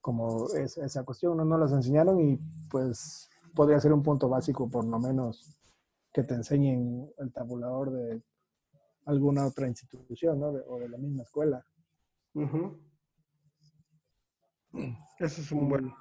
Como 0.00 0.48
es, 0.54 0.76
esa 0.78 1.04
cuestión, 1.04 1.36
no 1.36 1.44
nos 1.44 1.60
las 1.60 1.72
enseñaron 1.72 2.20
y 2.20 2.38
pues 2.68 3.28
podría 3.54 3.80
ser 3.80 3.92
un 3.92 4.02
punto 4.02 4.28
básico, 4.28 4.68
por 4.68 4.84
lo 4.84 4.98
menos, 4.98 5.56
que 6.12 6.24
te 6.24 6.34
enseñen 6.34 7.08
el 7.18 7.32
tabulador 7.32 7.92
de 7.92 8.22
alguna 9.06 9.46
otra 9.46 9.68
institución, 9.68 10.40
¿no? 10.40 10.48
o 10.48 10.78
de 10.78 10.88
la 10.88 10.98
misma 10.98 11.22
escuela. 11.22 11.64
Eso 15.18 15.42
es 15.42 15.52
un 15.52 15.68
buen, 15.68 15.92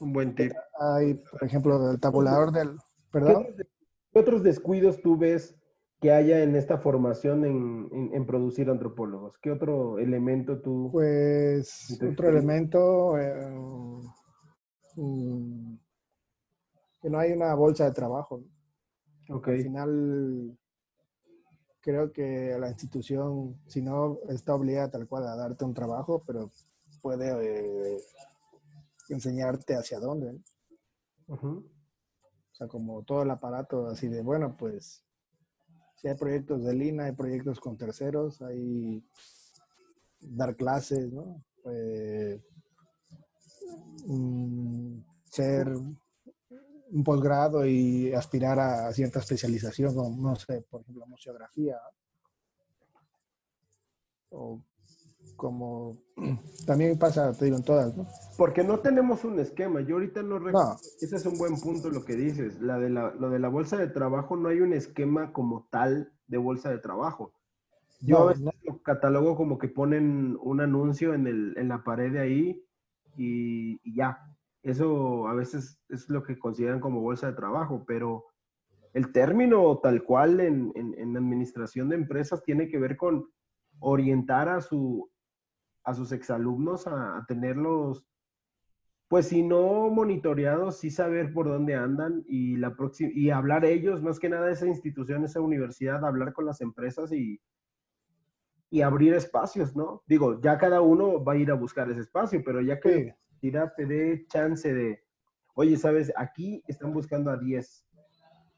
un 0.00 0.12
buen 0.12 0.34
tip. 0.34 0.52
Hay, 0.78 1.14
por 1.14 1.44
ejemplo, 1.44 1.90
el 1.90 2.00
tabulador 2.00 2.52
del... 2.52 2.78
¿Perdón? 3.10 3.46
¿Qué 4.12 4.18
otros 4.18 4.42
descuidos 4.42 5.00
tú 5.00 5.16
ves 5.16 5.56
que 6.00 6.10
haya 6.10 6.42
en 6.42 6.56
esta 6.56 6.78
formación 6.78 7.44
en, 7.44 8.26
producir 8.26 8.70
antropólogos? 8.70 9.38
¿Qué 9.38 9.50
otro 9.50 9.98
elemento 9.98 10.60
tú? 10.60 10.90
Pues 10.92 11.98
otro 12.02 12.28
elemento, 12.28 13.18
eh, 13.18 13.50
mm, 14.96 15.76
que 17.02 17.10
no 17.10 17.18
hay 17.18 17.32
una 17.32 17.54
bolsa 17.54 17.84
de 17.84 17.92
trabajo. 17.92 18.42
Okay. 19.28 19.58
Al 19.58 19.62
final, 19.62 20.58
creo 21.80 22.12
que 22.12 22.56
la 22.58 22.68
institución, 22.68 23.60
si 23.66 23.80
no 23.80 24.18
está 24.28 24.54
obligada 24.54 24.90
tal 24.90 25.06
cual 25.06 25.26
a 25.26 25.36
darte 25.36 25.64
un 25.64 25.74
trabajo, 25.74 26.24
pero 26.26 26.50
puede 27.00 27.94
eh, 27.94 28.00
enseñarte 29.08 29.74
hacia 29.74 30.00
dónde. 30.00 30.32
¿no? 31.28 31.62
Como 32.68 33.02
todo 33.02 33.22
el 33.22 33.30
aparato 33.30 33.86
así 33.88 34.08
de, 34.08 34.22
bueno, 34.22 34.56
pues 34.56 35.04
si 35.96 36.08
hay 36.08 36.14
proyectos 36.14 36.64
de 36.64 36.74
Lina, 36.74 37.04
hay 37.04 37.12
proyectos 37.12 37.60
con 37.60 37.76
terceros, 37.76 38.40
hay 38.42 39.04
dar 40.20 40.56
clases, 40.56 41.12
¿no? 41.12 41.44
Eh, 41.66 42.42
ser 45.24 45.68
un 45.68 47.04
posgrado 47.04 47.66
y 47.66 48.12
aspirar 48.12 48.58
a 48.58 48.92
cierta 48.92 49.20
especialización, 49.20 49.94
no 50.20 50.34
sé, 50.36 50.62
por 50.62 50.80
ejemplo, 50.80 51.06
museografía, 51.06 51.78
o 54.30 54.60
como 55.40 55.96
también 56.66 56.98
pasa, 56.98 57.32
te 57.32 57.46
digo, 57.46 57.56
en 57.56 57.64
todas, 57.64 57.96
¿no? 57.96 58.06
Porque 58.36 58.62
no 58.62 58.80
tenemos 58.80 59.24
un 59.24 59.38
esquema. 59.38 59.80
Yo 59.80 59.94
ahorita 59.94 60.22
no 60.22 60.38
recuerdo. 60.38 60.76
Ese 61.00 61.16
es 61.16 61.24
un 61.24 61.38
buen 61.38 61.58
punto 61.58 61.88
lo 61.88 62.04
que 62.04 62.14
dices. 62.14 62.60
La 62.60 62.78
de 62.78 62.90
la, 62.90 63.14
lo 63.14 63.30
de 63.30 63.38
la 63.38 63.48
bolsa 63.48 63.78
de 63.78 63.88
trabajo, 63.88 64.36
no 64.36 64.50
hay 64.50 64.60
un 64.60 64.74
esquema 64.74 65.32
como 65.32 65.66
tal 65.70 66.12
de 66.26 66.36
bolsa 66.36 66.68
de 66.68 66.78
trabajo. 66.78 67.32
Yo 68.02 68.32
no, 68.34 68.52
lo 68.64 68.82
catalogo 68.82 69.34
como 69.34 69.58
que 69.58 69.68
ponen 69.68 70.36
un 70.42 70.60
anuncio 70.60 71.14
en, 71.14 71.26
el, 71.26 71.54
en 71.56 71.68
la 71.68 71.82
pared 71.84 72.12
de 72.12 72.20
ahí 72.20 72.62
y, 73.16 73.80
ya. 73.94 74.18
Eso 74.62 75.26
a 75.26 75.32
veces 75.32 75.80
es 75.88 76.10
lo 76.10 76.22
que 76.22 76.38
consideran 76.38 76.80
como 76.80 77.00
bolsa 77.00 77.28
de 77.28 77.36
trabajo, 77.36 77.84
pero 77.86 78.26
el 78.92 79.10
término 79.10 79.78
tal 79.78 80.04
cual 80.04 80.40
en, 80.40 80.70
en, 80.74 80.94
en 80.98 81.16
administración 81.16 81.88
de 81.88 81.96
empresas 81.96 82.42
tiene 82.42 82.68
que 82.68 82.78
ver 82.78 82.98
con 82.98 83.26
orientar 83.78 84.50
a 84.50 84.60
su, 84.60 85.10
a 85.84 85.94
sus 85.94 86.12
exalumnos 86.12 86.86
a, 86.86 87.24
tenerlos, 87.26 88.04
pues 89.08 89.28
si 89.28 89.42
no 89.42 89.90
monitoreados, 89.90 90.78
sí 90.78 90.90
saber 90.90 91.32
por 91.32 91.48
dónde 91.48 91.74
andan 91.74 92.24
y, 92.28 92.56
la 92.56 92.76
y 92.98 93.30
hablar 93.30 93.64
ellos, 93.64 94.02
más 94.02 94.20
que 94.20 94.28
nada 94.28 94.50
esa 94.50 94.66
institución, 94.66 95.24
esa 95.24 95.40
universidad, 95.40 96.04
hablar 96.04 96.32
con 96.32 96.46
las 96.46 96.60
empresas 96.60 97.12
y, 97.12 97.40
y 98.70 98.82
abrir 98.82 99.14
espacios, 99.14 99.74
¿no? 99.74 100.02
Digo, 100.06 100.40
ya 100.40 100.58
cada 100.58 100.80
uno 100.80 101.22
va 101.24 101.32
a 101.32 101.36
ir 101.36 101.50
a 101.50 101.54
buscar 101.54 101.90
ese 101.90 102.00
espacio, 102.00 102.42
pero 102.44 102.60
ya 102.60 102.78
que 102.78 103.16
la 103.42 103.74
te 103.74 103.86
dé 103.86 104.26
chance 104.28 104.72
de, 104.72 105.02
oye, 105.54 105.76
sabes, 105.76 106.12
aquí 106.16 106.62
están 106.68 106.92
buscando 106.92 107.30
a 107.30 107.36
10 107.36 107.84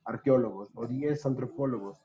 arqueólogos 0.04 0.70
o 0.74 0.86
10 0.86 1.24
antropólogos 1.24 2.02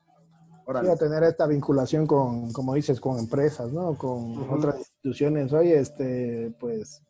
a 0.76 0.96
tener 0.96 1.22
esta 1.22 1.46
vinculación 1.46 2.06
con, 2.06 2.52
como 2.52 2.74
dices, 2.74 3.00
con 3.00 3.18
empresas, 3.18 3.72
¿no? 3.72 3.96
Con 3.96 4.50
otras 4.50 4.78
instituciones. 4.78 5.52
Oye, 5.52 5.78
este, 5.78 6.54
pues, 6.60 7.02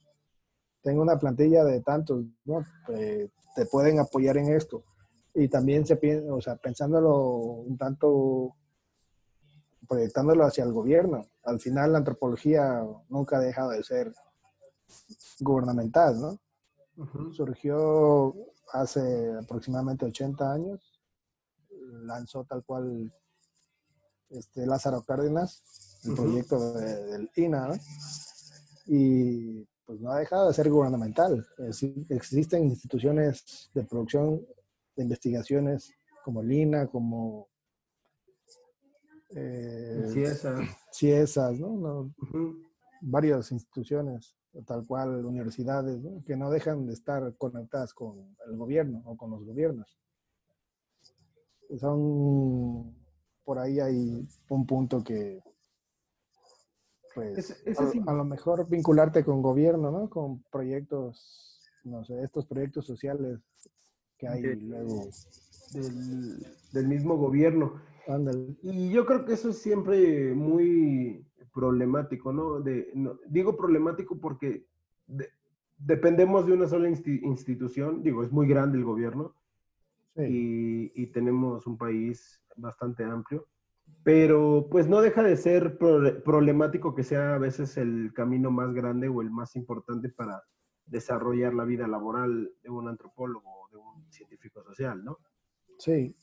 tengo 0.82 1.02
una 1.02 1.18
plantilla 1.18 1.64
de 1.64 1.80
tantos, 1.80 2.24
¿no? 2.44 2.64
te 2.86 3.66
pueden 3.66 3.98
apoyar 3.98 4.36
en 4.36 4.52
esto. 4.54 4.84
Y 5.34 5.48
también 5.48 5.84
se 5.84 5.96
piensa, 5.96 6.32
o 6.32 6.40
sea, 6.40 6.54
pensándolo 6.56 7.16
un 7.16 7.76
tanto, 7.76 8.54
proyectándolo 9.88 10.44
hacia 10.44 10.62
el 10.62 10.72
gobierno. 10.72 11.26
Al 11.42 11.58
final 11.58 11.92
la 11.92 11.98
antropología 11.98 12.84
nunca 13.08 13.38
ha 13.38 13.40
dejado 13.40 13.70
de 13.70 13.82
ser 13.82 14.12
gubernamental, 15.40 16.20
¿no? 16.20 16.38
Surgió 17.32 18.34
hace 18.72 19.34
aproximadamente 19.34 20.04
80 20.04 20.52
años, 20.52 21.00
lanzó 22.04 22.44
tal 22.44 22.64
cual 22.64 23.12
este, 24.30 24.66
Lázaro 24.66 25.02
Cárdenas, 25.02 25.62
el 26.04 26.14
proyecto 26.14 26.72
del 26.74 27.30
INA, 27.36 27.78
y 28.86 29.64
pues 29.84 30.00
no 30.00 30.10
ha 30.12 30.18
dejado 30.18 30.48
de 30.48 30.54
ser 30.54 30.70
gubernamental. 30.70 31.46
existen 32.10 32.64
instituciones 32.64 33.70
de 33.74 33.84
producción 33.84 34.46
de 34.96 35.02
investigaciones 35.02 35.92
como 36.24 36.42
el 36.42 36.52
INA, 36.52 36.86
como 36.88 37.48
eh, 39.30 40.34
CIESAS, 40.92 41.58
¿no? 41.58 42.12
Varias 43.00 43.52
instituciones, 43.52 44.36
tal 44.66 44.86
cual 44.86 45.24
universidades, 45.24 46.00
que 46.26 46.36
no 46.36 46.50
dejan 46.50 46.86
de 46.86 46.94
estar 46.94 47.34
conectadas 47.36 47.94
con 47.94 48.36
el 48.46 48.56
gobierno 48.56 49.02
o 49.04 49.16
con 49.16 49.30
los 49.30 49.44
gobiernos. 49.44 49.98
Son 51.78 52.94
por 53.48 53.58
ahí 53.58 53.80
hay 53.80 54.28
un 54.50 54.66
punto 54.66 55.02
que 55.02 55.40
pues 57.14 57.64
a, 58.06 58.12
lo 58.12 58.26
mejor 58.26 58.68
vincularte 58.68 59.24
con 59.24 59.40
gobierno, 59.40 59.90
¿no? 59.90 60.10
Con 60.10 60.42
proyectos, 60.52 61.58
no 61.82 62.04
sé, 62.04 62.22
estos 62.22 62.44
proyectos 62.44 62.84
sociales 62.84 63.40
que 64.18 64.28
hay 64.28 64.42
luego. 64.56 65.08
Del, 65.72 66.88
mismo 66.88 67.16
gobierno. 67.16 67.80
Y 68.62 68.90
yo 68.90 69.06
creo 69.06 69.24
que 69.24 69.32
eso 69.32 69.48
es 69.48 69.56
siempre 69.56 70.34
muy 70.34 71.24
problemático, 71.54 72.34
¿no? 72.34 72.60
De, 72.60 72.92
digo 73.28 73.56
problemático 73.56 74.18
porque 74.18 74.66
dependemos 75.78 76.44
de 76.44 76.52
una 76.52 76.68
sola 76.68 76.90
institución, 76.90 78.02
digo, 78.02 78.22
es 78.22 78.30
muy 78.30 78.46
grande 78.46 78.76
el 78.76 78.84
gobierno 78.84 79.37
y, 80.18 80.92
y, 80.94 81.06
tenemos 81.08 81.66
un 81.66 81.78
país 81.78 82.40
bastante 82.56 83.04
amplio, 83.04 83.46
pero 84.02 84.68
pues 84.70 84.88
no 84.88 85.00
deja 85.00 85.22
de 85.22 85.36
ser 85.36 85.78
problemático 85.78 86.94
que 86.94 87.04
sea 87.04 87.34
a 87.34 87.38
veces 87.38 87.76
el 87.76 88.12
camino 88.14 88.50
más 88.50 88.72
grande 88.72 89.08
o 89.08 89.20
el 89.20 89.30
más 89.30 89.54
importante 89.56 90.08
para 90.08 90.42
desarrollar 90.86 91.54
la 91.54 91.64
vida 91.64 91.86
laboral 91.86 92.50
de 92.62 92.70
un 92.70 92.88
antropólogo 92.88 93.48
o 93.48 93.68
de 93.70 93.76
un 93.76 94.10
científico 94.10 94.62
social, 94.64 95.04
¿no? 95.04 95.18
Sí, 95.78 96.16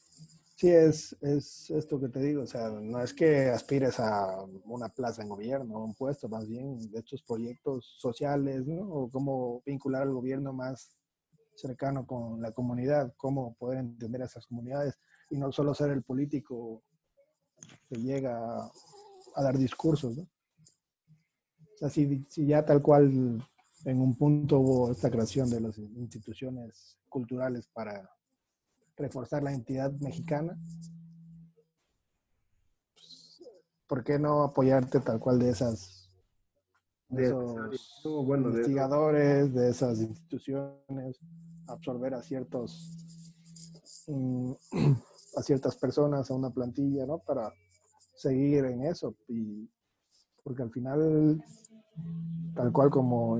sí, 0.55 0.69
es, 0.69 1.15
es 1.21 1.69
esto 1.69 1.99
que 1.99 2.09
te 2.09 2.19
digo, 2.19 2.41
o 2.43 2.47
sea, 2.47 2.69
no 2.69 2.99
es 2.99 3.13
que 3.13 3.49
aspires 3.49 3.99
a 3.99 4.43
una 4.65 4.89
plaza 4.89 5.21
en 5.21 5.29
gobierno, 5.29 5.83
un 5.83 5.93
puesto, 5.93 6.27
más 6.27 6.47
bien 6.47 6.79
de 6.91 6.99
estos 6.99 7.23
proyectos 7.23 7.95
sociales, 7.99 8.65
¿no? 8.65 8.81
O 8.81 9.09
cómo 9.09 9.61
vincular 9.65 10.03
al 10.03 10.13
gobierno 10.13 10.51
más 10.53 10.97
cercano 11.55 12.05
con 12.05 12.41
la 12.41 12.51
comunidad, 12.51 13.13
cómo 13.17 13.55
poder 13.55 13.79
entender 13.79 14.21
a 14.21 14.25
esas 14.25 14.45
comunidades 14.45 14.99
y 15.29 15.37
no 15.37 15.51
solo 15.51 15.73
ser 15.73 15.91
el 15.91 16.03
político 16.03 16.83
que 17.87 17.95
llega 17.95 18.37
a, 19.35 19.43
dar 19.43 19.57
discursos. 19.57 20.17
¿no? 20.17 20.23
O 20.23 21.77
sea, 21.77 21.89
si, 21.89 22.25
si, 22.29 22.45
ya 22.45 22.63
tal 22.63 22.81
cual 22.81 23.43
en 23.85 24.01
un 24.01 24.15
punto 24.15 24.59
hubo 24.59 24.91
esta 24.91 25.09
creación 25.09 25.49
de 25.49 25.61
las 25.61 25.77
instituciones 25.77 26.97
culturales 27.09 27.67
para 27.67 28.09
reforzar 28.95 29.43
la 29.43 29.53
entidad 29.53 29.91
mexicana, 29.99 30.57
pues, 32.93 33.41
¿por 33.87 34.03
qué 34.03 34.19
no 34.19 34.43
apoyarte 34.43 34.99
tal 34.99 35.19
cual 35.19 35.39
de 35.39 35.49
esas 35.49 36.05
de 37.09 37.27
esos 37.27 38.27
investigadores, 38.27 39.53
de 39.53 39.69
esas 39.69 39.99
instituciones, 39.99 41.19
absorber 41.67 42.13
a 42.13 42.21
ciertos 42.21 42.91
mm, 44.07 44.51
a 45.35 45.41
ciertas 45.41 45.75
personas, 45.75 46.29
a 46.29 46.33
una 46.33 46.49
plantilla, 46.49 47.05
¿no? 47.05 47.19
Para 47.19 47.51
seguir 48.15 48.65
en 48.65 48.85
eso. 48.85 49.15
Y 49.27 49.69
porque 50.43 50.63
al 50.63 50.71
final, 50.71 51.43
tal 52.55 52.71
cual 52.71 52.89
como 52.89 53.37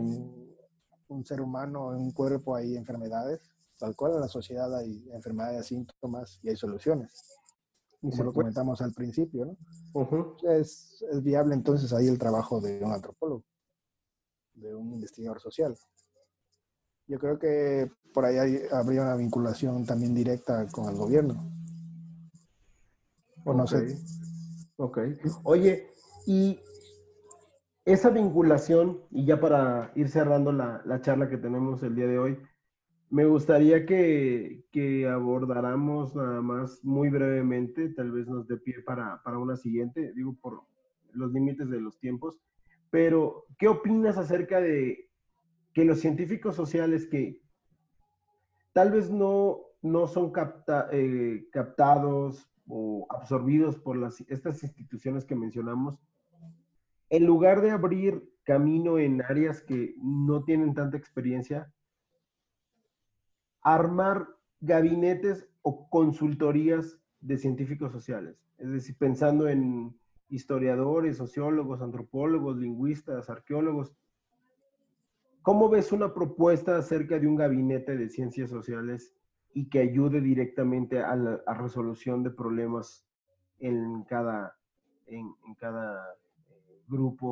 un 1.08 1.26
ser 1.26 1.42
humano, 1.42 1.94
en 1.94 2.02
un 2.02 2.12
cuerpo 2.12 2.56
hay 2.56 2.76
enfermedades, 2.76 3.42
tal 3.78 3.96
cual 3.96 4.14
en 4.16 4.22
la 4.22 4.28
sociedad 4.28 4.76
hay 4.76 5.08
enfermedades, 5.12 5.68
síntomas 5.68 6.40
y 6.44 6.50
hay 6.50 6.56
soluciones. 6.56 7.12
Y 8.02 8.12
se 8.12 8.24
lo 8.24 8.34
comentamos 8.34 8.82
al 8.82 8.94
principio, 8.94 9.46
¿no? 9.46 10.38
es, 10.44 11.04
es 11.10 11.24
viable 11.24 11.56
entonces 11.56 11.92
ahí 11.92 12.08
el 12.08 12.20
trabajo 12.20 12.62
de 12.62 12.84
un 12.84 12.92
antropólogo, 12.92 13.44
de 14.54 14.76
un 14.76 14.94
investigador 14.94 15.40
social. 15.40 15.76
Yo 17.08 17.20
creo 17.20 17.38
que 17.38 17.92
por 18.14 18.26
ahí 18.26 18.38
habría 18.72 19.02
una 19.04 19.16
vinculación 19.16 19.86
también 19.86 20.16
directa 20.16 20.68
con 20.72 20.90
el 20.90 20.96
gobierno. 20.96 21.52
O 23.44 23.54
no 23.54 23.68
sé. 23.68 23.98
Ok. 24.78 25.00
Oye, 25.44 25.88
y 26.26 26.60
esa 27.86 28.10
vinculación, 28.10 29.02
y 29.12 29.26
ya 29.26 29.40
para 29.40 29.92
ir 29.96 30.10
cerrando 30.10 30.52
la, 30.52 30.82
charla 31.02 31.30
que 31.30 31.38
tenemos 31.38 31.84
el 31.84 31.96
día 31.96 32.08
de 32.08 32.18
hoy, 32.18 32.40
me 33.12 33.26
gustaría 33.26 33.86
que, 33.86 34.66
que, 34.72 35.08
abordáramos 35.08 36.16
nada 36.16 36.42
más 36.42 36.84
muy 36.84 37.10
brevemente, 37.10 37.90
tal 37.90 38.12
vez 38.12 38.28
nos 38.28 38.48
dé 38.48 38.58
pie 38.58 38.82
para, 38.82 39.22
para 39.24 39.38
una 39.38 39.56
siguiente, 39.56 40.12
digo 40.16 40.36
por 40.42 40.64
los 41.14 41.32
límites 41.32 41.70
de 41.70 41.80
los 41.80 42.00
tiempos, 42.00 42.40
pero 42.90 43.46
¿qué 43.60 43.68
opinas 43.68 44.18
acerca 44.18 44.60
de 44.60 45.08
que 45.76 45.84
los 45.84 46.00
científicos 46.00 46.56
sociales 46.56 47.06
que 47.06 47.42
tal 48.72 48.92
vez 48.92 49.12
no, 49.12 49.60
no 49.82 50.08
son 50.08 50.32
eh, 50.94 51.48
captados 51.52 52.50
o 52.66 53.06
absorbidos 53.10 53.78
por 53.78 54.02
estas 54.30 54.64
instituciones 54.64 55.26
que 55.26 55.36
mencionamos, 55.36 56.00
en 57.10 57.26
lugar 57.26 57.62
de 57.62 57.72
abrir 57.72 58.24
camino 58.44 58.98
en 58.98 59.22
áreas 59.22 59.62
que 59.62 59.96
no 60.02 60.46
tienen 60.46 60.74
tanta 60.74 60.96
experiencia, 60.96 61.72
armar 63.62 64.30
gabinetes 64.62 65.46
o 65.62 65.90
consultorías 65.90 66.98
de 67.20 67.38
científicos 67.38 67.92
sociales, 67.92 68.38
es 68.60 68.72
decir, 68.72 68.96
pensando 68.98 69.50
en 69.50 69.94
historiadores, 70.30 71.18
sociólogos, 71.18 71.82
antropólogos, 71.82 72.56
lingüistas, 72.56 73.30
arqueólogos, 73.30 73.94
¿Cómo 75.46 75.70
ves 75.70 75.92
una 75.92 76.12
propuesta 76.12 76.76
acerca 76.76 77.20
de 77.20 77.28
un 77.28 77.36
gabinete 77.36 77.96
de 77.96 78.10
ciencias 78.10 78.50
sociales 78.50 79.14
y 79.54 79.70
que 79.70 79.78
ayude 79.78 80.20
directamente 80.20 81.04
a 81.04 81.16
la 81.16 81.40
resolución 81.54 82.24
de 82.24 82.32
problemas 82.32 83.06
en 83.60 84.02
cada, 84.06 84.58
en, 85.06 85.32
cada 85.60 86.16
eh, 86.50 86.82
grupo 86.88 87.28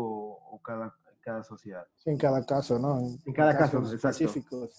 o 0.48 0.62
cada, 0.62 0.96
cada 1.22 1.44
sociedad? 1.44 1.88
en 2.06 2.16
cada 2.20 2.46
caso, 2.46 2.78
¿no? 2.78 3.00
En, 3.26 3.34
cada 3.34 3.58
caso, 3.58 3.82
específicos. 3.92 4.78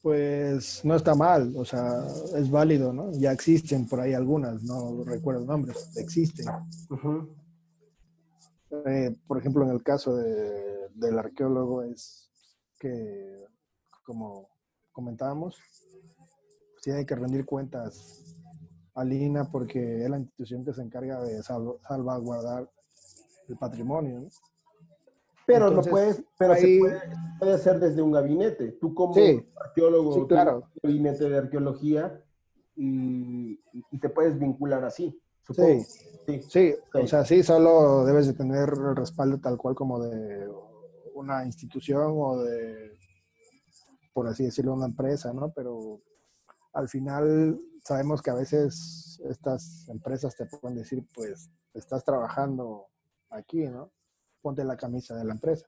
Pues 0.00 0.82
no 0.82 0.94
está 0.94 1.14
mal, 1.14 1.52
o 1.54 1.66
sea, 1.66 2.06
es 2.38 2.50
válido, 2.50 2.90
¿no? 2.90 3.12
Ya 3.12 3.32
existen 3.32 3.86
por 3.86 4.00
ahí 4.00 4.14
algunas, 4.14 4.62
no 4.62 5.04
recuerdo 5.04 5.44
nombres, 5.44 5.94
existen. 5.98 6.46
Eh, 8.86 9.14
por 9.26 9.36
ejemplo, 9.36 9.62
en 9.62 9.72
el 9.72 9.82
caso 9.82 10.16
de, 10.16 10.88
del 10.94 11.18
arqueólogo 11.18 11.82
es 11.82 12.31
que, 12.82 13.46
como 14.04 14.48
comentábamos, 14.90 15.56
tiene 16.82 17.06
que 17.06 17.14
rendir 17.14 17.46
cuentas 17.46 18.34
a 18.94 19.04
Lina 19.04 19.48
porque 19.50 20.02
es 20.02 20.10
la 20.10 20.18
institución 20.18 20.64
que 20.64 20.74
se 20.74 20.82
encarga 20.82 21.22
de 21.22 21.40
salvaguardar 21.44 22.68
el 23.48 23.56
patrimonio. 23.56 24.28
Pero 25.46 25.70
no 25.70 25.80
puedes, 25.82 26.24
pero 26.36 26.54
se 26.56 26.80
puede, 27.38 27.54
hacer 27.54 27.78
desde 27.78 28.02
un 28.02 28.10
gabinete. 28.10 28.72
Tú 28.80 28.94
como 28.94 29.14
arqueólogo, 29.60 30.26
claro. 30.26 30.68
un 30.82 30.90
gabinete 30.90 31.28
de 31.28 31.38
arqueología 31.38 32.20
y, 32.74 33.60
te 34.00 34.08
puedes 34.08 34.38
vincular 34.38 34.84
así. 34.84 35.16
Sí, 35.50 35.80
sí, 36.26 36.42
sí, 36.48 36.74
o 36.94 37.06
sea, 37.06 37.24
sí, 37.24 37.42
solo 37.42 38.04
debes 38.04 38.26
de 38.26 38.34
tener 38.34 38.68
el 38.70 38.96
respaldo 38.96 39.38
tal 39.38 39.56
cual 39.56 39.74
como 39.74 40.00
de 40.00 40.48
una 41.22 41.44
institución 41.44 42.12
o 42.16 42.42
de, 42.42 42.98
por 44.12 44.26
así 44.28 44.44
decirlo, 44.44 44.74
una 44.74 44.86
empresa, 44.86 45.32
¿no? 45.32 45.52
Pero 45.52 46.00
al 46.72 46.88
final 46.88 47.60
sabemos 47.84 48.22
que 48.22 48.30
a 48.30 48.34
veces 48.34 49.20
estas 49.28 49.88
empresas 49.88 50.36
te 50.36 50.46
pueden 50.46 50.76
decir, 50.76 51.06
pues, 51.14 51.50
estás 51.74 52.04
trabajando 52.04 52.86
aquí, 53.30 53.66
¿no? 53.68 53.90
Ponte 54.40 54.64
la 54.64 54.76
camisa 54.76 55.16
de 55.16 55.24
la 55.24 55.32
empresa. 55.34 55.66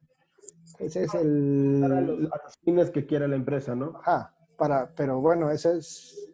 Ese 0.78 1.04
es 1.04 1.14
el... 1.14 1.78
Para 1.80 2.00
los, 2.00 2.30
fines 2.62 2.90
que 2.90 3.06
quiere 3.06 3.28
la 3.28 3.36
empresa, 3.36 3.74
¿no? 3.74 3.96
Ajá, 4.00 4.34
para, 4.56 4.92
pero 4.94 5.20
bueno, 5.20 5.50
ese 5.50 5.78
es 5.78 6.32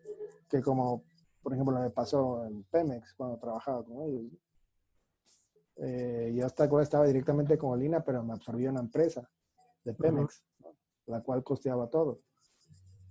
que 0.49 0.61
como, 0.63 1.05
por 1.43 1.53
ejemplo, 1.53 1.79
me 1.79 1.91
pasó 1.91 2.45
en 2.45 2.65
Pemex 2.65 3.15
cuando 3.15 3.39
trabajaba 3.39 3.85
con 3.85 4.03
ellos. 4.03 4.33
Eh, 5.77 6.33
yo 6.35 6.47
hasta 6.47 6.65
ahora 6.65 6.83
estaba 6.83 7.07
directamente 7.07 7.57
con 7.57 7.71
Olina, 7.71 8.03
pero 8.03 8.23
me 8.23 8.33
absorbió 8.33 8.71
una 8.71 8.81
empresa 8.81 9.29
de 9.85 9.95
Pemex, 9.95 10.45
la 11.07 11.23
cual 11.23 11.43
costeaba 11.43 11.89
todo. 11.89 12.21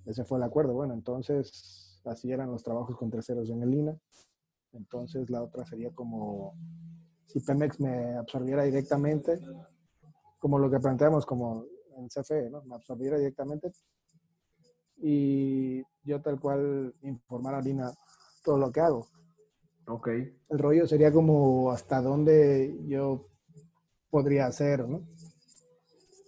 Ese 0.05 0.23
fue 0.23 0.37
el 0.37 0.43
acuerdo. 0.43 0.73
Bueno, 0.73 0.93
entonces 0.93 2.01
así 2.05 2.31
eran 2.31 2.51
los 2.51 2.63
trabajos 2.63 2.95
con 2.95 3.09
terceros 3.09 3.49
en 3.49 3.63
el 3.63 3.73
INA. 3.73 3.99
Entonces 4.73 5.29
la 5.29 5.43
otra 5.43 5.65
sería 5.65 5.91
como 5.91 6.53
si 7.25 7.39
Pemex 7.39 7.79
me 7.79 8.15
absorbiera 8.15 8.63
directamente, 8.63 9.39
como 10.37 10.59
lo 10.59 10.69
que 10.69 10.79
planteamos 10.79 11.25
como 11.25 11.65
en 11.97 12.07
CFE, 12.07 12.49
¿no? 12.49 12.63
Me 12.63 12.75
absorbiera 12.75 13.17
directamente 13.17 13.71
y 15.01 15.81
yo 16.03 16.21
tal 16.21 16.39
cual 16.39 16.93
informar 17.01 17.55
a 17.55 17.61
Lina 17.61 17.91
todo 18.43 18.57
lo 18.57 18.71
que 18.71 18.81
hago. 18.81 19.07
Ok. 19.89 20.07
El 20.07 20.59
rollo 20.59 20.85
sería 20.85 21.11
como 21.11 21.71
hasta 21.71 21.99
dónde 22.01 22.77
yo 22.85 23.25
podría 24.11 24.45
hacer, 24.45 24.87
¿no? 24.87 25.01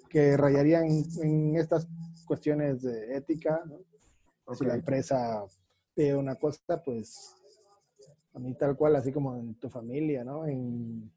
Que 0.09 0.36
rayarían 0.36 0.86
en 1.22 1.55
estas 1.55 1.88
cuestiones 2.26 2.82
de 2.82 3.16
ética, 3.16 3.62
¿no? 3.66 4.55
Si 4.55 4.66
la 4.66 4.76
empresa 4.76 5.45
pide 5.93 6.16
una 6.16 6.36
cosa, 6.36 6.82
pues 6.84 7.36
a 8.34 8.39
mí 8.39 8.55
tal 8.55 8.76
cual, 8.76 8.95
así 8.95 9.12
como 9.12 9.36
en 9.36 9.53
tu 9.55 9.70
familia, 9.70 10.24
¿no? 10.24 10.47
En, 10.47 11.12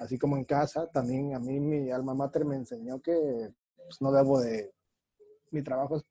así 0.00 0.18
como 0.18 0.36
en 0.36 0.44
casa, 0.44 0.88
también 0.88 1.34
a 1.34 1.38
mí 1.38 1.60
mi 1.60 1.90
alma 1.90 2.14
mater 2.14 2.44
me 2.44 2.56
enseñó 2.56 3.00
que 3.00 3.14
pues, 3.76 4.02
no 4.02 4.10
debo 4.10 4.40
de, 4.40 4.72
mi 5.52 5.62
trabajo 5.62 5.96
es 5.96 6.04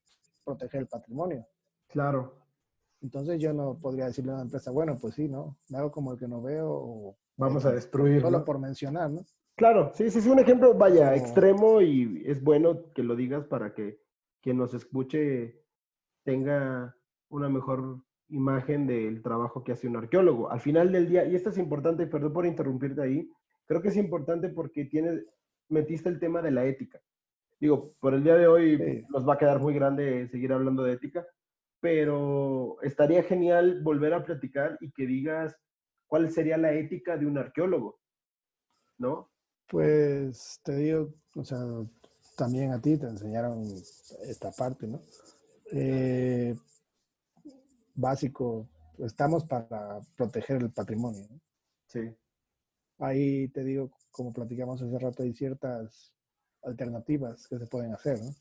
proteger 0.43 0.81
el 0.81 0.87
patrimonio. 0.87 1.45
Claro. 1.87 2.33
Entonces 3.01 3.39
yo 3.39 3.53
no 3.53 3.77
podría 3.81 4.05
decirle 4.05 4.31
a 4.31 4.35
una 4.35 4.43
empresa, 4.43 4.71
bueno, 4.71 4.97
pues 4.99 5.15
sí, 5.15 5.27
¿no? 5.27 5.57
Me 5.69 5.77
hago 5.77 5.91
como 5.91 6.13
el 6.13 6.19
que 6.19 6.27
no 6.27 6.41
veo 6.41 6.69
o... 6.69 7.17
Vamos 7.37 7.65
a 7.65 7.71
destruir. 7.71 8.21
Solo 8.21 8.43
por 8.43 8.59
mencionar, 8.59 9.09
¿no? 9.09 9.25
Claro, 9.55 9.91
sí, 9.93 10.09
sí, 10.09 10.21
sí, 10.21 10.29
un 10.29 10.39
ejemplo, 10.39 10.73
vaya, 10.73 11.15
extremo 11.15 11.81
y 11.81 12.23
es 12.25 12.41
bueno 12.41 12.91
que 12.93 13.03
lo 13.03 13.15
digas 13.15 13.45
para 13.45 13.73
que 13.73 13.99
quien 14.41 14.57
nos 14.57 14.73
escuche 14.73 15.61
tenga 16.23 16.95
una 17.29 17.49
mejor 17.49 18.01
imagen 18.29 18.87
del 18.87 19.21
trabajo 19.21 19.63
que 19.63 19.73
hace 19.73 19.87
un 19.87 19.97
arqueólogo. 19.97 20.49
Al 20.49 20.61
final 20.61 20.91
del 20.91 21.09
día, 21.09 21.25
y 21.25 21.35
esto 21.35 21.49
es 21.49 21.57
importante, 21.57 22.07
perdón 22.07 22.33
por 22.33 22.45
interrumpirte 22.45 23.01
ahí, 23.01 23.29
creo 23.65 23.81
que 23.81 23.89
es 23.89 23.97
importante 23.97 24.49
porque 24.49 24.85
tienes, 24.85 25.25
metiste 25.67 26.09
el 26.09 26.19
tema 26.19 26.41
de 26.41 26.51
la 26.51 26.65
ética. 26.65 27.01
Digo, 27.59 27.95
por 27.99 28.13
el 28.13 28.23
día 28.23 28.35
de 28.35 28.47
hoy 28.47 29.05
nos 29.09 29.27
va 29.27 29.33
a 29.33 29.37
quedar 29.37 29.59
muy 29.59 29.73
grande 29.73 30.27
seguir 30.29 30.53
hablando 30.53 30.83
de 30.83 30.93
ética, 30.93 31.27
pero 31.79 32.81
estaría 32.81 33.23
genial 33.23 33.81
volver 33.81 34.13
a 34.13 34.25
platicar 34.25 34.77
y 34.81 34.91
que 34.91 35.05
digas 35.05 35.55
cuál 36.07 36.31
sería 36.31 36.57
la 36.57 36.73
ética 36.73 37.17
de 37.17 37.25
un 37.25 37.37
arqueólogo, 37.37 37.99
¿no? 38.97 39.31
Pues 39.67 40.59
te 40.63 40.75
digo, 40.75 41.13
o 41.35 41.43
sea, 41.43 41.59
también 42.35 42.71
a 42.71 42.81
ti 42.81 42.97
te 42.97 43.05
enseñaron 43.05 43.63
esta 44.27 44.51
parte, 44.51 44.87
¿no? 44.87 45.01
Eh, 45.71 46.55
básico, 47.93 48.67
estamos 48.97 49.45
para 49.45 49.99
proteger 50.15 50.61
el 50.61 50.71
patrimonio. 50.71 51.27
¿no? 51.29 51.39
Sí. 51.85 52.15
Ahí 52.97 53.47
te 53.49 53.63
digo, 53.63 53.91
como 54.11 54.33
platicamos 54.33 54.81
hace 54.81 54.97
rato, 54.97 55.23
hay 55.23 55.33
ciertas 55.33 56.15
alternativas 56.63 57.47
que 57.47 57.59
se 57.59 57.67
pueden 57.67 57.93
hacer, 57.93 58.19
¿no? 58.21 58.31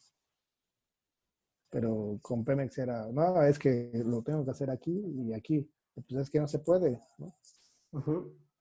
Pero 1.70 2.18
con 2.22 2.44
Pemex 2.44 2.78
era, 2.78 3.06
no, 3.12 3.42
es 3.42 3.58
que 3.58 3.90
lo 4.04 4.22
tengo 4.22 4.44
que 4.44 4.50
hacer 4.50 4.70
aquí 4.70 4.92
y 4.92 5.32
aquí. 5.32 5.70
Pues 5.94 6.22
es 6.22 6.30
que 6.30 6.40
no 6.40 6.48
se 6.48 6.60
puede, 6.60 7.00
¿no? 7.18 7.34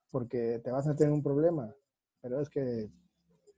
Porque 0.10 0.60
te 0.64 0.72
vas 0.72 0.88
a 0.88 0.96
tener 0.96 1.14
un 1.14 1.22
problema 1.22 1.74
pero 2.22 2.42
es 2.42 2.50
que 2.50 2.90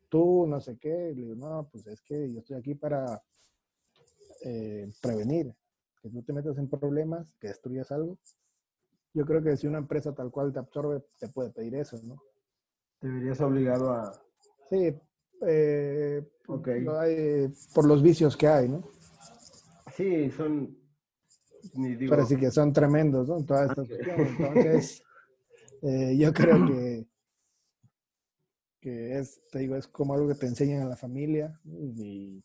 tú 0.09 0.45
no 0.47 0.59
sé 0.59 0.77
qué, 0.77 0.89
le 0.89 1.13
digo, 1.13 1.35
no, 1.35 1.67
pues 1.71 1.87
es 1.87 2.01
que 2.01 2.31
yo 2.31 2.39
estoy 2.39 2.57
aquí 2.57 2.75
para 2.75 3.21
eh, 4.43 4.91
prevenir, 5.01 5.53
que 6.01 6.09
tú 6.09 6.21
te 6.23 6.33
metas 6.33 6.57
en 6.57 6.69
problemas, 6.69 7.33
que 7.39 7.47
destruyas 7.47 7.91
algo. 7.91 8.17
Yo 9.13 9.25
creo 9.25 9.41
que 9.41 9.57
si 9.57 9.67
una 9.67 9.79
empresa 9.79 10.13
tal 10.13 10.31
cual 10.31 10.53
te 10.53 10.59
absorbe, 10.59 11.03
te 11.17 11.29
puede 11.29 11.49
pedir 11.49 11.75
eso, 11.75 11.99
¿no? 12.03 12.21
Te 12.99 13.07
verías 13.07 13.41
obligado 13.41 13.91
a... 13.91 14.13
Sí, 14.69 14.95
eh, 15.47 16.23
por 17.73 17.87
los 17.87 18.03
vicios 18.03 18.37
que 18.37 18.47
hay, 18.47 18.69
¿no? 18.69 18.83
Sí, 19.99 20.31
son... 20.31 20.77
Pero 21.73 22.25
sí 22.25 22.37
que 22.37 22.51
son 22.51 22.71
tremendos, 22.71 23.27
¿no? 23.27 23.43
Todas 23.43 23.69
estas 23.69 23.89
Entonces, 23.89 25.03
eh, 25.81 26.15
yo 26.17 26.33
creo 26.33 26.65
que 26.67 27.05
que 28.79 29.19
es, 29.19 29.41
te 29.51 29.59
digo, 29.59 29.75
es 29.75 29.87
como 29.87 30.13
algo 30.13 30.29
que 30.29 30.35
te 30.35 30.47
enseñan 30.47 30.83
en 30.83 30.89
la 30.89 30.95
familia 30.95 31.59
y 31.65 32.41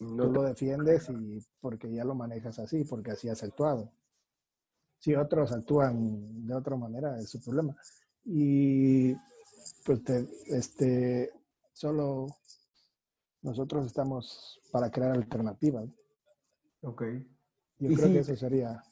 no 0.00 0.26
tú 0.26 0.32
lo 0.32 0.42
defiendes 0.42 1.08
y 1.10 1.38
porque 1.60 1.92
ya 1.92 2.04
lo 2.04 2.14
manejas 2.14 2.58
así, 2.58 2.84
porque 2.84 3.12
así 3.12 3.28
has 3.28 3.42
actuado. 3.42 3.92
Si 4.98 5.14
otros 5.14 5.52
actúan 5.52 6.44
de 6.46 6.54
otra 6.54 6.76
manera, 6.76 7.18
es 7.18 7.30
su 7.30 7.40
problema. 7.40 7.76
Y 8.24 9.14
pues 9.84 10.02
te, 10.02 10.26
este, 10.46 11.30
solo 11.72 12.26
nosotros 13.42 13.86
estamos 13.86 14.60
para 14.72 14.90
crear 14.90 15.12
alternativas. 15.12 15.88
Ok. 16.84 17.02
Yo 17.78 17.96
creo 17.96 18.12
que 18.12 18.18
eso 18.20 18.36
sería. 18.36 18.82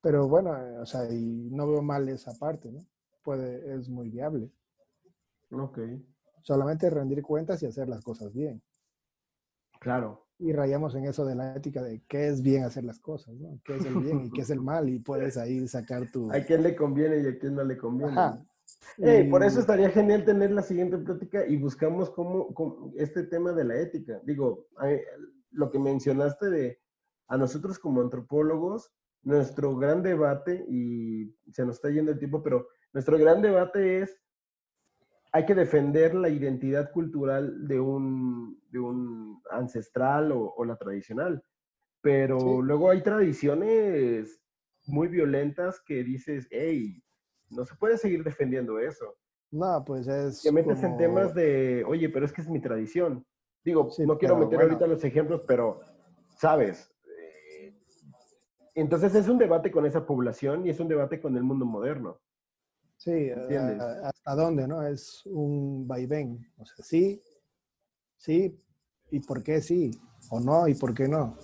Pero 0.00 0.28
bueno, 0.28 0.52
o 0.80 0.86
sea, 0.86 1.10
y 1.10 1.48
no 1.50 1.68
veo 1.68 1.82
mal 1.82 2.08
esa 2.08 2.32
parte, 2.38 2.70
¿no? 2.70 2.80
Puede, 3.22 3.74
es 3.74 3.88
muy 3.88 4.08
viable. 4.08 4.50
Ok. 5.50 5.78
Solamente 6.42 6.90
rendir 6.90 7.22
cuentas 7.22 7.62
y 7.62 7.66
hacer 7.66 7.88
las 7.88 8.02
cosas 8.02 8.32
bien. 8.32 8.62
Claro. 9.80 10.26
Y 10.38 10.52
rayamos 10.52 10.94
en 10.94 11.06
eso 11.06 11.24
de 11.24 11.34
la 11.34 11.56
ética 11.56 11.82
de 11.82 12.02
qué 12.08 12.28
es 12.28 12.42
bien 12.42 12.64
hacer 12.64 12.84
las 12.84 13.00
cosas, 13.00 13.34
¿no? 13.34 13.58
¿Qué 13.64 13.76
es 13.76 13.84
el 13.84 13.96
bien 13.96 14.26
y 14.26 14.30
qué 14.30 14.42
es 14.42 14.50
el 14.50 14.60
mal? 14.60 14.88
Y 14.88 14.98
puedes 14.98 15.36
ahí 15.36 15.66
sacar 15.66 16.10
tu... 16.10 16.30
A 16.32 16.40
quién 16.40 16.62
le 16.62 16.76
conviene 16.76 17.20
y 17.20 17.26
a 17.26 17.38
quién 17.38 17.54
no 17.54 17.64
le 17.64 17.76
conviene. 17.76 18.14
Por 19.30 19.42
eso 19.42 19.60
estaría 19.60 19.90
genial 19.90 20.24
tener 20.24 20.50
la 20.50 20.62
siguiente 20.62 20.98
plática 20.98 21.46
y 21.46 21.56
buscamos 21.56 22.10
cómo, 22.10 22.92
este 22.96 23.24
tema 23.24 23.52
de 23.52 23.64
la 23.64 23.78
ética. 23.78 24.20
Digo, 24.24 24.66
lo 25.50 25.70
que 25.70 25.78
mencionaste 25.78 26.50
de 26.50 26.85
a 27.28 27.36
nosotros 27.36 27.78
como 27.78 28.00
antropólogos, 28.00 28.92
nuestro 29.22 29.76
gran 29.76 30.02
debate, 30.02 30.64
y 30.68 31.34
se 31.52 31.64
nos 31.64 31.76
está 31.76 31.90
yendo 31.90 32.12
el 32.12 32.18
tiempo, 32.18 32.42
pero 32.42 32.68
nuestro 32.92 33.18
gran 33.18 33.42
debate 33.42 34.02
es 34.02 34.20
hay 35.36 35.44
que 35.44 35.54
defender 35.54 36.14
la 36.14 36.30
identidad 36.30 36.90
cultural 36.92 37.68
de 37.68 37.78
un, 37.78 38.58
de 38.70 38.78
un 38.78 39.42
ancestral 39.50 40.32
o, 40.32 40.64
la 40.64 40.76
tradicional. 40.76 41.42
Pero 42.00 42.62
luego 42.62 42.88
hay 42.88 43.02
tradiciones 43.02 44.40
muy 44.86 45.08
violentas 45.08 45.78
que 45.84 46.04
dices, 46.04 46.46
hey, 46.50 47.02
no 47.50 47.66
se 47.66 47.74
puede 47.74 47.98
seguir 47.98 48.24
defendiendo 48.24 48.78
eso. 48.78 49.14
No, 49.50 49.84
pues 49.84 50.08
es. 50.08 50.42
Que 50.42 50.52
metes 50.52 50.82
en 50.82 50.96
temas 50.96 51.34
de, 51.34 51.84
oye, 51.86 52.08
pero 52.08 52.24
es 52.24 52.32
que 52.32 52.40
es 52.40 52.48
mi 52.48 52.60
tradición. 52.60 53.26
Digo, 53.62 53.90
no 54.06 54.16
quiero 54.16 54.38
meter 54.38 54.62
ahorita 54.62 54.86
los 54.86 55.04
ejemplos, 55.04 55.44
pero, 55.46 55.80
¿sabes? 56.38 56.90
Eh, 58.76 58.80
entonces 58.80 59.14
es 59.14 59.28
un 59.28 59.38
debate 59.38 59.70
con 59.70 59.86
esa 59.86 60.06
población 60.06 60.66
y 60.66 60.70
es 60.70 60.78
un 60.80 60.88
debate 60.88 61.20
con 61.20 61.36
el 61.36 61.42
mundo 61.42 61.64
moderno. 61.64 62.20
Sí, 62.96 63.30
hasta 63.30 64.34
dónde, 64.34 64.66
¿no? 64.66 64.86
Es 64.86 65.22
un 65.26 65.86
vaivén. 65.86 66.50
O 66.56 66.64
sea, 66.64 66.84
sí, 66.84 67.22
sí, 68.16 68.58
y 69.10 69.20
por 69.20 69.42
qué 69.42 69.60
sí, 69.60 69.90
o 70.30 70.40
no, 70.40 70.66
y 70.66 70.74
por 70.74 70.94
qué 70.94 71.08
no. 71.08 71.36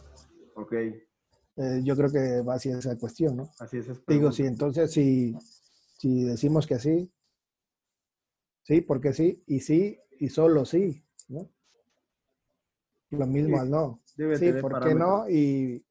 Ok. 0.55 0.72
Eh, 0.72 1.80
yo 1.85 1.95
creo 1.95 2.11
que 2.11 2.41
va 2.41 2.55
así 2.55 2.70
esa 2.70 2.97
cuestión, 2.99 3.37
¿no? 3.37 3.51
Así 3.59 3.78
es. 3.78 4.07
Digo, 4.07 4.33
sí, 4.33 4.45
entonces 4.45 4.91
si, 4.91 5.35
si 5.99 6.24
decimos 6.24 6.66
que 6.66 6.78
sí, 6.78 7.12
sí, 8.62 8.80
porque 8.80 9.12
sí, 9.12 9.43
y 9.47 9.61
sí, 9.61 9.99
y 10.18 10.28
solo 10.30 10.64
sí, 10.64 11.05
¿no? 11.28 11.51
Lo 13.11 13.26
mismo 13.26 13.61
al 13.61 13.70
no. 13.70 14.01
sí, 14.07 14.53
¿por 14.62 14.83
qué 14.83 14.95
no? 14.95 15.28
Y 15.28 15.85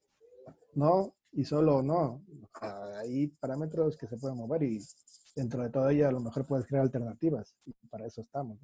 no, 0.73 1.13
y 1.33 1.45
solo 1.45 1.81
no. 1.81 2.23
hay 2.99 3.27
parámetros 3.27 3.97
que 3.97 4.07
se 4.07 4.17
pueden 4.17 4.37
mover 4.37 4.63
y 4.63 4.79
dentro 5.35 5.63
de 5.63 5.69
todo 5.69 5.89
ello 5.89 6.07
a 6.07 6.11
lo 6.11 6.19
mejor 6.19 6.45
puedes 6.45 6.65
crear 6.65 6.83
alternativas 6.83 7.55
y 7.65 7.73
para 7.87 8.05
eso 8.05 8.21
estamos. 8.21 8.59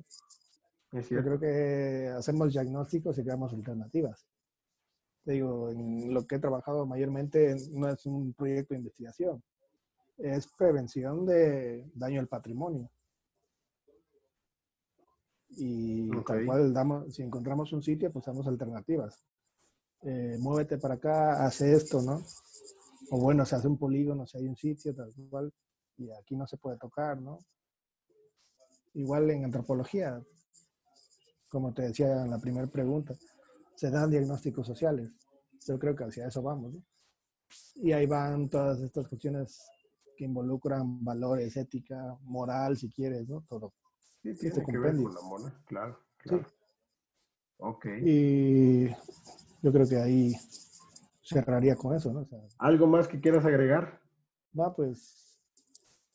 Yo 0.91 1.23
creo 1.23 1.39
que 1.39 2.13
hacemos 2.15 2.53
diagnósticos 2.53 3.17
y 3.17 3.23
creamos 3.23 3.53
alternativas. 3.53 4.25
Te 5.23 5.33
digo, 5.33 5.69
en 5.69 6.13
lo 6.13 6.25
que 6.25 6.35
he 6.35 6.39
trabajado 6.39 6.85
mayormente 6.85 7.55
no 7.71 7.89
es 7.89 8.05
un 8.05 8.33
proyecto 8.33 8.73
de 8.73 8.79
investigación, 8.79 9.43
es 10.17 10.47
prevención 10.57 11.25
de 11.25 11.89
daño 11.93 12.21
al 12.21 12.27
patrimonio. 12.27 12.89
Y 15.49 16.09
tal 16.23 16.45
cual 16.45 16.73
damos, 16.73 17.13
si 17.13 17.23
encontramos 17.23 17.73
un 17.73 17.83
sitio, 17.83 18.11
pues 18.11 18.25
damos 18.25 18.47
alternativas. 18.47 19.25
Eh, 20.03 20.37
muévete 20.39 20.77
para 20.77 20.95
acá, 20.95 21.45
hace 21.45 21.73
esto, 21.73 22.01
¿no? 22.01 22.21
O 23.11 23.19
bueno, 23.19 23.45
se 23.45 23.55
hace 23.55 23.67
un 23.67 23.77
polígono, 23.77 24.25
si 24.25 24.37
hay 24.37 24.47
un 24.47 24.55
sitio, 24.55 24.93
tal 24.93 25.13
cual 25.29 25.51
y 25.97 26.11
aquí 26.11 26.35
no 26.35 26.47
se 26.47 26.57
puede 26.57 26.77
tocar, 26.77 27.19
¿no? 27.19 27.39
Igual 28.93 29.29
en 29.31 29.45
antropología, 29.45 30.21
como 31.49 31.73
te 31.73 31.83
decía 31.83 32.23
en 32.23 32.29
la 32.29 32.39
primera 32.39 32.67
pregunta, 32.67 33.15
se 33.75 33.89
dan 33.89 34.09
diagnósticos 34.09 34.65
sociales. 34.65 35.11
Yo 35.65 35.77
creo 35.77 35.95
que 35.95 36.03
hacia 36.03 36.27
eso 36.27 36.41
vamos, 36.41 36.73
¿no? 36.73 36.83
Y 37.75 37.91
ahí 37.91 38.05
van 38.05 38.49
todas 38.49 38.79
estas 38.81 39.07
cuestiones 39.07 39.67
que 40.15 40.25
involucran 40.25 41.03
valores, 41.03 41.55
ética, 41.57 42.17
moral, 42.21 42.77
si 42.77 42.91
quieres, 42.91 43.27
¿no? 43.27 43.43
Todo. 43.47 43.73
Sí, 44.21 44.35
tiene 44.35 44.65
que 44.65 44.77
ver 44.77 44.95
con 44.95 45.13
la 45.13 45.21
moral, 45.21 45.63
claro, 45.65 45.99
claro. 46.17 46.47
Sí. 46.47 46.55
Ok. 47.59 47.85
Y 48.03 48.87
yo 49.67 49.73
creo 49.73 49.87
que 49.87 49.97
ahí 49.97 50.33
cerraría 51.21 51.75
con 51.75 51.95
eso, 51.95 52.11
¿no? 52.13 52.27
¿Algo 52.57 52.87
más 52.87 53.07
que 53.07 53.19
quieras 53.19 53.45
agregar? 53.45 53.99
No, 54.53 54.73
pues 54.73 55.27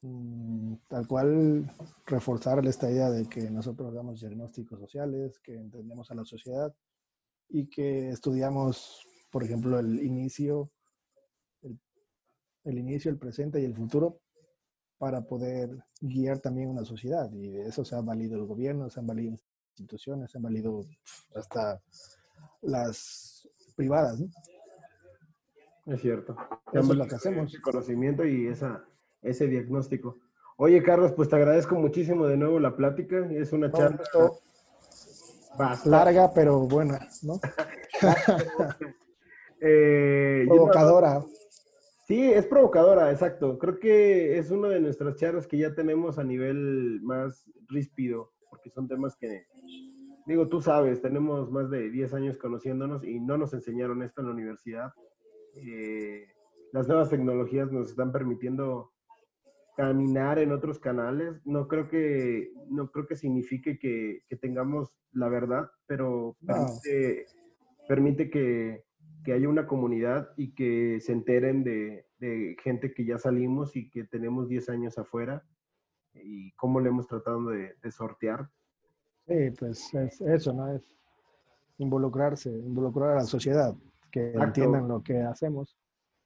Mm, 0.03 0.75
tal 0.89 1.07
cual 1.07 1.71
reforzar 2.07 2.67
esta 2.67 2.91
idea 2.91 3.09
de 3.09 3.29
que 3.29 3.49
nosotros 3.51 3.95
damos 3.95 4.21
diagnósticos 4.21 4.81
sociales, 4.81 5.39
que 5.39 5.55
entendemos 5.55 6.11
a 6.11 6.17
la 6.17 6.25
sociedad 6.25 6.75
y 7.49 7.69
que 7.69 8.09
estudiamos, 8.09 9.07
por 9.31 9.45
ejemplo, 9.45 9.79
el 9.79 10.03
inicio, 10.03 10.73
el, 12.65 12.79
inicio, 12.79 13.13
el 13.13 13.19
presente 13.19 13.61
y 13.61 13.65
el 13.65 13.77
futuro 13.77 14.21
para 14.99 15.23
poder 15.23 15.85
guiar 16.01 16.41
también 16.41 16.69
una 16.71 16.85
sociedad. 16.85 17.31
Y 17.33 17.51
de 17.51 17.69
eso 17.69 17.85
se 17.85 17.95
ha 17.95 18.01
valido 18.01 18.37
el 18.37 18.47
gobierno, 18.47 18.91
se 18.91 18.99
han 18.99 19.07
valido 19.07 19.37
instituciones, 19.77 20.33
se 20.33 20.39
han 20.39 20.43
valido 20.43 20.85
hasta 21.37 21.81
las 22.63 23.49
privadas. 23.77 24.21
¿no? 24.21 24.29
Es 25.87 26.01
cierto. 26.01 26.37
Eso 26.73 26.93
es 26.93 26.99
lo 26.99 27.07
que 27.07 27.17
hacemos. 27.17 27.53
Ese 27.53 27.61
conocimiento 27.61 28.25
y 28.25 28.47
esa, 28.47 28.85
ese 29.21 29.47
diagnóstico. 29.47 30.19
Oye, 30.57 30.83
Carlos, 30.83 31.13
pues 31.13 31.29
te 31.29 31.37
agradezco 31.37 31.75
muchísimo 31.75 32.27
de 32.27 32.37
nuevo 32.37 32.61
la 32.61 32.77
plática. 32.77 33.27
Es 33.31 33.53
una 33.53 33.71
charla 33.71 34.01
bastante... 35.59 35.91
larga, 35.91 36.33
pero 36.35 36.61
buena, 36.61 37.09
¿no? 37.23 37.41
eh, 39.61 40.45
Provocadora. 40.47 41.23
Sí, 42.07 42.31
es 42.31 42.47
provocadora, 42.47 43.11
exacto. 43.11 43.59
Creo 43.59 43.79
que 43.79 44.37
es 44.39 44.51
una 44.51 44.69
de 44.69 44.81
nuestras 44.81 45.17
charlas 45.17 45.47
que 45.47 45.57
ya 45.57 45.75
tenemos 45.75 46.19
a 46.19 46.25
nivel 46.25 47.01
más 47.03 47.45
ríspido, 47.69 48.33
porque 48.51 48.71
son 48.71 48.87
temas 48.87 49.17
que, 49.17 49.47
digo, 50.27 50.49
tú 50.49 50.61
sabes, 50.61 51.01
tenemos 51.01 51.51
más 51.51 51.71
de 51.71 51.91
10 51.91 52.15
años 52.15 52.39
conociéndonos 52.39 53.05
y 53.05 53.21
no 53.21 53.37
nos 53.37 53.55
enseñaron 53.55 54.03
esto 54.03 54.21
en 54.21 54.27
la 54.29 54.33
universidad. 54.33 54.93
Eh, 55.57 56.27
las 56.73 56.89
nuevas 56.89 57.11
tecnologías 57.11 57.71
nos 57.71 57.91
están 57.91 58.13
permitiendo 58.13 58.93
caminar 59.77 60.39
en 60.39 60.53
otros 60.53 60.79
canales. 60.79 61.41
No 61.45 61.69
creo 61.69 61.89
que, 61.89 62.53
no 62.69 62.91
creo 62.91 63.07
que 63.07 63.17
signifique 63.17 63.79
que, 63.79 64.23
tengamos 64.41 64.99
la 65.13 65.29
verdad, 65.29 65.71
pero 65.87 66.37
permite 67.87 68.31
que, 68.31 68.85
que 69.23 69.33
haya 69.33 69.49
una 69.49 69.67
comunidad 69.67 70.31
y 70.37 70.55
que 70.55 71.01
se 71.01 71.13
enteren 71.13 71.65
de, 71.65 72.07
gente 72.63 72.95
que 72.95 73.05
ya 73.05 73.19
salimos 73.19 73.75
y 73.77 73.91
que 73.91 74.05
tenemos 74.05 74.49
10 74.49 74.69
años 74.69 74.99
afuera 74.99 75.45
y 76.15 76.53
cómo 76.53 76.81
le 76.81 76.89
hemos 76.89 77.07
tratado 77.07 77.47
de, 77.47 77.75
sortear. 77.91 78.49
Sí, 79.27 79.51
pues 79.59 79.95
es 79.95 80.21
eso, 80.21 80.53
¿no? 80.53 80.73
Es 80.75 80.83
involucrarse, 81.79 82.51
involucrar 82.51 83.11
a 83.11 83.15
la 83.17 83.25
sociedad, 83.25 83.75
que 84.11 84.33
entiendan 84.33 84.89
lo 84.89 85.03
que 85.03 85.21
hacemos, 85.23 85.77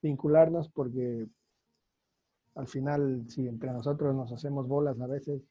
vincularnos 0.03 0.69
porque 0.69 1.27
al 2.55 2.67
final, 2.67 3.25
si 3.29 3.47
entre 3.47 3.71
nosotros 3.71 4.15
nos 4.15 4.33
hacemos 4.33 4.67
bolas 4.67 5.01
a 5.01 5.07
veces, 5.07 5.43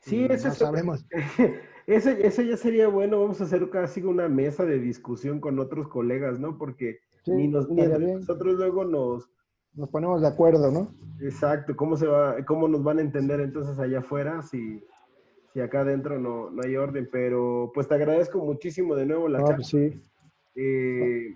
Sí, 0.00 0.26
eso 0.30 0.48
no 0.48 0.54
sabemos. 0.54 1.06
Ese, 1.86 2.46
ya 2.46 2.56
sería 2.56 2.88
bueno. 2.88 3.20
Vamos 3.20 3.40
a 3.40 3.44
hacer 3.44 3.68
casi 3.70 4.02
una 4.02 4.28
mesa 4.28 4.64
de 4.64 4.78
discusión 4.78 5.40
con 5.40 5.58
otros 5.58 5.88
colegas, 5.88 6.38
¿no? 6.38 6.56
Porque 6.56 7.00
ni, 7.26 7.48
nos, 7.48 7.68
nosotros 7.68 8.54
luego 8.54 8.84
nos... 8.84 9.28
Nos 9.74 9.88
ponemos 9.88 10.20
de 10.20 10.28
acuerdo, 10.28 10.70
¿no? 10.70 10.94
Exacto. 11.20 11.74
¿Cómo, 11.76 11.96
se 11.96 12.06
va, 12.06 12.36
cómo 12.46 12.68
nos 12.68 12.82
van 12.82 12.98
a 12.98 13.02
entender 13.02 13.40
entonces 13.40 13.78
allá 13.78 13.98
afuera 13.98 14.40
si, 14.42 14.82
si 15.54 15.60
acá 15.60 15.80
adentro 15.80 16.18
no, 16.18 16.50
no 16.50 16.62
hay 16.62 16.76
orden? 16.76 17.08
Pero 17.10 17.70
pues 17.72 17.88
te 17.88 17.94
agradezco 17.94 18.44
muchísimo 18.44 18.94
de 18.94 19.06
nuevo 19.06 19.28
la 19.28 19.38
no, 19.38 19.46
pues 19.46 19.68
sí. 19.68 20.02
Eh, 20.56 21.32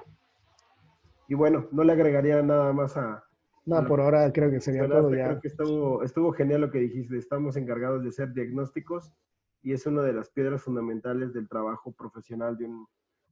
y 1.28 1.34
bueno, 1.34 1.68
no 1.72 1.84
le 1.84 1.92
agregaría 1.92 2.42
nada 2.42 2.72
más 2.72 2.96
a, 2.96 3.24
no, 3.64 3.86
por 3.86 4.00
ahora 4.00 4.32
creo 4.32 4.50
que 4.50 4.60
sería 4.60 4.88
todo 4.88 5.14
ya. 5.14 5.26
Creo 5.26 5.40
que 5.40 5.48
estuvo, 5.48 6.02
estuvo 6.02 6.32
genial 6.32 6.62
lo 6.62 6.70
que 6.70 6.78
dijiste. 6.78 7.18
Estamos 7.18 7.54
encargados 7.56 8.02
de 8.02 8.08
hacer 8.08 8.32
diagnósticos 8.32 9.12
y 9.62 9.72
es 9.72 9.86
una 9.86 10.02
de 10.02 10.14
las 10.14 10.30
piedras 10.30 10.62
fundamentales 10.62 11.34
del 11.34 11.48
trabajo 11.48 11.92
profesional 11.92 12.56
de 12.56 12.64
un 12.64 12.86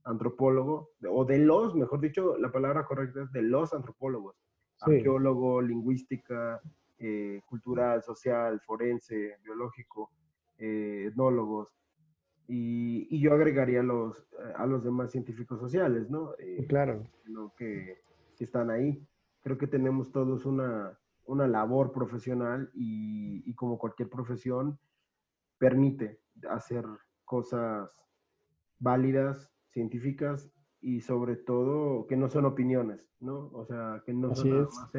antropólogo, 0.05 0.91
o 1.09 1.25
de 1.25 1.39
los, 1.39 1.75
mejor 1.75 2.01
dicho, 2.01 2.37
la 2.39 2.53
palabra 2.53 2.85
correcta 2.85 3.23
es 3.23 3.33
de 3.33 3.43
los 3.43 3.73
antropólogos. 3.73 4.37
Arqueólogo, 4.81 5.61
lingüística, 5.63 6.61
eh, 6.99 7.41
cultural, 7.47 8.03
social, 8.03 8.61
forense, 8.61 9.39
biológico, 9.43 10.11
eh, 10.59 11.07
etnólogos. 11.09 11.69
Y, 12.49 13.09
y, 13.11 13.21
yo 13.21 13.35
agregaría 13.35 13.81
a 13.81 13.83
los, 13.83 14.29
a 14.55 14.67
los 14.67 14.85
demás 14.85 15.11
científicos 15.11 15.59
sociales, 15.59 16.09
¿no? 16.09 16.35
Eh, 16.39 16.65
claro. 16.69 17.03
que, 17.57 17.99
que 18.37 18.45
están 18.45 18.71
ahí 18.71 19.05
creo 19.47 19.59
que 19.59 19.69
tenemos 19.69 20.11
todos 20.11 20.45
una, 20.45 20.99
una 21.25 21.47
labor 21.47 21.93
profesional 21.93 22.69
y, 22.75 23.49
y, 23.49 23.55
como 23.55 23.79
cualquier 23.79 24.11
profesión 24.11 24.77
permite 25.57 26.21
hacer 26.51 26.85
cosas 27.25 27.89
válidas, 28.81 29.49
científicas 29.69 30.51
y 30.81 31.01
sobre 31.01 31.37
todo 31.37 32.09
que 32.09 32.17
no 32.17 32.29
son 32.29 32.45
opiniones, 32.45 33.09
¿no? 33.21 33.49
O 33.53 33.65
sea, 33.65 34.03
que 34.05 34.13
no 34.13 34.35
son 34.35 34.65
más 34.65 34.93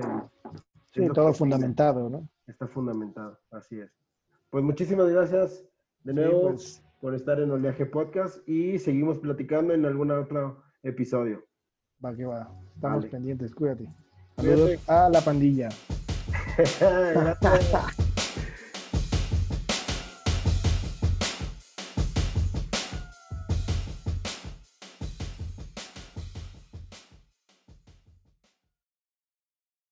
sí, 0.93 1.09
todo 1.13 1.33
fundamentado, 1.33 2.09
¿no? 2.09 2.29
Está 2.47 2.69
fundamentado, 2.69 3.37
así 3.51 3.81
es. 3.81 3.91
Pues 4.49 4.63
muchísimas 4.63 5.09
gracias 5.09 5.63
de 6.03 6.13
nuevo 6.13 6.49
pues. 6.49 6.81
por 7.01 7.13
estar 7.13 7.39
en 7.39 7.51
Oleaje 7.51 7.85
Podcast 7.85 8.47
y 8.47 8.79
seguimos 8.79 9.19
platicando 9.19 9.73
en 9.73 9.85
algún 9.85 10.11
otro 10.11 10.63
episodio. 10.83 11.43
Va 12.03 12.15
que 12.15 12.25
va. 12.25 12.49
Estamos 12.73 13.05
pendientes, 13.07 13.53
cuídate. 13.53 13.89
Saludos 14.37 14.79
a 14.87 15.09
la 15.09 15.21
pandilla. 15.21 15.69